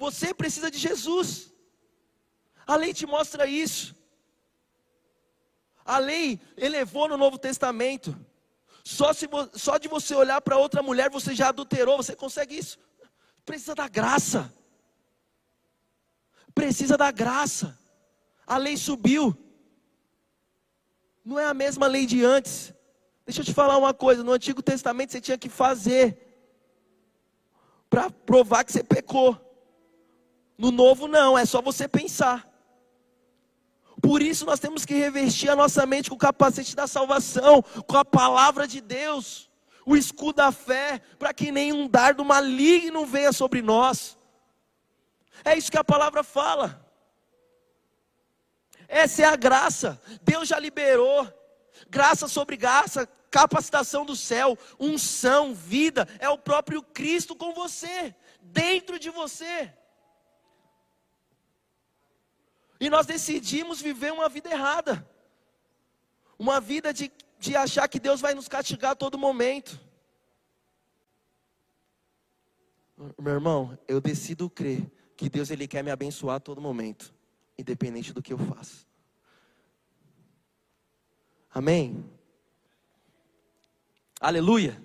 Você 0.00 0.32
precisa 0.32 0.70
de 0.70 0.78
Jesus. 0.78 1.52
A 2.66 2.74
lei 2.74 2.94
te 2.94 3.04
mostra 3.04 3.44
isso. 3.46 3.94
A 5.84 5.98
lei 5.98 6.40
elevou 6.56 7.06
no 7.06 7.18
Novo 7.18 7.36
Testamento. 7.38 8.18
Só, 8.82 9.12
se, 9.12 9.28
só 9.52 9.76
de 9.76 9.88
você 9.88 10.14
olhar 10.14 10.40
para 10.40 10.56
outra 10.56 10.82
mulher, 10.82 11.10
você 11.10 11.34
já 11.34 11.50
adulterou. 11.50 11.98
Você 11.98 12.16
consegue 12.16 12.56
isso? 12.56 12.78
Precisa 13.44 13.74
da 13.74 13.88
graça. 13.88 14.50
Precisa 16.54 16.96
da 16.96 17.10
graça. 17.10 17.78
A 18.46 18.56
lei 18.56 18.78
subiu. 18.78 19.36
Não 21.22 21.38
é 21.38 21.44
a 21.44 21.52
mesma 21.52 21.86
lei 21.86 22.06
de 22.06 22.24
antes. 22.24 22.72
Deixa 23.26 23.42
eu 23.42 23.44
te 23.44 23.52
falar 23.52 23.76
uma 23.76 23.92
coisa: 23.92 24.24
no 24.24 24.32
Antigo 24.32 24.62
Testamento 24.62 25.12
você 25.12 25.20
tinha 25.20 25.36
que 25.36 25.50
fazer 25.50 26.16
para 27.90 28.10
provar 28.10 28.64
que 28.64 28.72
você 28.72 28.82
pecou. 28.82 29.49
No 30.60 30.70
Novo, 30.70 31.08
não, 31.08 31.38
é 31.38 31.46
só 31.46 31.62
você 31.62 31.88
pensar. 31.88 32.46
Por 34.02 34.20
isso 34.20 34.44
nós 34.44 34.60
temos 34.60 34.84
que 34.84 34.92
revestir 34.92 35.48
a 35.48 35.56
nossa 35.56 35.86
mente 35.86 36.10
com 36.10 36.16
o 36.16 36.18
capacete 36.18 36.76
da 36.76 36.86
salvação, 36.86 37.62
com 37.86 37.96
a 37.96 38.04
palavra 38.04 38.68
de 38.68 38.78
Deus, 38.78 39.48
o 39.86 39.96
escudo 39.96 40.34
da 40.34 40.52
fé, 40.52 41.00
para 41.18 41.32
que 41.32 41.50
nenhum 41.50 41.88
dardo 41.88 42.22
maligno 42.26 43.06
venha 43.06 43.32
sobre 43.32 43.62
nós. 43.62 44.18
É 45.42 45.56
isso 45.56 45.70
que 45.70 45.78
a 45.78 45.84
palavra 45.84 46.22
fala. 46.22 46.86
Essa 48.86 49.22
é 49.22 49.24
a 49.24 49.36
graça. 49.36 49.98
Deus 50.20 50.46
já 50.46 50.58
liberou. 50.58 51.26
Graça 51.88 52.28
sobre 52.28 52.58
graça, 52.58 53.08
capacitação 53.30 54.04
do 54.04 54.14
céu, 54.14 54.58
unção, 54.78 55.54
vida, 55.54 56.06
é 56.18 56.28
o 56.28 56.36
próprio 56.36 56.82
Cristo 56.82 57.34
com 57.34 57.54
você, 57.54 58.14
dentro 58.42 58.98
de 58.98 59.08
você. 59.08 59.72
E 62.80 62.88
nós 62.88 63.04
decidimos 63.04 63.80
viver 63.82 64.10
uma 64.10 64.28
vida 64.28 64.50
errada. 64.50 65.06
Uma 66.38 66.58
vida 66.58 66.94
de, 66.94 67.12
de 67.38 67.54
achar 67.54 67.86
que 67.86 68.00
Deus 68.00 68.22
vai 68.22 68.34
nos 68.34 68.48
castigar 68.48 68.92
a 68.92 68.96
todo 68.96 69.18
momento. 69.18 69.78
Meu 73.18 73.34
irmão, 73.34 73.78
eu 73.86 74.00
decido 74.00 74.48
crer 74.48 74.90
que 75.16 75.28
Deus 75.28 75.50
ele 75.50 75.68
quer 75.68 75.84
me 75.84 75.90
abençoar 75.90 76.36
a 76.36 76.40
todo 76.40 76.60
momento, 76.60 77.14
independente 77.58 78.12
do 78.12 78.22
que 78.22 78.32
eu 78.32 78.38
faço. 78.38 78.88
Amém. 81.52 82.02
Aleluia. 84.18 84.82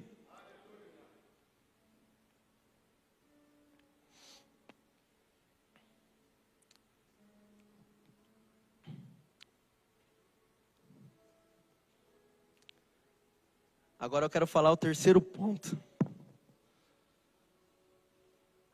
Agora 14.05 14.25
eu 14.25 14.29
quero 14.29 14.45
falar 14.45 14.71
o 14.71 14.77
terceiro 14.77 15.19
ponto. 15.19 15.75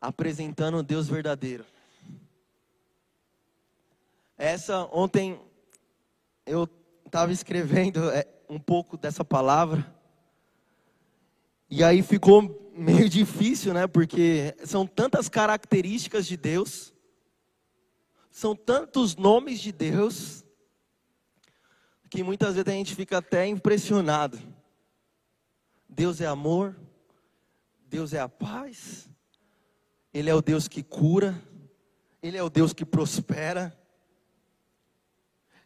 Apresentando 0.02 0.80
o 0.80 0.84
Deus 0.84 1.08
verdadeiro. 1.08 1.66
Essa 4.38 4.90
ontem 4.92 5.40
eu 6.46 6.68
estava 7.06 7.32
escrevendo 7.32 8.10
é, 8.10 8.28
um 8.50 8.60
pouco 8.60 8.98
dessa 8.98 9.24
palavra. 9.24 9.90
E 11.70 11.82
aí 11.82 12.04
ficou 12.04 12.70
meio 12.76 13.08
difícil, 13.08 13.74
né? 13.74 13.88
Porque 13.88 14.54
são 14.66 14.86
tantas 14.86 15.30
características 15.30 16.28
de 16.28 16.36
Deus, 16.36 16.94
são 18.30 18.54
tantos 18.54 19.16
nomes 19.16 19.62
de 19.62 19.72
Deus, 19.72 20.44
que 22.10 22.22
muitas 22.22 22.56
vezes 22.56 22.68
a 22.68 22.76
gente 22.76 22.94
fica 22.94 23.20
até 23.20 23.48
impressionado. 23.48 24.38
Deus 25.92 26.22
é 26.22 26.26
amor, 26.26 26.74
Deus 27.86 28.14
é 28.14 28.20
a 28.22 28.30
paz, 28.30 29.10
Ele 30.14 30.30
é 30.30 30.34
o 30.34 30.42
Deus 30.42 30.70
que 30.70 30.82
cura, 30.82 31.40
Ele 32.24 32.38
é 32.38 32.42
o 32.42 32.50
Deus 32.50 32.72
que 32.72 32.86
prospera, 32.86 33.78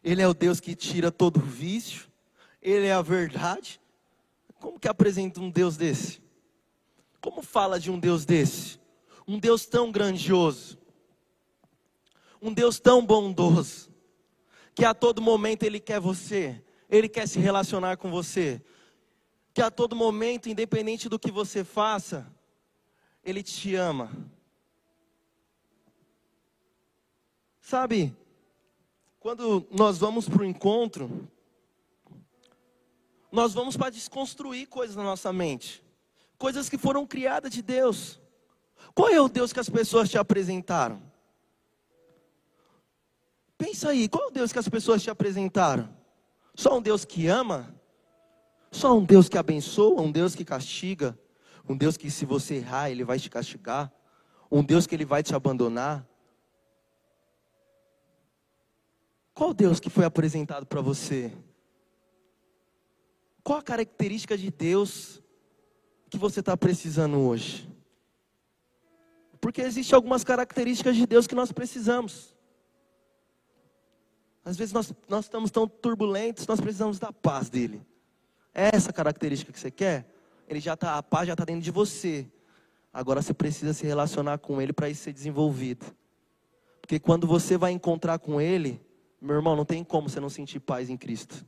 Ele 0.02 0.20
é 0.20 0.26
o 0.26 0.34
Deus 0.34 0.58
que 0.58 0.74
tira 0.74 1.12
todo 1.12 1.38
vício, 1.38 2.08
Ele 2.60 2.88
é 2.88 2.92
a 2.92 3.02
verdade. 3.02 3.80
Como 4.58 4.80
que 4.80 4.88
apresenta 4.88 5.40
um 5.40 5.48
Deus 5.48 5.76
desse? 5.76 6.20
Como 7.20 7.40
fala 7.40 7.78
de 7.78 7.88
um 7.88 7.98
Deus 7.98 8.24
desse? 8.24 8.80
Um 9.28 9.38
Deus 9.38 9.64
tão 9.64 9.92
grandioso, 9.92 10.76
um 12.42 12.52
Deus 12.52 12.80
tão 12.80 13.06
bondoso, 13.06 13.90
que 14.74 14.84
a 14.84 14.92
todo 14.92 15.22
momento 15.22 15.62
Ele 15.62 15.78
quer 15.78 16.00
você, 16.00 16.60
Ele 16.90 17.08
quer 17.08 17.28
se 17.28 17.38
relacionar 17.38 17.96
com 17.96 18.10
você, 18.10 18.60
que 19.56 19.62
a 19.62 19.70
todo 19.70 19.96
momento, 19.96 20.50
independente 20.50 21.08
do 21.08 21.18
que 21.18 21.30
você 21.30 21.64
faça, 21.64 22.30
Ele 23.24 23.42
te 23.42 23.74
ama. 23.74 24.12
Sabe, 27.58 28.14
quando 29.18 29.66
nós 29.70 29.96
vamos 29.96 30.28
para 30.28 30.42
o 30.42 30.44
encontro, 30.44 31.26
nós 33.32 33.54
vamos 33.54 33.78
para 33.78 33.88
desconstruir 33.88 34.66
coisas 34.66 34.94
na 34.94 35.02
nossa 35.02 35.32
mente, 35.32 35.82
coisas 36.36 36.68
que 36.68 36.76
foram 36.76 37.06
criadas 37.06 37.50
de 37.50 37.62
Deus. 37.62 38.20
Qual 38.94 39.08
é 39.08 39.18
o 39.18 39.26
Deus 39.26 39.54
que 39.54 39.60
as 39.60 39.70
pessoas 39.70 40.10
te 40.10 40.18
apresentaram? 40.18 41.02
Pensa 43.56 43.88
aí, 43.88 44.06
qual 44.06 44.24
é 44.24 44.26
o 44.26 44.32
Deus 44.32 44.52
que 44.52 44.58
as 44.58 44.68
pessoas 44.68 45.02
te 45.02 45.08
apresentaram? 45.08 45.88
Só 46.54 46.76
um 46.76 46.82
Deus 46.82 47.06
que 47.06 47.26
ama? 47.26 47.74
Só 48.76 48.94
um 48.94 49.02
Deus 49.02 49.26
que 49.26 49.38
abençoa, 49.38 50.02
um 50.02 50.12
Deus 50.12 50.34
que 50.34 50.44
castiga, 50.44 51.18
um 51.66 51.74
Deus 51.74 51.96
que 51.96 52.10
se 52.10 52.26
você 52.26 52.56
errar, 52.56 52.90
ele 52.90 53.04
vai 53.04 53.18
te 53.18 53.30
castigar, 53.30 53.90
um 54.50 54.62
Deus 54.62 54.86
que 54.86 54.94
ele 54.94 55.06
vai 55.06 55.22
te 55.22 55.34
abandonar. 55.34 56.06
Qual 59.32 59.54
Deus 59.54 59.80
que 59.80 59.88
foi 59.88 60.04
apresentado 60.04 60.66
para 60.66 60.82
você? 60.82 61.32
Qual 63.42 63.58
a 63.58 63.62
característica 63.62 64.36
de 64.36 64.50
Deus 64.50 65.22
que 66.10 66.18
você 66.18 66.40
está 66.40 66.54
precisando 66.54 67.18
hoje? 67.18 67.66
Porque 69.40 69.62
existem 69.62 69.96
algumas 69.96 70.22
características 70.22 70.96
de 70.96 71.06
Deus 71.06 71.26
que 71.26 71.34
nós 71.34 71.50
precisamos. 71.50 72.36
Às 74.44 74.58
vezes 74.58 74.74
nós, 74.74 74.92
nós 75.08 75.24
estamos 75.24 75.50
tão 75.50 75.66
turbulentos, 75.66 76.46
nós 76.46 76.60
precisamos 76.60 76.98
da 76.98 77.10
paz 77.10 77.48
dele. 77.48 77.80
É 78.58 78.74
essa 78.74 78.90
característica 78.90 79.52
que 79.52 79.60
você 79.60 79.70
quer? 79.70 80.10
Ele 80.48 80.60
já 80.60 80.74
tá, 80.74 80.96
a 80.96 81.02
paz 81.02 81.26
já 81.26 81.34
está 81.34 81.44
dentro 81.44 81.60
de 81.60 81.70
você. 81.70 82.26
Agora 82.90 83.20
você 83.20 83.34
precisa 83.34 83.74
se 83.74 83.84
relacionar 83.84 84.38
com 84.38 84.62
ele 84.62 84.72
para 84.72 84.88
isso 84.88 85.02
ser 85.02 85.12
desenvolvido. 85.12 85.84
Porque 86.80 86.98
quando 86.98 87.26
você 87.26 87.58
vai 87.58 87.72
encontrar 87.72 88.18
com 88.18 88.40
ele, 88.40 88.80
meu 89.20 89.36
irmão, 89.36 89.54
não 89.54 89.66
tem 89.66 89.84
como 89.84 90.08
você 90.08 90.18
não 90.20 90.30
sentir 90.30 90.58
paz 90.58 90.88
em 90.88 90.96
Cristo. 90.96 91.44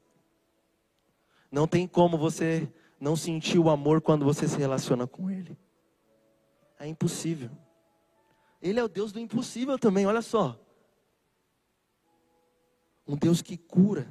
Não 1.51 1.66
tem 1.66 1.89
como 1.89 2.18
você 2.18 2.70
não 3.01 3.16
sentir 3.16 3.59
o 3.59 3.70
amor 3.70 4.02
quando 4.02 4.26
você 4.26 4.47
se 4.47 4.59
relaciona 4.59 5.06
com 5.06 5.30
ele. 5.30 5.56
É 6.78 6.86
impossível. 6.86 7.51
Ele 8.60 8.78
é 8.78 8.85
o 8.85 8.89
Deus 8.89 9.12
do 9.12 9.18
impossível 9.18 9.78
também, 9.78 10.05
olha 10.05 10.20
só. 10.20 10.60
Um 13.06 13.16
Deus 13.16 13.40
que 13.40 13.56
cura. 13.56 14.06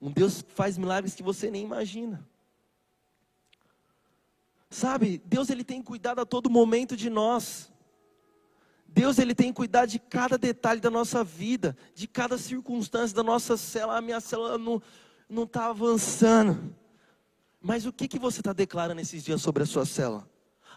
Um 0.00 0.10
Deus 0.10 0.40
que 0.40 0.52
faz 0.52 0.78
milagres 0.78 1.14
que 1.14 1.22
você 1.22 1.50
nem 1.50 1.62
imagina. 1.62 2.26
Sabe, 4.70 5.20
Deus 5.26 5.50
ele 5.50 5.64
tem 5.64 5.82
cuidado 5.82 6.20
a 6.20 6.26
todo 6.26 6.48
momento 6.48 6.96
de 6.96 7.10
nós. 7.10 7.70
Deus 8.86 9.18
ele 9.18 9.34
tem 9.34 9.52
cuidado 9.52 9.88
de 9.88 9.98
cada 9.98 10.38
detalhe 10.38 10.80
da 10.80 10.90
nossa 10.90 11.22
vida, 11.22 11.76
de 11.94 12.08
cada 12.08 12.38
circunstância 12.38 13.14
da 13.14 13.22
nossa 13.22 13.56
célula. 13.56 13.98
A 13.98 14.00
minha 14.00 14.20
célula 14.20 14.56
não 14.56 14.80
não 15.28 15.44
está 15.44 15.66
avançando. 15.66 16.74
Mas 17.60 17.86
o 17.86 17.92
que 17.92 18.08
que 18.08 18.18
você 18.18 18.40
está 18.40 18.52
declarando 18.52 19.00
esses 19.00 19.22
dias 19.22 19.40
sobre 19.40 19.62
a 19.62 19.66
sua 19.66 19.86
célula? 19.86 20.28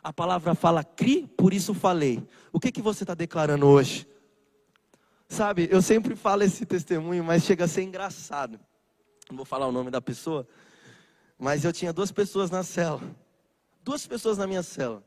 A 0.03 0.11
palavra 0.11 0.53
fala 0.53 0.83
cri, 0.83 1.25
por 1.25 1.53
isso 1.53 1.73
falei. 1.73 2.27
O 2.51 2.59
que 2.59 2.71
que 2.71 2.81
você 2.81 3.03
está 3.03 3.15
declarando 3.15 3.65
hoje? 3.65 4.05
Sabe, 5.27 5.67
eu 5.71 5.81
sempre 5.81 6.15
falo 6.15 6.43
esse 6.43 6.65
testemunho, 6.65 7.23
mas 7.23 7.43
chega 7.43 7.65
a 7.65 7.67
ser 7.67 7.81
engraçado 7.81 8.59
não 9.29 9.37
vou 9.37 9.45
falar 9.45 9.67
o 9.67 9.71
nome 9.71 9.89
da 9.89 10.01
pessoa, 10.01 10.47
mas 11.37 11.65
eu 11.65 11.73
tinha 11.73 11.93
duas 11.93 12.11
pessoas 12.11 12.49
na 12.49 12.63
cela. 12.63 13.01
Duas 13.83 14.05
pessoas 14.07 14.37
na 14.37 14.47
minha 14.47 14.63
cela. 14.63 15.03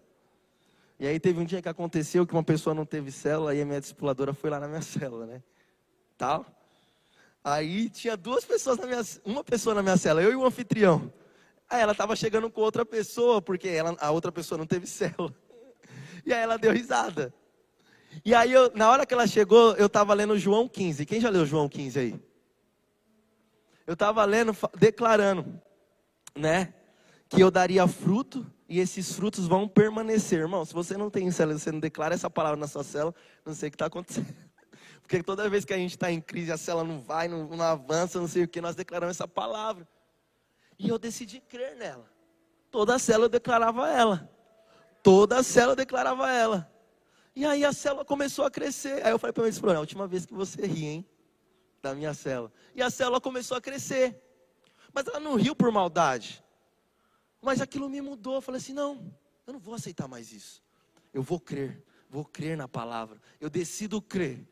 E 0.99 1.07
aí 1.07 1.21
teve 1.21 1.39
um 1.41 1.45
dia 1.45 1.61
que 1.61 1.69
aconteceu 1.69 2.27
que 2.27 2.33
uma 2.33 2.43
pessoa 2.43 2.75
não 2.75 2.87
teve 2.87 3.11
célula 3.11 3.55
e 3.55 3.61
a 3.61 3.65
minha 3.65 3.81
discipuladora 3.81 4.33
foi 4.33 4.51
lá 4.51 4.59
na 4.59 4.67
minha 4.69 4.83
célula, 4.83 5.27
né? 5.27 5.43
Tal. 6.17 6.47
Aí 7.45 7.91
tinha 7.91 8.17
duas 8.17 8.45
pessoas 8.45 8.79
na 8.79 8.87
minha, 8.87 9.03
uma 9.25 9.45
pessoa 9.45 9.75
na 9.75 9.83
minha 9.83 9.97
cela, 9.97 10.23
eu 10.23 10.33
e 10.33 10.37
o 10.37 10.45
anfitrião. 10.45 11.13
Aí 11.69 11.81
ela 11.81 11.93
estava 11.93 12.17
chegando 12.17 12.51
com 12.51 12.61
outra 12.61 12.85
pessoa, 12.85 13.43
porque 13.43 13.69
ela, 13.69 13.97
a 14.01 14.11
outra 14.11 14.33
pessoa 14.33 14.57
não 14.57 14.67
teve 14.67 14.87
célula. 14.89 15.35
E 16.25 16.33
aí 16.33 16.41
ela 16.41 16.57
deu 16.57 16.73
risada. 16.73 17.33
E 18.25 18.35
aí, 18.35 18.53
eu, 18.53 18.73
na 18.75 18.91
hora 18.91 19.05
que 19.05 19.13
ela 19.13 19.27
chegou, 19.27 19.75
eu 19.75 19.87
estava 19.87 20.15
lendo 20.15 20.39
João 20.39 20.67
15. 20.67 21.05
Quem 21.05 21.21
já 21.21 21.29
leu 21.29 21.45
João 21.45 21.69
15 21.69 21.99
aí? 21.99 22.21
Eu 23.87 23.95
estava 23.95 24.25
lendo, 24.25 24.57
declarando, 24.77 25.61
né? 26.35 26.75
Que 27.29 27.41
eu 27.41 27.51
daria 27.51 27.87
fruto 27.87 28.45
e 28.69 28.81
esses 28.81 29.13
frutos 29.13 29.47
vão 29.47 29.69
permanecer. 29.69 30.41
Irmão, 30.41 30.65
se 30.65 30.75
você 30.75 30.97
não 30.97 31.09
tem 31.09 31.31
célula, 31.31 31.59
você 31.59 31.71
não 31.71 31.81
declara 31.81 32.15
essa 32.15 32.29
palavra 32.29 32.59
na 32.59 32.67
sua 32.67 32.83
célula, 32.83 33.15
não 33.45 33.55
sei 33.55 33.69
o 33.69 33.71
que 33.71 33.77
está 33.77 33.87
acontecendo. 33.87 34.27
Porque 35.01 35.23
toda 35.23 35.49
vez 35.49 35.65
que 35.65 35.73
a 35.73 35.79
gente 35.79 35.93
está 35.93 36.11
em 36.11 36.21
crise, 36.21 36.51
a 36.51 36.57
célula 36.57 36.85
não 36.85 37.01
vai, 37.01 37.29
não, 37.29 37.47
não 37.47 37.65
avança, 37.65 38.19
não 38.19 38.27
sei 38.27 38.43
o 38.43 38.49
que, 38.49 38.61
nós 38.61 38.75
declaramos 38.75 39.17
essa 39.17 39.29
palavra. 39.29 39.87
E 40.79 40.89
eu 40.89 40.99
decidi 40.99 41.41
crer 41.41 41.77
nela. 41.77 42.11
Toda 42.71 42.97
a 42.97 42.99
célula 42.99 43.27
eu 43.27 43.31
declarava 43.31 43.89
ela. 43.89 44.29
Toda 45.03 45.39
a 45.39 45.43
célula 45.43 45.73
eu 45.73 45.77
declarava 45.77 46.31
ela. 46.31 46.71
E 47.37 47.45
aí 47.45 47.65
a 47.65 47.73
célula 47.73 48.05
começou 48.05 48.45
a 48.45 48.51
crescer. 48.51 49.07
Aí 49.07 49.13
eu 49.13 49.19
falei 49.19 49.33
para 49.33 49.43
o 49.43 49.45
meu 49.45 49.77
a 49.77 49.81
última 49.81 50.09
vez 50.09 50.27
que 50.27 50.35
você 50.35 50.67
ri, 50.67 50.87
hein? 50.87 51.07
Da 51.87 51.95
minha 51.95 52.13
célula. 52.15 52.53
E 52.75 52.83
a 52.83 52.91
célula 52.91 53.21
começou 53.21 53.57
a 53.57 53.61
crescer. 53.61 54.21
Mas 54.93 55.07
ela 55.07 55.21
não 55.21 55.37
riu 55.37 55.55
por 55.55 55.71
maldade. 55.71 56.43
Mas 57.41 57.61
aquilo 57.61 57.89
me 57.89 58.01
mudou. 58.01 58.35
Eu 58.35 58.41
falei 58.41 58.61
assim: 58.61 58.73
não, 58.73 59.15
eu 59.47 59.53
não 59.53 59.61
vou 59.61 59.75
aceitar 59.75 60.09
mais 60.09 60.33
isso. 60.33 60.63
Eu 61.15 61.23
vou 61.23 61.39
crer, 61.39 61.83
vou 62.11 62.25
crer 62.25 62.57
na 62.57 62.67
palavra. 62.67 63.21
Eu 63.41 63.49
decido 63.49 64.03
crer. 64.03 64.47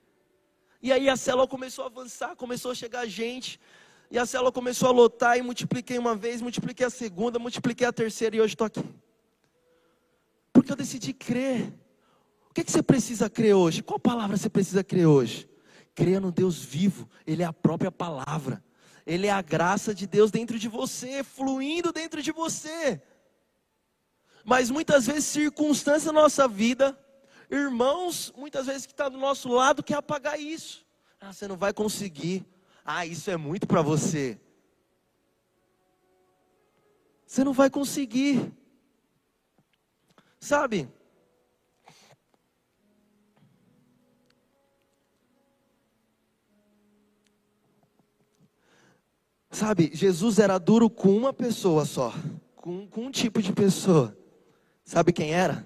E 0.81 0.93
aí 0.93 1.09
a 1.09 1.17
célula 1.17 1.49
começou 1.49 1.85
a 1.85 1.89
avançar, 1.89 2.37
começou 2.37 2.71
a 2.71 2.75
chegar 2.75 3.07
gente. 3.07 3.61
E 4.11 4.19
a 4.19 4.27
célula 4.27 4.53
começou 4.53 4.89
a 4.89 4.93
lotar 4.93 5.37
e 5.37 5.43
multipliquei 5.43 5.99
uma 5.99 6.15
vez, 6.15 6.41
multipliquei 6.41 6.87
a 6.87 6.91
segunda, 6.91 7.39
multipliquei 7.39 7.87
a 7.87 7.93
terceira 7.93 8.37
e 8.37 8.41
hoje 8.41 8.55
estou 8.55 8.67
aqui. 8.67 8.85
Porque 10.53 10.71
eu 10.71 10.77
decidi 10.77 11.13
crer. 11.13 11.73
O 12.49 12.55
que, 12.55 12.63
que 12.63 12.71
você 12.71 12.83
precisa 12.83 13.29
crer 13.29 13.55
hoje? 13.55 13.83
Qual 13.83 13.99
palavra 13.99 14.37
você 14.37 14.49
precisa 14.49 14.85
crer 14.85 15.07
hoje? 15.07 15.49
Creia 15.95 16.21
no 16.21 16.33
Deus 16.33 16.59
vivo, 16.59 17.09
Ele 17.27 17.43
é 17.43 17.47
a 17.47 17.53
própria 17.53 17.93
palavra, 17.93 18.63
Ele 19.07 19.27
é 19.27 19.31
a 19.31 19.43
graça 19.43 19.95
de 19.95 20.07
Deus 20.07 20.31
dentro 20.31 20.59
de 20.59 20.69
você, 20.69 21.23
fluindo 21.23 21.93
dentro 21.93 22.21
de 22.21 22.33
você. 22.33 23.01
Mas 24.45 24.71
muitas 24.71 25.07
vezes, 25.07 25.25
circunstâncias 25.25 26.07
na 26.07 26.21
nossa 26.21 26.47
vida, 26.49 26.99
irmãos, 27.51 28.33
muitas 28.37 28.67
vezes 28.67 28.87
que 28.87 28.93
está 28.93 29.09
do 29.09 29.17
nosso 29.17 29.49
lado, 29.49 29.83
quer 29.83 29.95
apagar 29.95 30.39
isso. 30.39 30.85
Ah, 31.21 31.33
você 31.33 31.49
não 31.49 31.57
vai 31.57 31.73
conseguir. 31.73 32.45
Ah, 32.85 33.07
isso 33.07 33.31
é 33.31 33.37
muito 33.37 33.67
para 33.67 33.81
você. 33.81 34.39
Você 37.27 37.43
não 37.43 37.53
vai 37.53 37.71
conseguir. 37.71 38.53
Sabe? 40.39 40.89
Sabe, 49.55 49.89
Jesus 49.95 50.41
era 50.41 50.59
duro 50.59 50.91
com 50.91 51.17
uma 51.17 51.33
pessoa 51.33 51.85
só, 51.85 52.13
com, 52.57 52.89
com 52.89 53.03
um 53.03 53.11
tipo 53.13 53.41
de 53.41 53.53
pessoa. 53.53 54.19
Sabe 54.85 55.13
quem 55.13 55.33
era? 55.33 55.65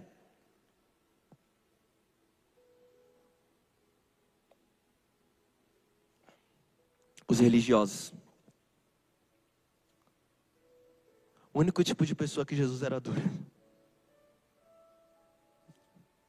Os 7.27 7.41
religiosos. 7.41 8.13
O 11.55 11.61
único 11.61 11.83
tipo 11.83 12.05
de 12.05 12.15
pessoa 12.15 12.45
que 12.45 12.55
Jesus 12.55 12.83
era 12.83 13.01
duro. 13.01 13.23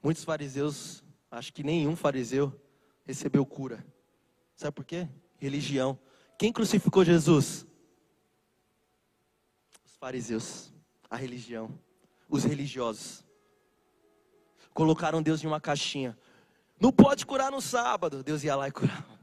Muitos 0.01 0.23
fariseus, 0.23 1.03
acho 1.29 1.51
que 1.51 1.61
nenhum 1.61 1.97
fariseu 1.97 2.57
recebeu 3.03 3.45
cura. 3.45 3.85
Sabe 4.55 4.71
por 4.71 4.85
quê? 4.85 5.09
Religião. 5.37 5.99
Quem 6.39 6.53
crucificou 6.53 7.03
Jesus? 7.03 7.67
Os 9.85 9.97
fariseus, 9.97 10.71
a 11.09 11.17
religião, 11.17 11.69
os 12.29 12.45
religiosos. 12.45 13.25
Colocaram 14.73 15.21
Deus 15.21 15.43
em 15.43 15.47
uma 15.47 15.59
caixinha. 15.59 16.17
Não 16.79 16.93
pode 16.93 17.25
curar 17.25 17.51
no 17.51 17.59
sábado. 17.59 18.23
Deus 18.23 18.41
ia 18.45 18.55
lá 18.55 18.69
e 18.69 18.71
curava. 18.71 19.19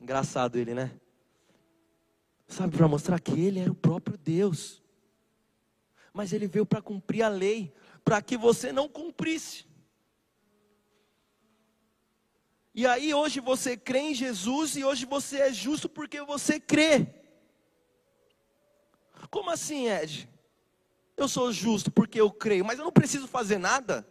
Engraçado 0.00 0.56
ele, 0.56 0.72
né? 0.72 0.92
Sabe, 2.46 2.76
para 2.76 2.86
mostrar 2.86 3.18
que 3.18 3.32
ele 3.32 3.58
era 3.58 3.72
o 3.72 3.74
próprio 3.74 4.16
Deus. 4.16 4.80
Mas 6.14 6.32
ele 6.32 6.46
veio 6.46 6.64
para 6.64 6.80
cumprir 6.80 7.24
a 7.24 7.28
lei, 7.28 7.74
para 8.04 8.22
que 8.22 8.36
você 8.36 8.70
não 8.70 8.88
cumprisse. 8.88 9.66
E 12.74 12.86
aí 12.86 13.12
hoje 13.12 13.38
você 13.38 13.76
crê 13.76 13.98
em 13.98 14.14
Jesus 14.14 14.76
e 14.76 14.84
hoje 14.84 15.04
você 15.04 15.38
é 15.38 15.52
justo 15.52 15.88
porque 15.88 16.22
você 16.22 16.58
crê. 16.58 17.06
Como 19.30 19.50
assim, 19.50 19.88
Ed? 19.88 20.28
Eu 21.16 21.28
sou 21.28 21.52
justo 21.52 21.90
porque 21.90 22.20
eu 22.20 22.30
creio, 22.30 22.64
mas 22.64 22.78
eu 22.78 22.84
não 22.84 22.92
preciso 22.92 23.28
fazer 23.28 23.58
nada? 23.58 24.06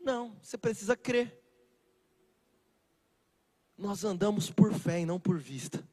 Não, 0.00 0.36
você 0.42 0.56
precisa 0.58 0.96
crer. 0.96 1.42
Nós 3.76 4.04
andamos 4.04 4.50
por 4.50 4.72
fé 4.72 5.00
e 5.00 5.06
não 5.06 5.18
por 5.18 5.38
vista. 5.38 5.86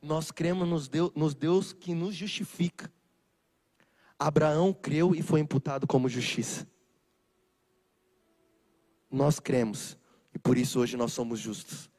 Nós 0.00 0.30
cremos 0.30 0.68
nos 0.68 0.88
Deus, 0.88 1.10
nos 1.14 1.34
Deus 1.34 1.72
que 1.72 1.94
nos 1.94 2.14
justifica. 2.14 2.92
Abraão 4.18 4.72
creu 4.72 5.14
e 5.14 5.22
foi 5.22 5.40
imputado 5.40 5.86
como 5.86 6.08
justiça. 6.08 6.66
Nós 9.10 9.40
cremos 9.40 9.97
e 10.38 10.40
por 10.40 10.56
isso 10.56 10.78
hoje 10.78 10.96
nós 10.96 11.12
somos 11.12 11.40
justos. 11.40 11.90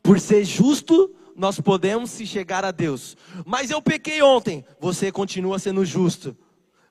Por 0.00 0.20
ser 0.20 0.44
justo, 0.44 1.12
nós 1.34 1.58
podemos 1.58 2.12
se 2.12 2.24
chegar 2.24 2.64
a 2.64 2.70
Deus. 2.70 3.16
Mas 3.44 3.72
eu 3.72 3.82
pequei 3.82 4.22
ontem, 4.22 4.64
você 4.78 5.10
continua 5.10 5.58
sendo 5.58 5.84
justo. 5.84 6.36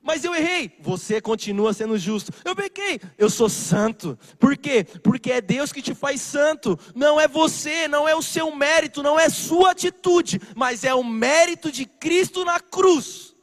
Mas 0.02 0.22
eu 0.22 0.34
errei, 0.34 0.70
você 0.82 1.18
continua 1.18 1.72
sendo 1.72 1.96
justo. 1.96 2.30
Eu 2.44 2.54
pequei, 2.54 3.00
eu 3.16 3.30
sou 3.30 3.48
santo. 3.48 4.18
Por 4.38 4.54
quê? 4.54 4.84
Porque 5.02 5.32
é 5.32 5.40
Deus 5.40 5.72
que 5.72 5.80
te 5.80 5.94
faz 5.94 6.20
santo. 6.20 6.78
Não 6.94 7.18
é 7.18 7.26
você, 7.26 7.88
não 7.88 8.06
é 8.06 8.14
o 8.14 8.20
seu 8.20 8.54
mérito, 8.54 9.02
não 9.02 9.18
é 9.18 9.30
sua 9.30 9.70
atitude, 9.70 10.38
mas 10.54 10.84
é 10.84 10.92
o 10.92 11.02
mérito 11.02 11.72
de 11.72 11.86
Cristo 11.86 12.44
na 12.44 12.60
cruz. 12.60 13.34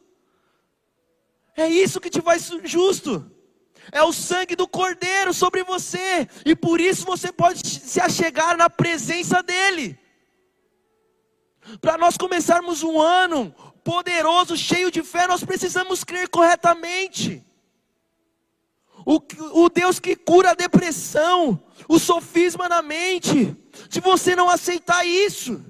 É 1.58 1.68
isso 1.68 2.00
que 2.00 2.12
te 2.12 2.22
faz 2.22 2.48
justo 2.64 3.35
é 3.92 4.04
o 4.04 4.14
sangue 4.14 4.56
do 4.56 4.68
Cordeiro 4.68 5.34
sobre 5.34 5.64
você, 5.64 6.28
e 6.46 6.56
por 6.56 6.80
isso 6.80 7.06
você 7.06 7.32
pode 7.32 7.68
se 7.68 8.00
achegar 8.00 8.58
na 8.58 8.70
presença 8.70 9.42
dEle. 9.42 9.98
Para 11.82 11.98
nós 11.98 12.18
começarmos 12.18 12.84
um 12.84 13.00
ano 13.00 13.54
poderoso, 13.84 14.58
cheio 14.58 14.92
de 14.92 15.04
fé, 15.04 15.28
nós 15.28 15.44
precisamos 15.44 16.04
crer 16.04 16.30
corretamente. 16.30 17.44
O, 19.06 19.22
o 19.64 19.70
Deus 19.70 20.00
que 20.00 20.16
cura 20.16 20.52
a 20.52 20.56
depressão, 20.56 21.62
o 21.88 22.00
sofisma 22.00 22.68
na 22.68 22.82
mente, 22.82 23.56
de 23.90 24.00
você 24.00 24.36
não 24.36 24.50
aceitar 24.50 25.06
isso. 25.06 25.64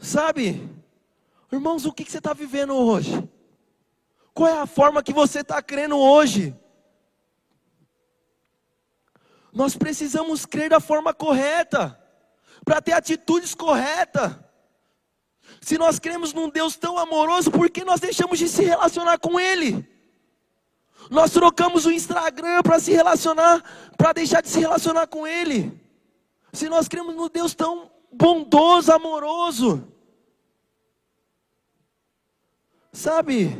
Sabe, 0.00 0.68
irmãos, 1.52 1.84
o 1.84 1.92
que, 1.92 2.04
que 2.04 2.10
você 2.10 2.18
está 2.18 2.32
vivendo 2.32 2.74
hoje? 2.74 3.28
Qual 4.32 4.48
é 4.48 4.58
a 4.60 4.66
forma 4.66 5.02
que 5.02 5.12
você 5.12 5.40
está 5.40 5.60
crendo 5.62 5.98
hoje? 5.98 6.56
Nós 9.52 9.76
precisamos 9.76 10.46
crer 10.46 10.70
da 10.70 10.80
forma 10.80 11.12
correta, 11.12 11.98
para 12.64 12.80
ter 12.80 12.92
atitudes 12.92 13.54
corretas. 13.54 14.36
Se 15.60 15.76
nós 15.76 15.98
cremos 15.98 16.32
num 16.32 16.48
Deus 16.48 16.76
tão 16.76 16.98
amoroso, 16.98 17.50
por 17.50 17.68
que 17.68 17.84
nós 17.84 18.00
deixamos 18.00 18.38
de 18.38 18.48
se 18.48 18.62
relacionar 18.62 19.18
com 19.18 19.38
Ele? 19.40 19.88
Nós 21.10 21.32
trocamos 21.32 21.86
o 21.86 21.90
Instagram 21.90 22.62
para 22.62 22.78
se 22.78 22.92
relacionar, 22.92 23.62
para 23.96 24.12
deixar 24.12 24.42
de 24.42 24.48
se 24.48 24.60
relacionar 24.60 25.06
com 25.06 25.26
Ele. 25.26 25.80
Se 26.52 26.68
nós 26.68 26.86
cremos 26.86 27.14
num 27.14 27.28
Deus 27.28 27.54
tão 27.54 27.90
bondoso, 28.12 28.92
amoroso, 28.92 29.92
sabe? 32.92 33.56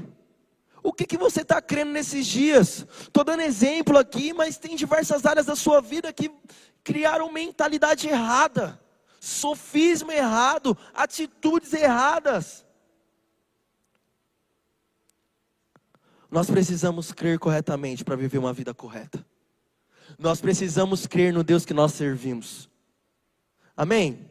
O 0.83 0.93
que, 0.93 1.07
que 1.07 1.19
você 1.19 1.43
está 1.43 1.61
crendo 1.61 1.93
nesses 1.93 2.27
dias? 2.27 2.87
Estou 3.03 3.25
dando 3.25 3.43
exemplo 3.43 3.99
aqui, 3.99 4.33
mas 4.33 4.57
tem 4.57 4.77
diversas 4.77 5.27
áreas 5.27 5.47
da 5.47 5.57
sua 5.57 5.81
vida 5.81 6.13
que 6.13 6.31
criaram 6.83 7.31
mentalidade 7.31 8.09
errada, 8.09 8.81
sofisma 9.21 10.15
errado, 10.15 10.77
atitudes 10.95 11.73
erradas. 11.73 12.65
Nós 16.31 16.49
precisamos 16.49 17.13
crer 17.13 17.39
corretamente 17.39 18.05
para 18.05 18.17
viver 18.17 18.39
uma 18.39 18.53
vida 18.53 18.73
correta. 18.73 19.25
Nós 20.19 20.41
precisamos 20.41 21.07
crer 21.07 21.33
no 21.33 21.43
Deus 21.43 21.65
que 21.65 21.75
nós 21.75 21.93
servimos. 21.93 22.71
Amém? 23.77 24.30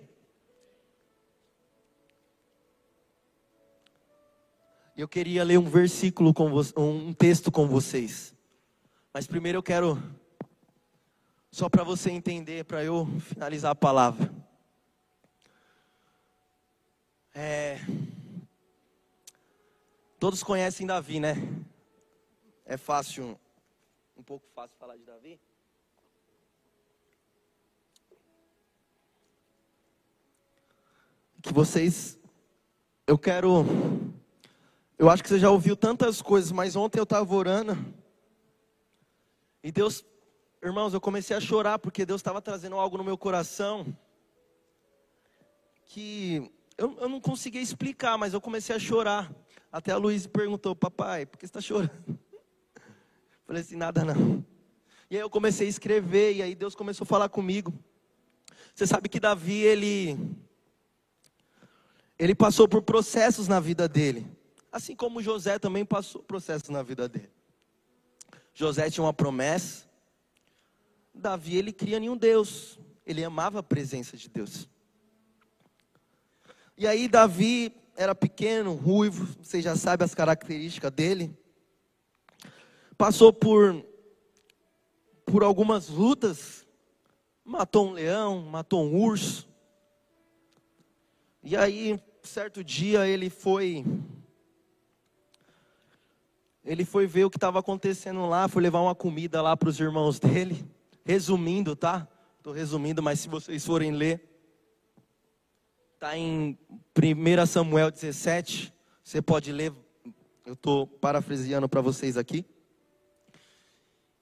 Eu 4.99 5.07
queria 5.07 5.45
ler 5.45 5.57
um 5.57 5.63
versículo 5.63 6.33
com 6.33 6.51
um 6.75 7.13
texto 7.13 7.49
com 7.49 7.65
vocês. 7.69 8.35
Mas 9.13 9.25
primeiro 9.25 9.59
eu 9.59 9.63
quero 9.63 9.97
só 11.49 11.69
para 11.69 11.85
você 11.85 12.11
entender, 12.11 12.65
para 12.65 12.83
eu 12.83 13.07
finalizar 13.21 13.71
a 13.71 13.75
palavra. 13.75 14.29
É, 17.33 17.79
todos 20.19 20.43
conhecem 20.43 20.85
Davi, 20.85 21.21
né? 21.21 21.35
É 22.65 22.75
fácil, 22.75 23.39
um 24.17 24.23
pouco 24.23 24.45
fácil 24.53 24.75
falar 24.77 24.97
de 24.97 25.03
Davi. 25.05 25.39
Que 31.41 31.53
vocês, 31.53 32.19
eu 33.07 33.17
quero 33.17 33.63
eu 34.99 35.09
acho 35.09 35.23
que 35.23 35.29
você 35.29 35.39
já 35.39 35.49
ouviu 35.49 35.77
tantas 35.77 36.21
coisas, 36.21 36.51
mas 36.51 36.75
ontem 36.75 36.99
eu 36.99 37.03
estava 37.03 37.33
orando. 37.33 37.77
E 39.63 39.71
Deus, 39.71 40.03
irmãos, 40.61 40.93
eu 40.93 40.99
comecei 40.99 41.37
a 41.37 41.39
chorar 41.39 41.79
porque 41.79 42.05
Deus 42.05 42.19
estava 42.19 42.41
trazendo 42.41 42.75
algo 42.75 42.97
no 42.97 43.03
meu 43.05 43.17
coração 43.17 43.97
que 45.85 46.51
eu, 46.77 46.97
eu 46.99 47.07
não 47.07 47.21
conseguia 47.21 47.61
explicar, 47.61 48.17
mas 48.17 48.33
eu 48.33 48.41
comecei 48.41 48.75
a 48.75 48.79
chorar. 48.79 49.33
Até 49.71 49.93
a 49.93 49.97
Luísa 49.97 50.27
perguntou, 50.27 50.75
papai, 50.75 51.25
por 51.25 51.37
que 51.37 51.47
você 51.47 51.49
está 51.49 51.61
chorando? 51.61 52.19
Falei 53.47 53.61
assim, 53.61 53.77
nada 53.77 54.03
não. 54.03 54.45
E 55.09 55.15
aí 55.15 55.21
eu 55.21 55.29
comecei 55.29 55.65
a 55.67 55.69
escrever, 55.69 56.35
e 56.35 56.41
aí 56.41 56.53
Deus 56.53 56.75
começou 56.75 57.05
a 57.05 57.07
falar 57.07 57.29
comigo. 57.29 57.73
Você 58.75 58.85
sabe 58.85 59.07
que 59.07 59.19
Davi, 59.19 59.61
ele, 59.61 60.19
ele 62.17 62.35
passou 62.35 62.67
por 62.67 62.81
processos 62.81 63.47
na 63.47 63.61
vida 63.61 63.87
dele. 63.87 64.38
Assim 64.71 64.95
como 64.95 65.21
José 65.21 65.57
também 65.57 65.83
passou 65.83 66.21
processo 66.21 66.71
na 66.71 66.83
vida 66.83 67.09
dele. 67.09 67.31
José 68.53 68.89
tinha 68.89 69.03
uma 69.03 69.13
promessa. 69.13 69.89
Davi, 71.13 71.57
ele 71.57 71.71
cria 71.71 71.97
em 71.97 72.09
um 72.09 72.17
Deus. 72.17 72.79
Ele 73.05 73.23
amava 73.23 73.59
a 73.59 73.63
presença 73.63 74.15
de 74.15 74.29
Deus. 74.29 74.69
E 76.77 76.85
aí, 76.85 77.07
Davi 77.07 77.73
era 77.95 78.13
pequeno, 78.13 78.73
ruivo, 78.73 79.27
você 79.41 79.61
já 79.61 79.75
sabe 79.75 80.03
as 80.03 80.13
características 80.13 80.91
dele. 80.91 81.37
Passou 82.97 83.33
por, 83.33 83.83
por 85.25 85.43
algumas 85.43 85.89
lutas. 85.89 86.65
Matou 87.43 87.87
um 87.87 87.91
leão, 87.93 88.43
matou 88.43 88.85
um 88.85 88.95
urso. 88.95 89.49
E 91.41 91.57
aí, 91.57 91.99
certo 92.21 92.63
dia 92.63 93.07
ele 93.07 93.29
foi 93.29 93.83
ele 96.63 96.85
foi 96.85 97.07
ver 97.07 97.25
o 97.25 97.29
que 97.29 97.37
estava 97.37 97.59
acontecendo 97.59 98.27
lá, 98.27 98.47
foi 98.47 98.61
levar 98.61 98.81
uma 98.81 98.95
comida 98.95 99.41
lá 99.41 99.55
para 99.55 99.69
os 99.69 99.79
irmãos 99.79 100.19
dele. 100.19 100.65
Resumindo, 101.05 101.75
tá? 101.75 102.07
Estou 102.37 102.53
resumindo, 102.53 103.01
mas 103.01 103.19
se 103.19 103.29
vocês 103.29 103.65
forem 103.65 103.91
ler, 103.91 104.29
está 105.95 106.17
em 106.17 106.57
1 106.95 107.45
Samuel 107.45 107.91
17. 107.91 108.73
Você 109.03 109.21
pode 109.21 109.51
ler, 109.51 109.73
eu 110.45 110.53
estou 110.53 110.85
parafraseando 110.85 111.67
para 111.67 111.81
vocês 111.81 112.15
aqui. 112.17 112.45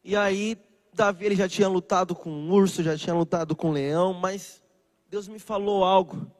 E 0.04 0.16
aí, 0.16 0.58
Davi 0.94 1.26
ele 1.26 1.36
já 1.36 1.50
tinha 1.50 1.68
lutado 1.68 2.16
com 2.16 2.32
um 2.32 2.52
urso, 2.52 2.82
já 2.82 2.98
tinha 2.98 3.14
lutado 3.14 3.56
com 3.56 3.70
um 3.70 3.74
leão, 3.74 4.14
mas 4.14 4.62
Deus 5.10 5.28
me 5.28 5.40
falou 5.40 5.84
algo. 5.84 6.32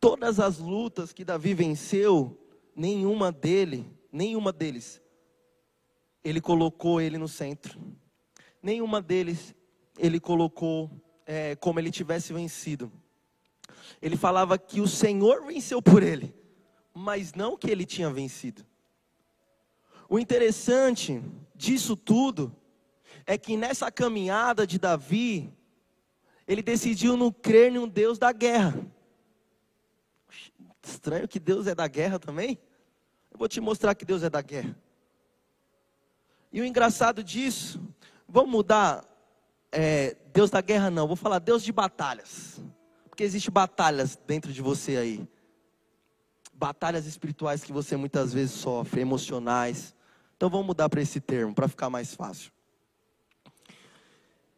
Todas 0.00 0.40
as 0.40 0.58
lutas 0.58 1.12
que 1.12 1.24
Davi 1.24 1.54
venceu, 1.54 2.36
nenhuma 2.74 3.30
dele, 3.30 3.93
nenhuma 4.14 4.52
deles, 4.52 5.02
ele 6.22 6.40
colocou 6.40 7.00
ele 7.00 7.18
no 7.18 7.26
centro. 7.26 7.78
Nenhuma 8.62 9.02
deles 9.02 9.54
ele 9.98 10.20
colocou 10.20 10.88
é, 11.26 11.56
como 11.56 11.80
ele 11.80 11.90
tivesse 11.90 12.32
vencido. 12.32 12.90
Ele 14.00 14.16
falava 14.16 14.56
que 14.56 14.80
o 14.80 14.86
Senhor 14.86 15.44
venceu 15.44 15.82
por 15.82 16.02
ele, 16.02 16.32
mas 16.94 17.34
não 17.34 17.56
que 17.56 17.68
ele 17.68 17.84
tinha 17.84 18.08
vencido. 18.08 18.64
O 20.08 20.18
interessante 20.18 21.20
disso 21.54 21.96
tudo 21.96 22.54
é 23.26 23.36
que 23.36 23.56
nessa 23.56 23.90
caminhada 23.90 24.66
de 24.66 24.78
Davi, 24.78 25.52
ele 26.46 26.62
decidiu 26.62 27.16
não 27.16 27.32
crer 27.32 27.72
em 27.72 27.78
um 27.78 27.88
Deus 27.88 28.16
da 28.16 28.30
guerra. 28.30 28.86
Estranho 30.82 31.26
que 31.26 31.40
Deus 31.40 31.66
é 31.66 31.74
da 31.74 31.88
guerra 31.88 32.18
também. 32.18 32.60
Eu 33.34 33.38
vou 33.38 33.48
te 33.48 33.60
mostrar 33.60 33.96
que 33.96 34.04
Deus 34.04 34.22
é 34.22 34.30
da 34.30 34.40
guerra. 34.40 34.76
E 36.52 36.60
o 36.60 36.64
engraçado 36.64 37.22
disso, 37.24 37.82
vamos 38.28 38.52
mudar 38.52 39.04
é, 39.72 40.16
Deus 40.32 40.50
da 40.50 40.60
guerra 40.60 40.88
não, 40.88 41.08
vou 41.08 41.16
falar 41.16 41.40
Deus 41.40 41.64
de 41.64 41.72
batalhas. 41.72 42.62
Porque 43.08 43.24
existe 43.24 43.50
batalhas 43.50 44.16
dentro 44.24 44.52
de 44.52 44.62
você 44.62 44.96
aí. 44.96 45.28
Batalhas 46.52 47.06
espirituais 47.06 47.64
que 47.64 47.72
você 47.72 47.96
muitas 47.96 48.32
vezes 48.32 48.54
sofre, 48.54 49.00
emocionais. 49.00 49.96
Então 50.36 50.48
vamos 50.48 50.66
mudar 50.66 50.88
para 50.88 51.02
esse 51.02 51.20
termo, 51.20 51.52
para 51.52 51.66
ficar 51.66 51.90
mais 51.90 52.14
fácil. 52.14 52.52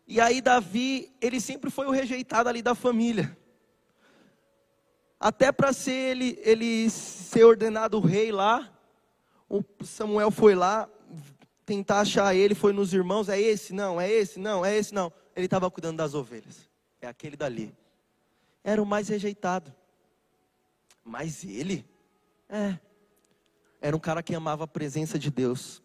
E 0.06 0.20
aí 0.20 0.42
Davi, 0.42 1.10
ele 1.18 1.40
sempre 1.40 1.70
foi 1.70 1.86
o 1.86 1.90
rejeitado 1.90 2.50
ali 2.50 2.60
da 2.60 2.74
família. 2.74 3.34
Até 5.18 5.50
para 5.50 5.72
ser 5.72 5.92
ele, 5.92 6.38
ele 6.42 6.90
ser 6.90 7.44
ordenado 7.44 7.98
rei 8.00 8.30
lá, 8.30 8.70
o 9.48 9.62
Samuel 9.82 10.30
foi 10.30 10.54
lá 10.54 10.88
tentar 11.64 12.00
achar 12.00 12.34
ele, 12.34 12.54
foi 12.54 12.72
nos 12.72 12.92
irmãos, 12.92 13.28
é 13.28 13.40
esse, 13.40 13.72
não, 13.72 14.00
é 14.00 14.10
esse, 14.10 14.38
não, 14.38 14.64
é 14.64 14.76
esse, 14.76 14.94
não. 14.94 15.12
Ele 15.34 15.46
estava 15.46 15.70
cuidando 15.70 15.96
das 15.96 16.14
ovelhas. 16.14 16.68
É 17.00 17.08
aquele 17.08 17.36
dali. 17.36 17.74
Era 18.62 18.80
o 18.80 18.86
mais 18.86 19.08
rejeitado. 19.08 19.74
Mas 21.04 21.44
ele, 21.44 21.84
é, 22.48 22.78
era 23.80 23.96
um 23.96 24.00
cara 24.00 24.22
que 24.22 24.34
amava 24.34 24.64
a 24.64 24.68
presença 24.68 25.18
de 25.18 25.30
Deus. 25.30 25.82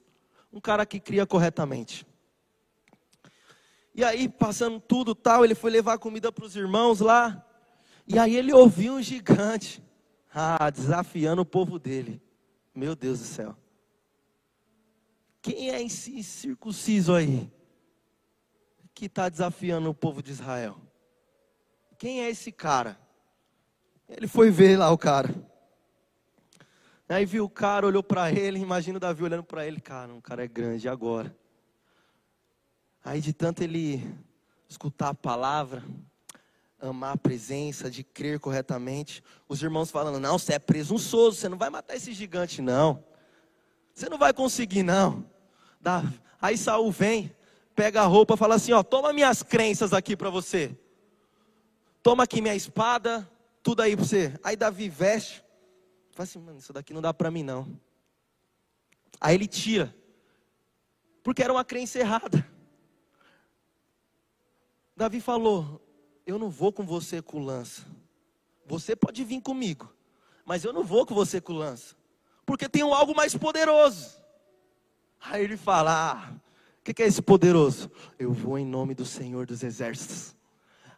Um 0.52 0.60
cara 0.60 0.86
que 0.86 1.00
cria 1.00 1.26
corretamente. 1.26 2.06
E 3.94 4.04
aí, 4.04 4.30
passando 4.30 4.80
tudo 4.80 5.14
tal, 5.14 5.44
ele 5.44 5.54
foi 5.54 5.70
levar 5.70 5.98
comida 5.98 6.32
para 6.32 6.46
os 6.46 6.56
irmãos 6.56 7.00
lá. 7.00 7.46
E 8.08 8.18
aí 8.20 8.36
ele 8.36 8.54
ouviu 8.54 8.94
um 8.94 9.02
gigante. 9.02 9.84
Ah, 10.34 10.70
desafiando 10.70 11.42
o 11.42 11.46
povo 11.46 11.78
dele. 11.78 12.22
Meu 12.74 12.96
Deus 12.96 13.20
do 13.20 13.26
céu. 13.26 13.56
Quem 15.42 15.72
é 15.72 15.82
esse 15.82 16.24
circunciso 16.24 17.14
aí? 17.14 17.52
Que 18.94 19.06
está 19.06 19.28
desafiando 19.28 19.90
o 19.90 19.94
povo 19.94 20.22
de 20.22 20.32
Israel? 20.32 20.78
Quem 21.98 22.22
é 22.22 22.30
esse 22.30 22.52
cara? 22.52 22.98
Ele 24.08 24.28
foi 24.28 24.50
ver 24.50 24.78
lá 24.78 24.92
o 24.92 24.98
cara. 24.98 25.34
Aí 27.08 27.26
viu 27.26 27.44
o 27.44 27.50
cara, 27.50 27.86
olhou 27.86 28.02
para 28.02 28.32
ele, 28.32 28.58
imagina 28.60 28.96
o 28.98 29.00
Davi 29.00 29.22
olhando 29.22 29.44
para 29.44 29.68
ele, 29.68 29.82
cara, 29.82 30.14
um 30.14 30.22
cara 30.22 30.46
é 30.46 30.48
grande, 30.48 30.88
agora? 30.88 31.36
Aí 33.04 33.20
de 33.20 33.34
tanto 33.34 33.62
ele 33.62 34.02
escutar 34.70 35.10
a 35.10 35.14
palavra, 35.14 35.84
amar 36.82 37.14
a 37.14 37.18
presença, 37.18 37.90
de 37.90 38.04
crer 38.04 38.40
corretamente, 38.40 39.24
os 39.48 39.62
irmãos 39.62 39.92
falando: 39.92 40.20
"Não, 40.20 40.38
você 40.38 40.54
é 40.54 40.60
presunçoso, 40.60 41.38
você 41.38 41.48
não 41.48 41.58
vai 41.58 41.70
matar 41.70 41.96
esse 41.96 42.12
gigante 42.14 42.62
não. 42.62 43.04
Você 43.94 44.10
não 44.10 44.18
vai 44.18 44.34
conseguir 44.34 44.84
não". 44.84 45.26
Aí 46.42 46.58
Saul 46.58 46.92
vem, 46.92 47.36
pega 47.76 48.02
a 48.02 48.06
roupa, 48.06 48.36
fala 48.36 48.56
assim: 48.56 48.72
"Ó, 48.74 48.82
toma 48.82 49.14
minhas 49.14 49.44
crenças 49.44 49.94
aqui 49.94 50.18
para 50.18 50.30
você. 50.30 50.78
Toma 52.02 52.24
aqui 52.24 52.42
minha 52.42 52.56
espada, 52.56 53.30
tudo 53.62 53.82
aí 53.82 53.96
para 53.96 54.06
você". 54.06 54.40
Aí 54.44 54.56
Davi 54.56 54.90
veste, 54.90 55.44
fala 56.14 56.24
assim: 56.24 56.40
"Mano, 56.40 56.58
isso 56.58 56.74
daqui 56.74 56.94
não 56.94 57.02
dá 57.02 57.14
para 57.14 57.30
mim 57.30 57.44
não". 57.44 57.80
Aí 59.20 59.36
ele 59.36 59.48
tira. 59.48 59.96
Porque 61.24 61.44
era 61.44 61.54
uma 61.54 61.64
crença 61.64 62.00
errada. 62.00 62.44
Davi 64.98 65.22
falou: 65.22 65.80
Eu 66.32 66.40
não 66.40 66.50
vou 66.50 66.72
com 66.72 66.86
você 66.86 67.22
com 67.22 67.44
lança. 67.44 67.86
Você 68.66 68.96
pode 68.96 69.22
vir 69.22 69.42
comigo, 69.42 69.94
mas 70.46 70.64
eu 70.64 70.72
não 70.72 70.82
vou 70.82 71.06
com 71.06 71.14
você 71.14 71.42
com 71.42 71.52
lança, 71.52 71.94
porque 72.46 72.70
tenho 72.70 72.94
algo 72.94 73.14
mais 73.14 73.36
poderoso. 73.36 74.18
Aí 75.20 75.44
ele 75.44 75.58
fala: 75.58 75.92
ah, 75.92 76.34
O 76.80 76.84
que, 76.86 76.94
que 76.94 77.04
é 77.04 77.06
esse 77.06 77.22
poderoso? 77.22 77.92
Eu 78.18 78.32
vou 78.32 78.58
em 78.58 78.66
nome 78.66 78.96
do 78.96 79.04
Senhor 79.04 79.46
dos 79.46 79.62
Exércitos. 79.62 80.34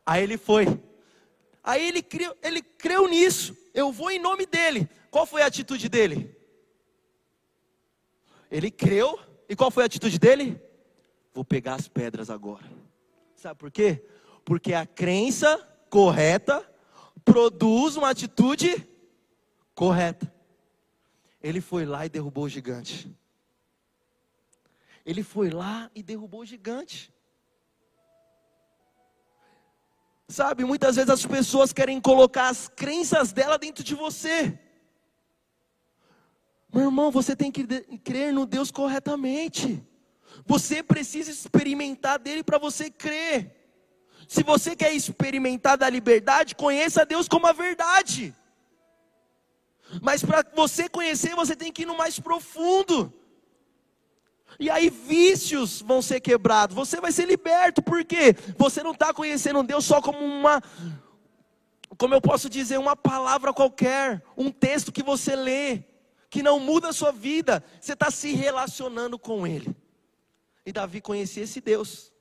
Aí 0.05 0.22
ele 0.22 0.38
foi. 0.38 0.68
Aí 1.64 1.84
ele 1.84 2.03
creu, 2.03 2.38
ele 2.43 2.61
creu 2.61 3.07
nisso. 3.07 3.57
Eu 3.73 3.91
vou 3.91 4.11
em 4.11 4.19
nome 4.19 4.45
dele. 4.45 4.88
Qual 5.10 5.26
foi 5.26 5.41
a 5.41 5.47
atitude 5.47 5.89
dele? 5.89 6.38
Ele 8.51 8.69
creu. 8.69 9.19
E 9.49 9.55
qual 9.55 9.72
foi 9.72 9.81
a 9.81 9.88
atitude 9.88 10.19
dele? 10.19 10.61
Vou 11.34 11.43
pegar 11.43 11.73
as 11.73 11.88
pedras 11.88 12.30
agora. 12.30 12.69
Sabe 13.35 13.60
por 13.60 13.72
quê? 13.72 14.05
Porque 14.45 14.74
a 14.74 14.86
crença 14.86 15.57
correta 15.90 16.68
produz 17.24 17.95
uma 17.95 18.10
atitude 18.10 18.88
correta. 19.74 20.32
Ele 21.41 21.61
foi 21.61 21.86
lá 21.86 22.06
e 22.06 22.10
derrubou 22.10 22.45
o 22.45 22.49
gigante. 22.49 23.14
Ele 25.06 25.24
foi 25.24 25.49
lá 25.49 25.91
e 25.94 26.02
derrubou 26.02 26.41
o 26.41 26.45
gigante. 26.45 27.14
Sabe, 30.28 30.64
muitas 30.64 30.95
vezes 30.95 31.10
as 31.10 31.26
pessoas 31.26 31.74
querem 31.74 31.99
colocar 31.99 32.48
as 32.48 32.68
crenças 32.70 33.34
dela 33.34 33.57
dentro 33.57 33.84
de 33.84 33.94
você. 33.94 34.57
Meu 36.74 36.86
irmão, 36.86 37.11
você 37.11 37.36
tem 37.36 37.52
que 37.52 37.65
crer 37.98 38.34
no 38.34 38.45
Deus 38.45 38.72
corretamente. 38.72 39.86
Você 40.45 40.82
precisa 40.82 41.30
experimentar 41.30 42.18
dele 42.18 42.44
para 42.44 42.57
você 42.57 42.90
crer. 42.90 43.62
Se 44.27 44.43
você 44.43 44.75
quer 44.75 44.93
experimentar 44.93 45.77
da 45.77 45.89
liberdade, 45.89 46.55
conheça 46.55 47.05
Deus 47.05 47.27
como 47.27 47.47
a 47.47 47.51
verdade. 47.51 48.33
Mas 50.01 50.23
para 50.23 50.45
você 50.55 50.89
conhecer, 50.89 51.35
você 51.35 51.55
tem 51.55 51.71
que 51.71 51.83
ir 51.83 51.85
no 51.85 51.97
mais 51.97 52.19
profundo. 52.19 53.13
E 54.59 54.69
aí 54.69 54.89
vícios 54.89 55.81
vão 55.81 56.01
ser 56.01 56.19
quebrados. 56.19 56.75
Você 56.75 57.01
vai 57.01 57.11
ser 57.11 57.25
liberto, 57.25 57.81
porque 57.81 58.35
você 58.57 58.83
não 58.83 58.91
está 58.91 59.13
conhecendo 59.13 59.63
Deus 59.63 59.85
só 59.85 60.01
como 60.01 60.19
uma, 60.19 60.61
como 61.97 62.13
eu 62.13 62.21
posso 62.21 62.49
dizer, 62.49 62.77
uma 62.77 62.95
palavra 62.95 63.53
qualquer, 63.53 64.23
um 64.37 64.51
texto 64.51 64.91
que 64.91 65.03
você 65.03 65.35
lê, 65.35 65.83
que 66.29 66.43
não 66.43 66.59
muda 66.59 66.89
a 66.89 66.93
sua 66.93 67.11
vida. 67.11 67.63
Você 67.79 67.93
está 67.93 68.09
se 68.09 68.33
relacionando 68.33 69.17
com 69.19 69.45
Ele. 69.45 69.75
E 70.65 70.71
Davi 70.71 71.01
conhecia 71.01 71.43
esse 71.43 71.59
Deus 71.59 72.12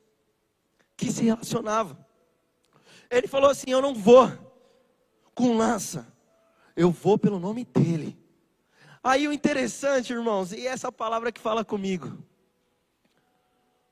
que 1.03 1.13
se 1.13 1.25
relacionava. 1.25 1.99
Ele 3.11 3.27
falou 3.27 3.51
assim: 3.51 3.71
Eu 3.71 3.83
não 3.83 3.95
vou 3.95 4.31
com 5.35 5.57
lança, 5.57 6.07
eu 6.77 6.91
vou 6.91 7.19
pelo 7.19 7.41
nome 7.41 7.65
dEle. 7.65 8.17
Aí 9.03 9.27
o 9.27 9.33
interessante, 9.33 10.13
irmãos, 10.13 10.53
e 10.53 10.67
essa 10.67 10.93
palavra 10.93 11.33
que 11.33 11.41
fala 11.41 11.65
comigo. 11.65 12.17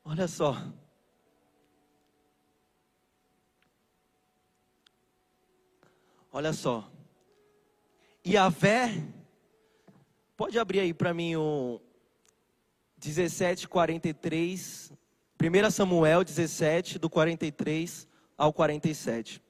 Olha 0.05 0.27
só. 0.27 0.55
Olha 6.31 6.53
só. 6.53 6.89
A 8.39 8.51
fé, 8.51 9.03
pode 10.37 10.57
abrir 10.57 10.79
aí 10.79 10.93
para 10.93 11.13
mim 11.13 11.35
o 11.35 11.81
17, 12.97 13.67
43, 13.67 14.90
1 15.41 15.71
Samuel 15.71 16.23
17, 16.23 16.99
do 16.99 17.09
43 17.09 18.07
ao 18.37 18.53
47. 18.53 19.41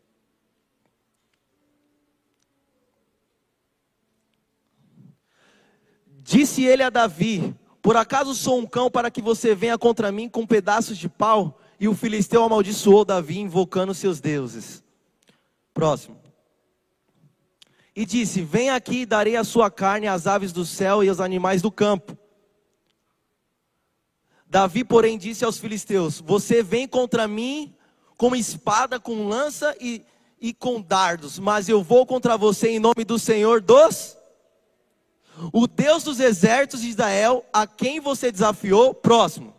Disse 6.22 6.64
ele 6.64 6.82
a 6.82 6.90
Davi: 6.90 7.54
Por 7.82 7.98
acaso 7.98 8.34
sou 8.34 8.58
um 8.58 8.66
cão 8.66 8.90
para 8.90 9.12
que 9.12 9.22
você 9.22 9.54
venha 9.54 9.78
contra 9.78 10.14
mim 10.14 10.30
com 10.30 10.48
pedaços 10.48 10.98
de 10.98 11.10
pau? 11.10 11.60
E 11.78 11.90
o 11.90 11.96
filisteu 11.96 12.44
amaldiçoou 12.44 13.04
Davi, 13.04 13.40
invocando 13.40 13.94
seus 13.94 14.22
deuses. 14.22 14.82
Próximo. 15.74 16.18
E 17.94 18.06
disse: 18.06 18.42
Vem 18.42 18.70
aqui 18.70 19.02
e 19.02 19.06
darei 19.06 19.36
a 19.36 19.44
sua 19.44 19.70
carne 19.70 20.08
às 20.08 20.26
aves 20.26 20.54
do 20.54 20.66
céu 20.66 21.04
e 21.04 21.10
aos 21.10 21.20
animais 21.20 21.62
do 21.62 21.72
campo. 21.72 22.18
Davi, 24.52 24.84
porém, 24.84 25.18
disse 25.18 25.46
aos 25.46 25.58
filisteus: 25.58 26.20
Você 26.20 26.62
vem 26.62 26.86
contra 26.86 27.26
mim 27.26 27.74
com 28.18 28.36
espada, 28.36 29.00
com 29.00 29.26
lança 29.26 29.74
e, 29.80 30.04
e 30.42 30.54
com 30.54 30.82
dardos, 30.82 31.40
mas 31.40 31.70
eu 31.70 31.82
vou 31.82 32.06
contra 32.06 32.36
você 32.36 32.72
em 32.72 32.78
nome 32.78 33.06
do 33.06 33.18
Senhor 33.18 33.62
dos 33.62 34.18
o 35.54 35.66
Deus 35.66 36.04
dos 36.04 36.20
exércitos 36.20 36.82
de 36.82 36.90
Israel, 36.90 37.46
a 37.54 37.66
quem 37.66 38.02
você 38.02 38.30
desafiou, 38.30 38.94
próximo. 38.94 39.56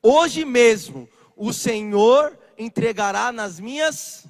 Hoje 0.00 0.44
mesmo 0.44 1.08
o 1.36 1.52
Senhor 1.52 2.38
entregará 2.56 3.32
nas 3.32 3.58
minhas 3.58 4.24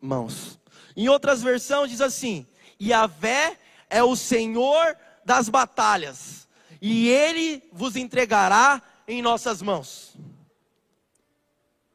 mãos. 0.00 0.60
Em 0.96 1.08
outras 1.08 1.42
versões 1.42 1.90
diz 1.90 2.00
assim: 2.00 2.46
Yahvé 2.80 3.58
é 3.90 4.00
o 4.00 4.14
Senhor 4.14 4.96
das 5.24 5.48
batalhas, 5.48 6.45
e 6.88 7.08
ele 7.08 7.62
vos 7.72 7.96
entregará 7.96 8.80
em 9.08 9.20
nossas 9.20 9.60
mãos. 9.60 10.16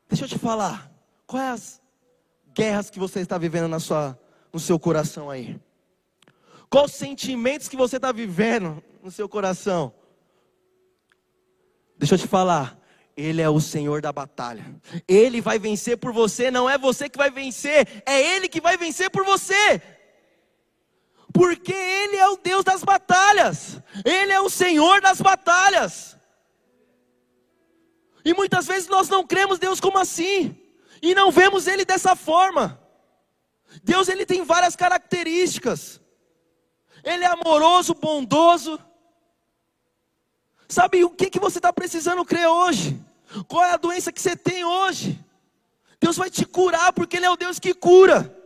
Deixa 0.09 0.25
eu 0.25 0.29
te 0.29 0.37
falar, 0.37 0.91
quais 1.25 1.51
as 1.51 1.81
guerras 2.53 2.89
que 2.89 2.99
você 2.99 3.21
está 3.21 3.37
vivendo 3.37 3.69
na 3.69 3.79
sua, 3.79 4.19
no 4.51 4.59
seu 4.59 4.77
coração 4.77 5.29
aí? 5.29 5.57
Quais 6.69 6.91
sentimentos 6.91 7.69
que 7.69 7.77
você 7.77 7.95
está 7.95 8.11
vivendo 8.11 8.83
no 9.01 9.09
seu 9.09 9.29
coração? 9.29 9.93
Deixa 11.97 12.15
eu 12.15 12.19
te 12.19 12.27
falar. 12.27 12.77
Ele 13.15 13.41
é 13.41 13.49
o 13.49 13.61
Senhor 13.61 14.01
da 14.01 14.11
batalha. 14.11 14.75
Ele 15.07 15.39
vai 15.39 15.57
vencer 15.59 15.97
por 15.97 16.11
você, 16.11 16.51
não 16.51 16.69
é 16.69 16.77
você 16.77 17.07
que 17.07 17.17
vai 17.17 17.29
vencer, 17.29 18.03
é 18.05 18.35
Ele 18.35 18.49
que 18.49 18.59
vai 18.59 18.75
vencer 18.75 19.09
por 19.09 19.23
você. 19.23 19.81
Porque 21.33 21.73
Ele 21.73 22.17
é 22.17 22.27
o 22.29 22.37
Deus 22.37 22.63
das 22.63 22.83
batalhas, 22.83 23.81
Ele 24.03 24.31
é 24.31 24.39
o 24.39 24.49
Senhor 24.49 25.01
das 25.01 25.21
batalhas. 25.21 26.17
E 28.23 28.33
muitas 28.33 28.67
vezes 28.67 28.87
nós 28.87 29.09
não 29.09 29.25
cremos 29.25 29.59
Deus 29.59 29.79
como 29.79 29.97
assim, 29.97 30.55
e 31.01 31.15
não 31.15 31.31
vemos 31.31 31.67
Ele 31.67 31.85
dessa 31.85 32.15
forma. 32.15 32.81
Deus 33.83 34.09
ele 34.09 34.25
tem 34.25 34.43
várias 34.43 34.75
características. 34.75 36.01
Ele 37.03 37.23
é 37.23 37.27
amoroso, 37.27 37.93
bondoso. 37.93 38.79
Sabe 40.67 41.03
o 41.03 41.09
que, 41.09 41.29
que 41.29 41.39
você 41.39 41.59
está 41.59 41.71
precisando 41.71 42.25
crer 42.25 42.47
hoje? 42.47 42.99
Qual 43.47 43.63
é 43.63 43.71
a 43.71 43.77
doença 43.77 44.11
que 44.11 44.21
você 44.21 44.35
tem 44.35 44.63
hoje? 44.63 45.19
Deus 45.99 46.17
vai 46.17 46.29
te 46.29 46.45
curar, 46.45 46.91
porque 46.93 47.17
Ele 47.17 47.25
é 47.25 47.29
o 47.29 47.37
Deus 47.37 47.59
que 47.59 47.73
cura. 47.73 48.37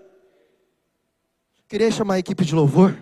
Queria 1.76 1.92
chamar 1.92 2.14
a 2.14 2.20
equipe 2.20 2.46
de 2.46 2.56
louvor. 2.56 2.98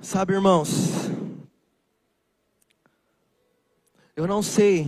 Sabe, 0.00 0.32
irmãos, 0.32 1.04
eu 4.16 4.26
não 4.26 4.42
sei 4.42 4.86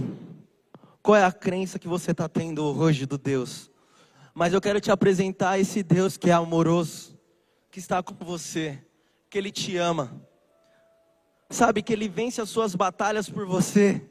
qual 1.02 1.16
é 1.16 1.24
a 1.24 1.32
crença 1.32 1.78
que 1.78 1.88
você 1.88 2.12
está 2.12 2.28
tendo 2.28 2.64
hoje 2.64 3.06
do 3.06 3.18
Deus, 3.18 3.70
mas 4.32 4.52
eu 4.52 4.60
quero 4.60 4.80
te 4.80 4.90
apresentar 4.90 5.58
esse 5.58 5.82
Deus 5.82 6.16
que 6.16 6.30
é 6.30 6.32
amoroso, 6.32 7.18
que 7.70 7.78
está 7.78 8.02
com 8.02 8.14
você, 8.24 8.84
que 9.28 9.36
Ele 9.36 9.50
te 9.50 9.76
ama, 9.76 10.20
sabe, 11.50 11.82
que 11.82 11.92
Ele 11.92 12.08
vence 12.08 12.40
as 12.40 12.48
suas 12.48 12.74
batalhas 12.74 13.28
por 13.28 13.46
você, 13.46 14.08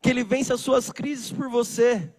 que 0.00 0.10
Ele 0.10 0.22
vence 0.22 0.52
as 0.52 0.60
suas 0.60 0.92
crises 0.92 1.32
por 1.32 1.48
você, 1.48 2.12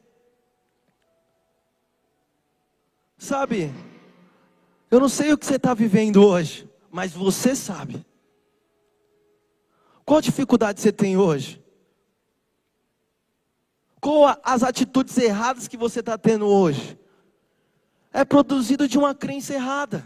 sabe, 3.17 3.73
eu 4.91 4.99
não 4.99 5.09
sei 5.09 5.31
o 5.31 5.37
que 5.37 5.45
você 5.45 5.55
está 5.55 5.73
vivendo 5.73 6.25
hoje, 6.25 6.69
mas 6.91 7.13
você 7.13 7.55
sabe. 7.55 8.05
Qual 10.05 10.21
dificuldade 10.21 10.79
você 10.79 10.91
tem 10.91 11.17
hoje? 11.17 11.61
Qual 13.99 14.39
as 14.43 14.63
atitudes 14.63 15.17
erradas 15.17 15.67
que 15.67 15.77
você 15.77 15.99
está 15.99 16.17
tendo 16.17 16.45
hoje? 16.47 16.97
É 18.11 18.23
produzido 18.23 18.87
de 18.87 18.97
uma 18.97 19.13
crença 19.13 19.53
errada. 19.53 20.03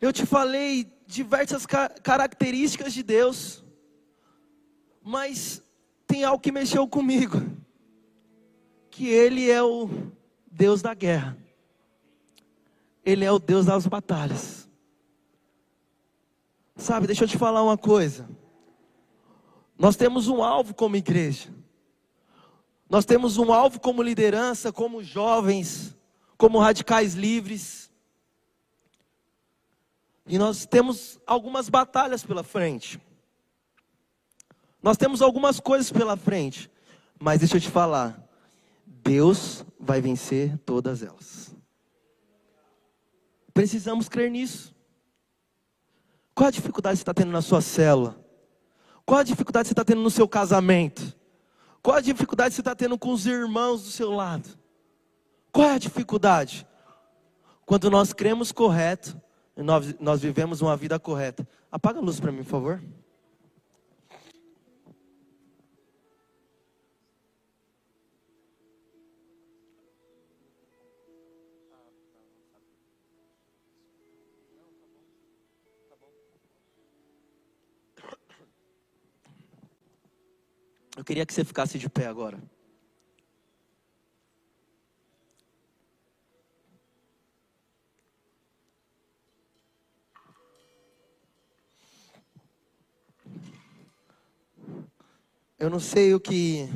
Eu 0.00 0.12
te 0.12 0.26
falei 0.26 0.92
diversas 1.06 1.64
ca 1.64 1.88
características 1.88 2.92
de 2.92 3.02
Deus, 3.02 3.64
mas 5.02 5.62
tem 6.06 6.24
algo 6.24 6.42
que 6.42 6.52
mexeu 6.52 6.86
comigo, 6.86 7.40
que 8.90 9.08
Ele 9.08 9.50
é 9.50 9.62
o 9.62 9.88
Deus 10.50 10.82
da 10.82 10.94
guerra. 10.94 11.36
Ele 13.04 13.24
é 13.24 13.30
o 13.30 13.38
Deus 13.38 13.66
das 13.66 13.86
batalhas. 13.86 14.68
Sabe, 16.76 17.06
deixa 17.06 17.24
eu 17.24 17.28
te 17.28 17.38
falar 17.38 17.62
uma 17.62 17.78
coisa. 17.78 18.28
Nós 19.78 19.96
temos 19.96 20.28
um 20.28 20.42
alvo 20.42 20.74
como 20.74 20.96
igreja. 20.96 21.52
Nós 22.88 23.04
temos 23.04 23.36
um 23.36 23.52
alvo 23.52 23.80
como 23.80 24.02
liderança, 24.02 24.72
como 24.72 25.02
jovens, 25.02 25.94
como 26.36 26.58
radicais 26.58 27.14
livres. 27.14 27.90
E 30.26 30.38
nós 30.38 30.66
temos 30.66 31.20
algumas 31.26 31.68
batalhas 31.68 32.24
pela 32.24 32.42
frente. 32.42 33.00
Nós 34.82 34.96
temos 34.96 35.20
algumas 35.20 35.60
coisas 35.60 35.90
pela 35.90 36.16
frente. 36.16 36.70
Mas 37.18 37.40
deixa 37.40 37.56
eu 37.56 37.60
te 37.60 37.70
falar, 37.70 38.22
Deus 38.86 39.64
vai 39.78 40.00
vencer 40.00 40.56
todas 40.58 41.02
elas. 41.02 41.54
Precisamos 43.52 44.08
crer 44.08 44.30
nisso. 44.30 44.74
Qual 46.34 46.48
a 46.48 46.50
dificuldade 46.50 46.98
você 46.98 47.02
está 47.02 47.14
tendo 47.14 47.32
na 47.32 47.40
sua 47.40 47.60
célula? 47.60 48.25
Qual 49.06 49.20
a 49.20 49.22
dificuldade 49.22 49.68
você 49.68 49.72
está 49.72 49.84
tendo 49.84 50.02
no 50.02 50.10
seu 50.10 50.26
casamento? 50.26 51.14
Qual 51.80 51.96
a 51.96 52.00
dificuldade 52.00 52.52
você 52.54 52.60
está 52.60 52.74
tendo 52.74 52.98
com 52.98 53.12
os 53.12 53.24
irmãos 53.24 53.84
do 53.84 53.90
seu 53.90 54.10
lado? 54.10 54.48
Qual 55.52 55.68
é 55.68 55.74
a 55.74 55.78
dificuldade? 55.78 56.66
Quando 57.64 57.88
nós 57.88 58.12
cremos 58.12 58.50
correto, 58.50 59.18
nós, 59.56 59.94
nós 60.00 60.20
vivemos 60.20 60.60
uma 60.60 60.76
vida 60.76 60.98
correta. 60.98 61.48
Apaga 61.70 62.00
a 62.00 62.02
luz 62.02 62.18
para 62.18 62.32
mim, 62.32 62.42
por 62.42 62.50
favor. 62.50 62.82
Eu 80.96 81.04
queria 81.04 81.26
que 81.26 81.34
você 81.34 81.44
ficasse 81.44 81.78
de 81.78 81.90
pé 81.90 82.06
agora. 82.06 82.42
Eu 95.58 95.68
não 95.68 95.80
sei 95.80 96.14
o 96.14 96.20
que 96.20 96.66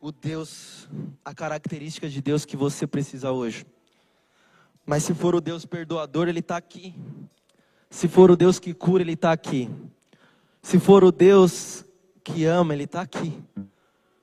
o 0.00 0.12
Deus, 0.12 0.88
a 1.24 1.34
característica 1.34 2.08
de 2.08 2.20
Deus 2.20 2.44
que 2.44 2.56
você 2.56 2.86
precisa 2.86 3.32
hoje. 3.32 3.66
Mas 4.84 5.02
se 5.02 5.12
for 5.14 5.34
o 5.34 5.40
Deus 5.40 5.66
perdoador, 5.66 6.28
Ele 6.28 6.38
está 6.38 6.56
aqui. 6.56 6.94
Se 7.90 8.06
for 8.06 8.30
o 8.30 8.36
Deus 8.36 8.60
que 8.60 8.72
cura, 8.72 9.02
Ele 9.02 9.14
está 9.14 9.32
aqui. 9.32 9.68
Se 10.62 10.78
for 10.78 11.02
o 11.02 11.10
Deus 11.10 11.85
que 12.26 12.44
ama, 12.44 12.74
Ele 12.74 12.84
está 12.84 13.02
aqui. 13.02 13.40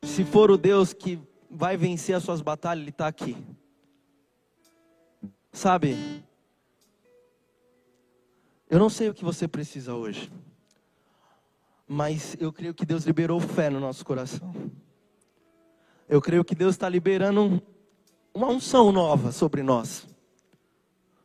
Se 0.01 0.25
for 0.25 0.51
o 0.51 0.57
Deus 0.57 0.91
que 0.91 1.17
vai 1.49 1.77
vencer 1.77 2.13
as 2.13 2.23
suas 2.23 2.41
batalhas, 2.41 2.81
Ele 2.81 2.89
está 2.89 3.07
aqui. 3.07 3.38
Sabe? 5.53 5.95
Eu 8.69 8.77
não 8.77 8.89
sei 8.89 9.07
o 9.07 9.13
que 9.13 9.23
você 9.23 9.47
precisa 9.47 9.93
hoje. 9.95 10.30
mas 11.88 12.35
eu 12.39 12.51
creio 12.51 12.73
que 12.73 12.85
Deus 12.85 13.03
liberou 13.03 13.39
fé 13.39 13.69
no 13.69 13.80
nosso 13.80 14.03
coração. 14.03 14.53
Eu 16.09 16.21
creio 16.21 16.43
que 16.43 16.55
Deus 16.55 16.75
está 16.75 16.89
liberando 16.89 17.61
uma 18.34 18.47
unção 18.47 18.91
nova 18.91 19.31
sobre 19.31 19.61
nós, 19.61 20.07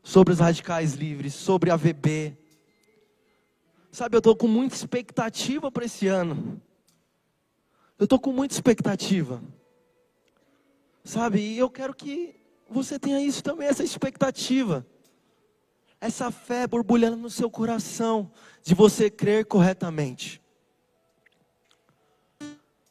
sobre 0.03 0.33
os 0.33 0.41
radicais 0.41 0.95
livres, 0.95 1.35
sobre 1.35 1.71
a 1.71 1.77
VB. 1.77 2.37
Sabe, 3.91 4.17
eu 4.17 4.19
estou 4.19 4.37
com 4.37 4.47
muita 4.47 4.75
expectativa 4.75 5.73
para 5.73 5.87
esse 5.87 6.07
ano. 6.07 6.61
Eu 7.99 8.05
estou 8.05 8.19
com 8.19 8.33
muita 8.33 8.55
expectativa. 8.55 9.43
Sabe, 11.03 11.41
e 11.41 11.59
eu 11.59 11.69
quero 11.69 11.95
que 11.95 12.37
você 12.69 12.99
tenha 12.99 13.21
isso 13.21 13.43
também, 13.43 13.67
essa 13.67 13.83
expectativa. 13.83 14.87
Essa 16.01 16.31
fé 16.31 16.67
borbulhando 16.67 17.17
no 17.17 17.31
seu 17.31 17.51
coração, 17.51 18.31
de 18.63 18.75
você 18.75 19.11
crer 19.11 19.47
corretamente. 19.47 20.41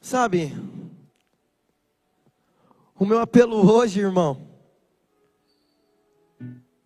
Sabe, 0.01 0.53
o 2.99 3.05
meu 3.05 3.19
apelo 3.19 3.71
hoje, 3.71 3.99
irmão, 3.99 4.45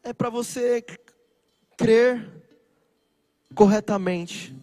é 0.04 0.14
para 0.14 0.30
você 0.30 0.86
crer 1.78 2.30
corretamente. 3.56 4.56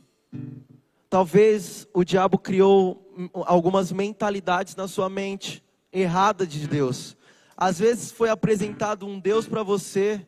Talvez 1.09 1.89
o 1.93 2.05
diabo 2.05 2.39
criou 2.39 3.08
algumas 3.47 3.93
mentalidades 3.93 4.77
na 4.77 4.87
sua 4.89 5.09
mente 5.09 5.63
errada 5.93 6.47
de 6.47 6.67
Deus. 6.67 7.17
Às 7.57 7.79
vezes 7.79 8.13
foi 8.13 8.31
apresentado 8.31 9.07
um 9.07 9.19
Deus 9.19 9.47
para 9.47 9.63
você 9.63 10.27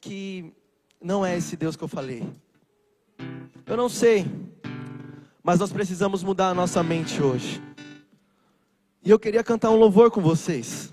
que 0.00 0.52
não 1.02 1.24
é 1.24 1.36
esse 1.36 1.56
Deus 1.56 1.76
que 1.76 1.84
eu 1.84 1.88
falei. 1.88 2.28
Eu 3.66 3.76
não 3.76 3.88
sei, 3.88 4.26
mas 5.42 5.58
nós 5.58 5.72
precisamos 5.72 6.22
mudar 6.22 6.50
a 6.50 6.54
nossa 6.54 6.82
mente 6.82 7.22
hoje. 7.22 7.62
E 9.02 9.10
eu 9.10 9.18
queria 9.18 9.42
cantar 9.42 9.70
um 9.70 9.76
louvor 9.76 10.10
com 10.10 10.20
vocês. 10.20 10.90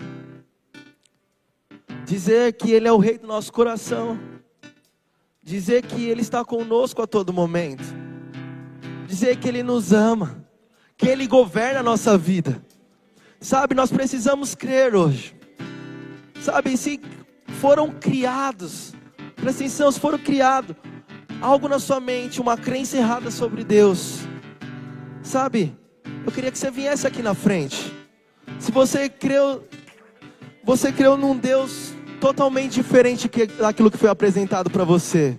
Dizer 2.04 2.52
que 2.54 2.72
Ele 2.72 2.86
é 2.86 2.92
o 2.92 2.98
Rei 2.98 3.18
do 3.18 3.26
nosso 3.26 3.52
coração. 3.52 4.18
Dizer 5.42 5.84
que 5.84 6.04
Ele 6.04 6.22
está 6.22 6.44
conosco 6.44 7.02
a 7.02 7.06
todo 7.06 7.32
momento. 7.32 7.84
Dizer 9.06 9.36
que 9.38 9.48
Ele 9.48 9.62
nos 9.62 9.92
ama. 9.92 10.45
Que 10.96 11.08
Ele 11.08 11.26
governa 11.26 11.80
a 11.80 11.82
nossa 11.82 12.16
vida. 12.16 12.62
Sabe, 13.40 13.74
nós 13.74 13.90
precisamos 13.90 14.54
crer 14.54 14.94
hoje. 14.94 15.36
Sabe, 16.40 16.76
se 16.76 17.00
foram 17.60 17.90
criados, 17.90 18.94
presta 19.34 19.62
atenção, 19.62 19.90
se 19.90 20.00
foram 20.00 20.18
criados 20.18 20.76
algo 21.40 21.68
na 21.68 21.78
sua 21.78 22.00
mente, 22.00 22.40
uma 22.40 22.56
crença 22.56 22.96
errada 22.96 23.30
sobre 23.30 23.64
Deus. 23.64 24.20
Sabe, 25.22 25.76
eu 26.24 26.32
queria 26.32 26.50
que 26.50 26.58
você 26.58 26.70
viesse 26.70 27.06
aqui 27.06 27.22
na 27.22 27.34
frente. 27.34 27.92
Se 28.58 28.72
você 28.72 29.08
creu, 29.08 29.66
você 30.64 30.92
creu 30.92 31.16
num 31.16 31.36
Deus 31.36 31.92
totalmente 32.20 32.74
diferente 32.74 33.28
daquilo 33.58 33.90
que 33.90 33.98
foi 33.98 34.08
apresentado 34.08 34.70
para 34.70 34.84
você. 34.84 35.36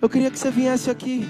Eu 0.00 0.08
queria 0.08 0.30
que 0.30 0.38
você 0.38 0.50
viesse 0.50 0.90
aqui. 0.90 1.26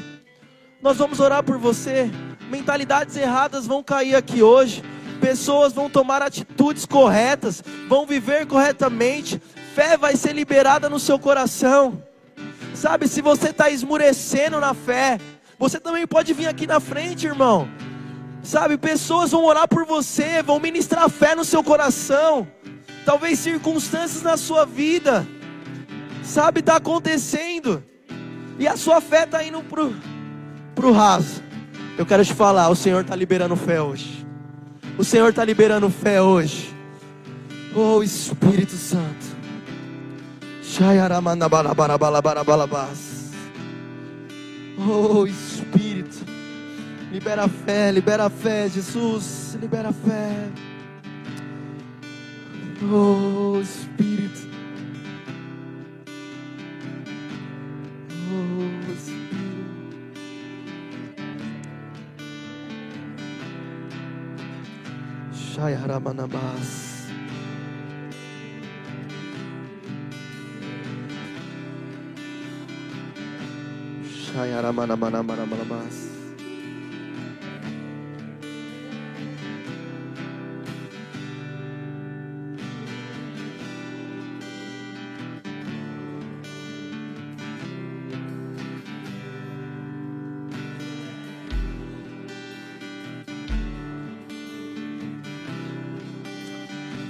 Nós 0.82 0.96
vamos 0.96 1.20
orar 1.20 1.42
por 1.42 1.58
você. 1.58 2.10
Mentalidades 2.48 3.16
erradas 3.16 3.66
vão 3.66 3.82
cair 3.82 4.14
aqui 4.14 4.42
hoje. 4.42 4.82
Pessoas 5.20 5.72
vão 5.72 5.88
tomar 5.88 6.22
atitudes 6.22 6.84
corretas, 6.84 7.62
vão 7.88 8.06
viver 8.06 8.46
corretamente. 8.46 9.40
Fé 9.74 9.96
vai 9.96 10.16
ser 10.16 10.32
liberada 10.32 10.88
no 10.88 10.98
seu 10.98 11.18
coração. 11.18 12.02
Sabe, 12.74 13.08
se 13.08 13.20
você 13.22 13.48
está 13.48 13.70
esmurecendo 13.70 14.60
na 14.60 14.74
fé, 14.74 15.18
você 15.58 15.80
também 15.80 16.06
pode 16.06 16.32
vir 16.34 16.46
aqui 16.46 16.66
na 16.66 16.78
frente, 16.78 17.26
irmão. 17.26 17.68
Sabe, 18.42 18.76
pessoas 18.76 19.32
vão 19.32 19.44
orar 19.44 19.66
por 19.66 19.84
você, 19.84 20.42
vão 20.42 20.60
ministrar 20.60 21.08
fé 21.08 21.34
no 21.34 21.44
seu 21.44 21.64
coração. 21.64 22.46
Talvez 23.04 23.38
circunstâncias 23.38 24.22
na 24.22 24.36
sua 24.36 24.64
vida, 24.64 25.26
sabe, 26.22 26.60
está 26.60 26.76
acontecendo. 26.76 27.82
E 28.58 28.68
a 28.68 28.76
sua 28.76 29.00
fé 29.00 29.24
está 29.24 29.42
indo 29.42 29.62
pro, 29.62 29.94
pro 30.74 30.92
raso. 30.92 31.45
Eu 31.98 32.04
quero 32.04 32.24
te 32.24 32.34
falar, 32.34 32.68
o 32.68 32.76
Senhor 32.76 33.02
está 33.02 33.16
liberando 33.16 33.56
fé 33.56 33.80
hoje. 33.80 34.26
O 34.98 35.04
Senhor 35.04 35.30
está 35.30 35.44
liberando 35.44 35.88
fé 35.88 36.20
hoje. 36.20 36.74
Oh 37.74 38.02
Espírito 38.02 38.72
Santo. 38.72 39.26
Oh 44.78 45.26
Espírito. 45.26 46.16
Libera 47.10 47.48
fé, 47.48 47.92
libera 47.92 48.28
fé, 48.28 48.68
Jesus, 48.68 49.56
libera 49.60 49.90
fé. 49.92 50.48
Oh 52.92 53.58
Espírito. 53.62 54.45
Shai 65.56 65.72
Haramanabas. 65.72 67.08
Shai 74.04 74.52
Haramanamanabas. 74.52 76.15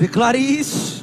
Declare 0.07 0.39
isso. 0.39 0.96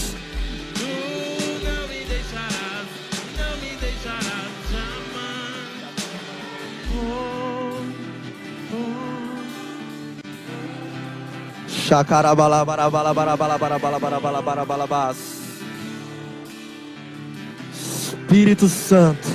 Espírito 18.33 18.67
Santo. 18.67 19.27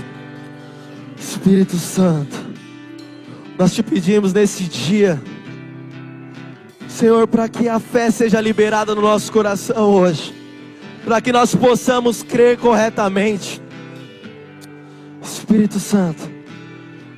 Espírito 1.16 1.76
Santo. 1.76 2.36
Nós 3.56 3.72
te 3.72 3.82
pedimos 3.82 4.32
nesse 4.32 4.64
dia, 4.64 5.22
Senhor, 6.88 7.28
para 7.28 7.48
que 7.48 7.68
a 7.68 7.78
fé 7.78 8.10
seja 8.10 8.40
liberada 8.40 8.92
no 8.94 9.02
nosso 9.02 9.30
coração 9.30 9.90
hoje, 9.90 10.34
para 11.04 11.20
que 11.20 11.30
nós 11.30 11.54
possamos 11.54 12.24
crer 12.24 12.58
corretamente. 12.58 13.62
Espírito 15.22 15.78
Santo. 15.78 16.28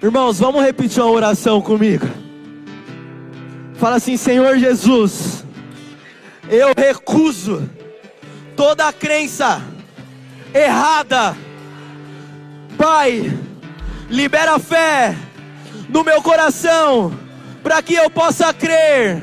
Irmãos, 0.02 0.38
vamos 0.38 0.62
repetir 0.62 1.02
uma 1.02 1.10
oração 1.10 1.62
comigo. 1.62 2.19
Fala 3.80 3.96
assim, 3.96 4.18
Senhor 4.18 4.58
Jesus, 4.58 5.42
eu 6.50 6.74
recuso 6.76 7.66
toda 8.54 8.86
a 8.86 8.92
crença 8.92 9.62
errada. 10.52 11.34
Pai, 12.76 13.32
libera 14.10 14.58
fé 14.58 15.16
no 15.88 16.04
meu 16.04 16.20
coração 16.20 17.10
para 17.62 17.80
que 17.80 17.94
eu 17.94 18.10
possa 18.10 18.52
crer 18.52 19.22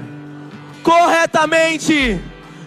corretamente 0.81 2.19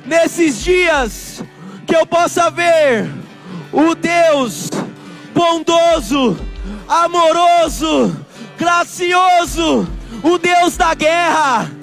nesses 0.07 0.62
dias 0.62 1.43
que 1.89 1.97
eu 1.97 2.07
possa 2.07 2.53
ver 2.53 3.11
o 3.73 3.97
Deus 3.97 4.71
bondoso, 5.35 6.39
amoroso, 6.87 8.17
gracioso, 8.57 9.89
o 10.23 10.39
Deus 10.39 10.77
da 10.77 10.95
guerra, 10.95 11.80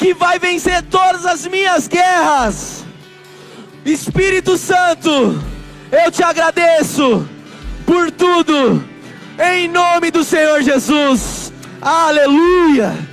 que 0.00 0.14
vai 0.14 0.38
vencer 0.38 0.82
todas 0.84 1.26
as 1.26 1.46
minhas 1.46 1.86
guerras. 1.86 2.86
Espírito 3.84 4.56
Santo, 4.56 5.38
eu 5.92 6.10
te 6.10 6.22
agradeço 6.22 7.28
por 7.84 8.10
tudo, 8.10 8.82
em 9.38 9.68
nome 9.68 10.10
do 10.10 10.24
Senhor 10.24 10.62
Jesus. 10.62 11.52
Aleluia. 11.82 13.09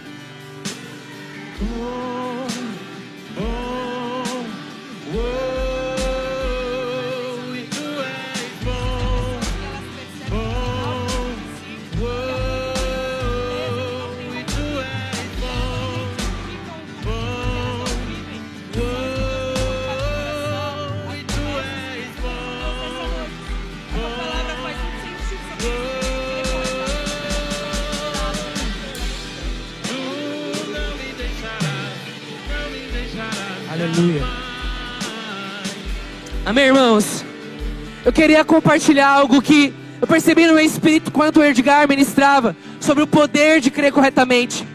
Queria 38.18 38.44
compartilhar 38.44 39.08
algo 39.08 39.40
que 39.44 39.72
eu 40.02 40.08
percebi 40.08 40.48
no 40.48 40.56
meu 40.56 40.66
espírito 40.66 41.12
quando 41.12 41.38
o 41.38 41.44
Edgar 41.44 41.88
ministrava 41.88 42.58
sobre 42.80 43.04
o 43.04 43.08
poder 43.08 43.62
de 43.62 43.70
crer 43.70 43.92
corretamente. 43.92 44.68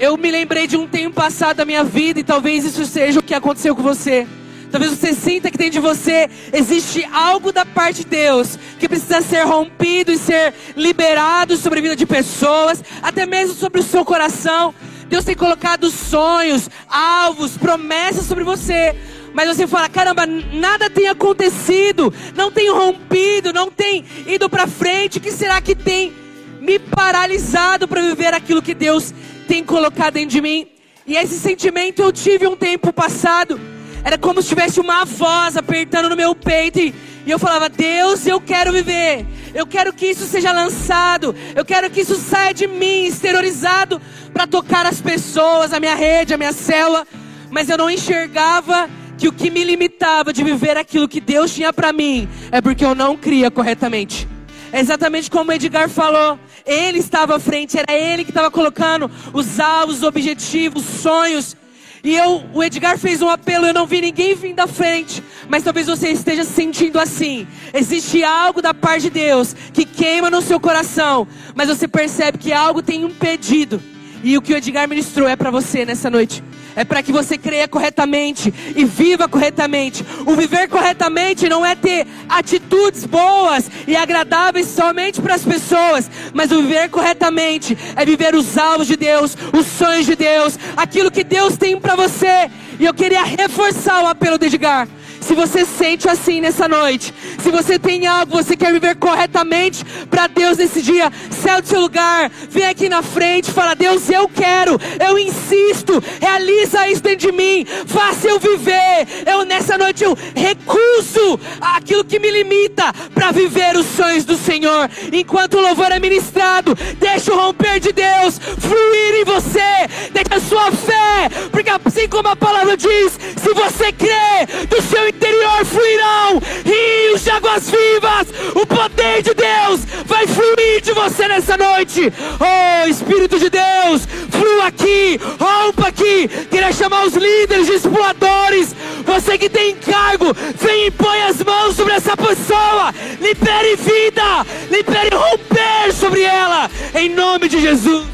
Eu 0.00 0.16
me 0.16 0.32
lembrei 0.32 0.66
de 0.66 0.76
um 0.76 0.84
tempo 0.84 1.14
passado 1.14 1.58
da 1.58 1.64
minha 1.64 1.84
vida 1.84 2.18
e 2.18 2.24
talvez 2.24 2.64
isso 2.64 2.84
seja 2.86 3.20
o 3.20 3.22
que 3.22 3.34
aconteceu 3.34 3.76
com 3.76 3.82
você. 3.82 4.26
Talvez 4.68 4.90
você 4.90 5.14
sinta 5.14 5.48
que 5.48 5.56
dentro 5.56 5.74
de 5.74 5.78
você 5.78 6.28
existe 6.52 7.04
algo 7.12 7.52
da 7.52 7.64
parte 7.64 7.98
de 7.98 8.06
Deus 8.06 8.58
que 8.80 8.88
precisa 8.88 9.22
ser 9.22 9.42
rompido 9.44 10.10
e 10.10 10.18
ser 10.18 10.52
liberado 10.76 11.56
sobre 11.56 11.78
a 11.78 11.82
vida 11.82 11.94
de 11.94 12.04
pessoas, 12.04 12.82
até 13.00 13.26
mesmo 13.26 13.54
sobre 13.54 13.78
o 13.78 13.84
seu 13.84 14.04
coração. 14.04 14.74
Deus 15.06 15.24
tem 15.24 15.36
colocado 15.36 15.88
sonhos, 15.88 16.68
alvos, 16.88 17.56
promessas 17.56 18.26
sobre 18.26 18.42
você. 18.42 18.96
Mas 19.32 19.48
você 19.48 19.66
fala, 19.66 19.88
caramba, 19.88 20.26
nada 20.26 20.90
tem 20.90 21.08
acontecido, 21.08 22.12
não 22.34 22.50
tem 22.50 22.70
rompido, 22.70 23.52
não 23.52 23.70
tem 23.70 24.04
ido 24.26 24.48
para 24.48 24.66
frente. 24.66 25.18
O 25.18 25.20
que 25.20 25.30
será 25.30 25.60
que 25.60 25.74
tem 25.74 26.12
me 26.60 26.78
paralisado 26.78 27.86
para 27.86 28.02
viver 28.02 28.34
aquilo 28.34 28.62
que 28.62 28.74
Deus 28.74 29.14
tem 29.46 29.64
colocado 29.64 30.14
dentro 30.14 30.30
de 30.30 30.40
mim? 30.40 30.66
E 31.06 31.16
esse 31.16 31.38
sentimento 31.38 32.02
eu 32.02 32.12
tive 32.12 32.46
um 32.46 32.56
tempo 32.56 32.92
passado. 32.92 33.60
Era 34.04 34.18
como 34.18 34.42
se 34.42 34.48
tivesse 34.48 34.80
uma 34.80 35.04
voz 35.04 35.56
apertando 35.56 36.08
no 36.08 36.16
meu 36.16 36.34
peito 36.34 36.78
e, 36.78 36.94
e 37.26 37.30
eu 37.30 37.38
falava: 37.38 37.68
Deus, 37.68 38.26
eu 38.26 38.40
quero 38.40 38.72
viver. 38.72 39.26
Eu 39.54 39.66
quero 39.66 39.92
que 39.92 40.06
isso 40.06 40.24
seja 40.26 40.52
lançado. 40.52 41.34
Eu 41.54 41.64
quero 41.64 41.90
que 41.90 42.00
isso 42.00 42.16
saia 42.16 42.54
de 42.54 42.66
mim, 42.66 43.04
exteriorizado, 43.04 44.00
para 44.32 44.46
tocar 44.46 44.86
as 44.86 45.00
pessoas, 45.00 45.72
a 45.72 45.80
minha 45.80 45.94
rede, 45.94 46.34
a 46.34 46.38
minha 46.38 46.52
célula. 46.52 47.06
Mas 47.50 47.68
eu 47.68 47.76
não 47.76 47.90
enxergava 47.90 48.88
que 49.20 49.28
o 49.28 49.32
que 49.32 49.50
me 49.50 49.62
limitava 49.62 50.32
de 50.32 50.42
viver 50.42 50.78
aquilo 50.78 51.06
que 51.06 51.20
Deus 51.20 51.54
tinha 51.54 51.74
para 51.74 51.92
mim 51.92 52.26
é 52.50 52.62
porque 52.62 52.82
eu 52.82 52.94
não 52.94 53.18
cria 53.18 53.50
corretamente. 53.50 54.26
É 54.72 54.80
exatamente 54.80 55.30
como 55.30 55.50
o 55.50 55.52
Edgar 55.52 55.90
falou. 55.90 56.38
Ele 56.64 56.98
estava 56.98 57.36
à 57.36 57.38
frente, 57.38 57.78
era 57.78 57.92
ele 57.92 58.24
que 58.24 58.30
estava 58.30 58.50
colocando 58.50 59.10
os 59.34 59.60
alvos, 59.60 59.98
os 59.98 60.02
objetivos, 60.04 60.88
os 60.88 61.00
sonhos. 61.02 61.54
E 62.02 62.16
eu, 62.16 62.42
o 62.54 62.64
Edgar 62.64 62.96
fez 62.96 63.20
um 63.20 63.28
apelo, 63.28 63.66
eu 63.66 63.74
não 63.74 63.86
vi 63.86 64.00
ninguém 64.00 64.34
vindo 64.34 64.56
da 64.56 64.66
frente. 64.66 65.22
Mas 65.50 65.64
talvez 65.64 65.86
você 65.86 66.08
esteja 66.08 66.42
se 66.42 66.52
sentindo 66.52 66.98
assim. 66.98 67.46
Existe 67.74 68.24
algo 68.24 68.62
da 68.62 68.72
parte 68.72 69.02
de 69.02 69.10
Deus 69.10 69.54
que 69.74 69.84
queima 69.84 70.30
no 70.30 70.40
seu 70.40 70.58
coração, 70.58 71.28
mas 71.54 71.68
você 71.68 71.86
percebe 71.86 72.38
que 72.38 72.54
algo 72.54 72.80
tem 72.80 73.02
impedido. 73.02 73.82
E 74.24 74.38
o 74.38 74.40
que 74.40 74.54
o 74.54 74.56
Edgar 74.56 74.88
ministrou 74.88 75.28
é 75.28 75.36
para 75.36 75.50
você 75.50 75.84
nessa 75.84 76.08
noite. 76.08 76.42
É 76.76 76.84
para 76.84 77.02
que 77.02 77.12
você 77.12 77.36
creia 77.36 77.68
corretamente 77.68 78.52
e 78.76 78.84
viva 78.84 79.28
corretamente. 79.28 80.04
O 80.26 80.34
viver 80.34 80.68
corretamente 80.68 81.48
não 81.48 81.64
é 81.64 81.74
ter 81.74 82.06
atitudes 82.28 83.04
boas 83.04 83.70
e 83.86 83.96
agradáveis 83.96 84.68
somente 84.68 85.20
para 85.20 85.34
as 85.34 85.44
pessoas, 85.44 86.10
mas 86.32 86.50
o 86.52 86.62
viver 86.62 86.88
corretamente 86.88 87.76
é 87.96 88.04
viver 88.04 88.34
os 88.34 88.56
alvos 88.56 88.86
de 88.86 88.96
Deus, 88.96 89.36
os 89.52 89.66
sonhos 89.66 90.06
de 90.06 90.16
Deus, 90.16 90.58
aquilo 90.76 91.10
que 91.10 91.24
Deus 91.24 91.56
tem 91.56 91.78
para 91.78 91.96
você. 91.96 92.50
E 92.78 92.84
eu 92.84 92.94
queria 92.94 93.22
reforçar 93.24 94.02
o 94.02 94.08
apelo 94.08 94.38
de 94.38 94.46
Edgar. 94.46 94.88
Se 95.20 95.34
você 95.34 95.64
sente 95.64 96.08
assim 96.08 96.40
nessa 96.40 96.66
noite, 96.66 97.14
se 97.42 97.50
você 97.50 97.78
tem 97.78 98.06
algo, 98.06 98.36
você 98.36 98.56
quer 98.56 98.72
viver 98.72 98.96
corretamente 98.96 99.84
para 100.10 100.26
Deus 100.26 100.58
nesse 100.58 100.82
dia, 100.82 101.12
sai 101.30 101.62
do 101.62 101.68
seu 101.68 101.80
lugar, 101.80 102.30
vem 102.48 102.64
aqui 102.64 102.88
na 102.88 103.02
frente, 103.02 103.50
fala: 103.50 103.74
Deus, 103.74 104.08
eu 104.10 104.28
quero, 104.28 104.78
eu 104.98 105.18
insisto, 105.18 106.02
realiza 106.20 106.88
isso 106.88 107.02
dentro 107.02 107.30
de 107.30 107.32
mim, 107.32 107.66
faça 107.86 108.28
eu 108.28 108.38
viver. 108.38 109.06
Eu 109.26 109.44
nessa 109.44 109.76
noite 109.76 110.04
eu 110.04 110.16
recuso 110.34 111.38
aquilo 111.60 112.04
que 112.04 112.18
me 112.18 112.30
limita 112.30 112.92
para 113.14 113.30
viver 113.30 113.76
os 113.76 113.86
sonhos 113.86 114.24
do 114.24 114.36
Senhor. 114.36 114.90
Enquanto 115.12 115.54
o 115.54 115.60
louvor 115.60 115.92
é 115.92 116.00
ministrado, 116.00 116.76
deixa 116.98 117.32
o 117.32 117.36
romper 117.36 117.78
de 117.78 117.92
Deus 117.92 118.38
fluir 118.38 119.20
em 119.20 119.24
você, 119.24 119.88
deixa 120.12 120.36
a 120.36 120.40
sua 120.40 120.72
fé, 120.72 121.28
porque 121.50 121.70
assim 121.70 122.08
como 122.08 122.28
a 122.28 122.36
palavra 122.36 122.76
diz, 122.76 123.18
se 123.36 123.52
você 123.52 123.92
crê, 123.92 124.66
do 124.68 124.80
seu 124.82 125.09
interior 125.10 125.64
fluirão 125.64 126.40
rios 126.64 127.22
de 127.22 127.30
águas 127.30 127.70
vivas. 127.70 128.28
O 128.54 128.66
poder 128.66 129.22
de 129.22 129.34
Deus 129.34 129.80
vai 130.06 130.26
fluir 130.26 130.80
de 130.82 130.92
você 130.92 131.28
nessa 131.28 131.56
noite. 131.56 132.12
Oh, 132.40 132.88
Espírito 132.88 133.38
de 133.38 133.50
Deus, 133.50 134.06
flua 134.30 134.66
aqui, 134.66 135.20
rompa 135.38 135.88
aqui. 135.88 136.28
Queria 136.50 136.72
chamar 136.72 137.06
os 137.06 137.14
líderes, 137.14 137.66
discipuladores. 137.66 138.74
Você 139.04 139.36
que 139.36 139.48
tem 139.48 139.72
encargo, 139.72 140.34
vem 140.56 140.86
e 140.86 140.90
põe 140.90 141.22
as 141.22 141.42
mãos 141.42 141.76
sobre 141.76 141.94
essa 141.94 142.16
pessoa. 142.16 142.94
Libere 143.20 143.76
vida, 143.76 144.46
libere 144.70 145.14
romper 145.14 145.92
sobre 145.92 146.22
ela. 146.22 146.70
Em 146.94 147.08
nome 147.08 147.48
de 147.48 147.60
Jesus. 147.60 148.06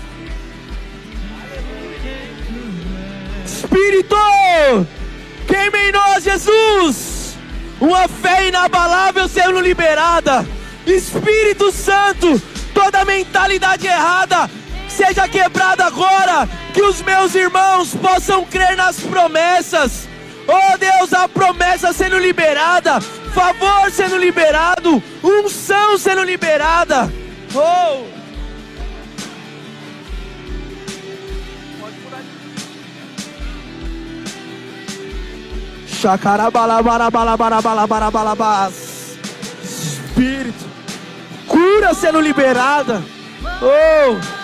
Espírito, 3.44 4.16
queima 5.47 5.78
em 5.78 5.93
nós, 5.93 6.24
Jesus, 6.24 7.36
uma 7.81 8.09
fé 8.09 8.48
inabalável 8.48 9.28
sendo 9.28 9.60
liberada. 9.60 10.47
Espírito 10.86 11.73
Santo, 11.73 12.40
toda 12.74 13.05
mentalidade 13.05 13.86
errada 13.86 14.48
seja 14.97 15.28
quebrada 15.28 15.85
agora, 15.85 16.48
que 16.73 16.81
os 16.82 17.02
meus 17.02 17.35
irmãos 17.35 17.94
possam 17.94 18.44
crer 18.47 18.77
nas 18.77 18.98
promessas. 18.98 20.09
Oh 20.48 20.78
Deus, 20.78 21.12
a 21.12 21.28
promessa 21.28 21.93
sendo 21.93 22.18
liberada, 22.18 23.01
favor 23.01 23.90
sendo 23.90 24.16
liberado, 24.16 25.02
unção 25.23 25.98
sendo 25.98 26.23
liberada. 26.23 27.12
Oh! 27.55 28.15
Chacarabalabarabalabarabalabarabas. 36.01 38.73
Espírito, 39.62 40.64
cura 41.48 41.94
sendo 41.94 42.20
liberada. 42.20 43.01
Oh! 43.62 44.35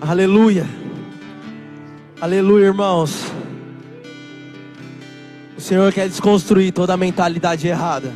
Aleluia. 0.00 0.66
Aleluia, 2.20 2.66
irmãos. 2.66 3.32
O 5.56 5.60
Senhor 5.60 5.92
quer 5.92 6.08
desconstruir 6.08 6.72
toda 6.72 6.94
a 6.94 6.96
mentalidade 6.96 7.68
errada. 7.68 8.12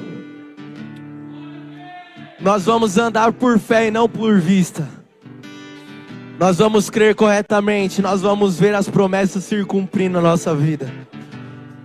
Nós 2.40 2.64
vamos 2.64 2.98
andar 2.98 3.32
por 3.32 3.60
fé 3.60 3.86
e 3.86 3.90
não 3.92 4.09
por 4.09 4.40
vista. 4.40 4.88
Nós 6.36 6.59
vamos 6.59 6.90
crer 6.90 7.14
corretamente, 7.14 8.02
nós 8.02 8.22
vamos 8.22 8.59
ver 8.59 8.74
as 8.74 8.88
promessas 8.88 9.44
se 9.44 9.64
cumprindo 9.64 10.20
na 10.20 10.30
nossa 10.30 10.52
vida. 10.52 10.92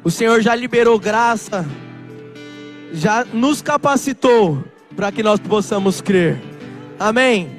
O 0.03 0.09
Senhor 0.09 0.41
já 0.41 0.55
liberou 0.55 0.97
graça, 0.97 1.63
já 2.91 3.23
nos 3.25 3.61
capacitou 3.61 4.63
para 4.97 5.11
que 5.11 5.21
nós 5.21 5.39
possamos 5.39 6.01
crer. 6.01 6.41
Amém. 6.99 7.51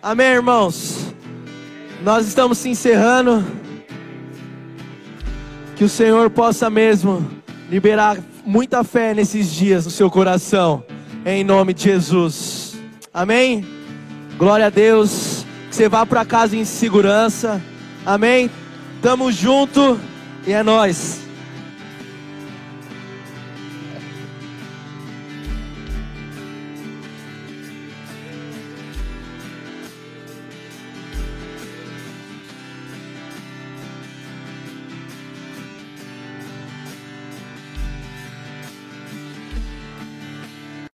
Amém, 0.00 0.28
irmãos. 0.28 1.12
Nós 2.04 2.28
estamos 2.28 2.58
se 2.58 2.68
encerrando. 2.68 3.44
Que 5.74 5.82
o 5.82 5.88
Senhor 5.88 6.30
possa 6.30 6.70
mesmo 6.70 7.28
liberar 7.68 8.18
muita 8.46 8.84
fé 8.84 9.14
nesses 9.14 9.52
dias 9.52 9.84
no 9.84 9.90
seu 9.90 10.08
coração, 10.08 10.84
em 11.26 11.42
nome 11.42 11.74
de 11.74 11.82
Jesus. 11.82 12.76
Amém. 13.12 13.66
Glória 14.38 14.66
a 14.66 14.70
Deus. 14.70 15.44
Que 15.68 15.74
você 15.74 15.88
vá 15.88 16.06
para 16.06 16.24
casa 16.24 16.56
em 16.56 16.64
segurança. 16.64 17.60
Amém. 18.06 18.48
Tamo 19.02 19.32
junto 19.32 19.98
e 20.46 20.52
é 20.52 20.62
nós. 20.62 21.27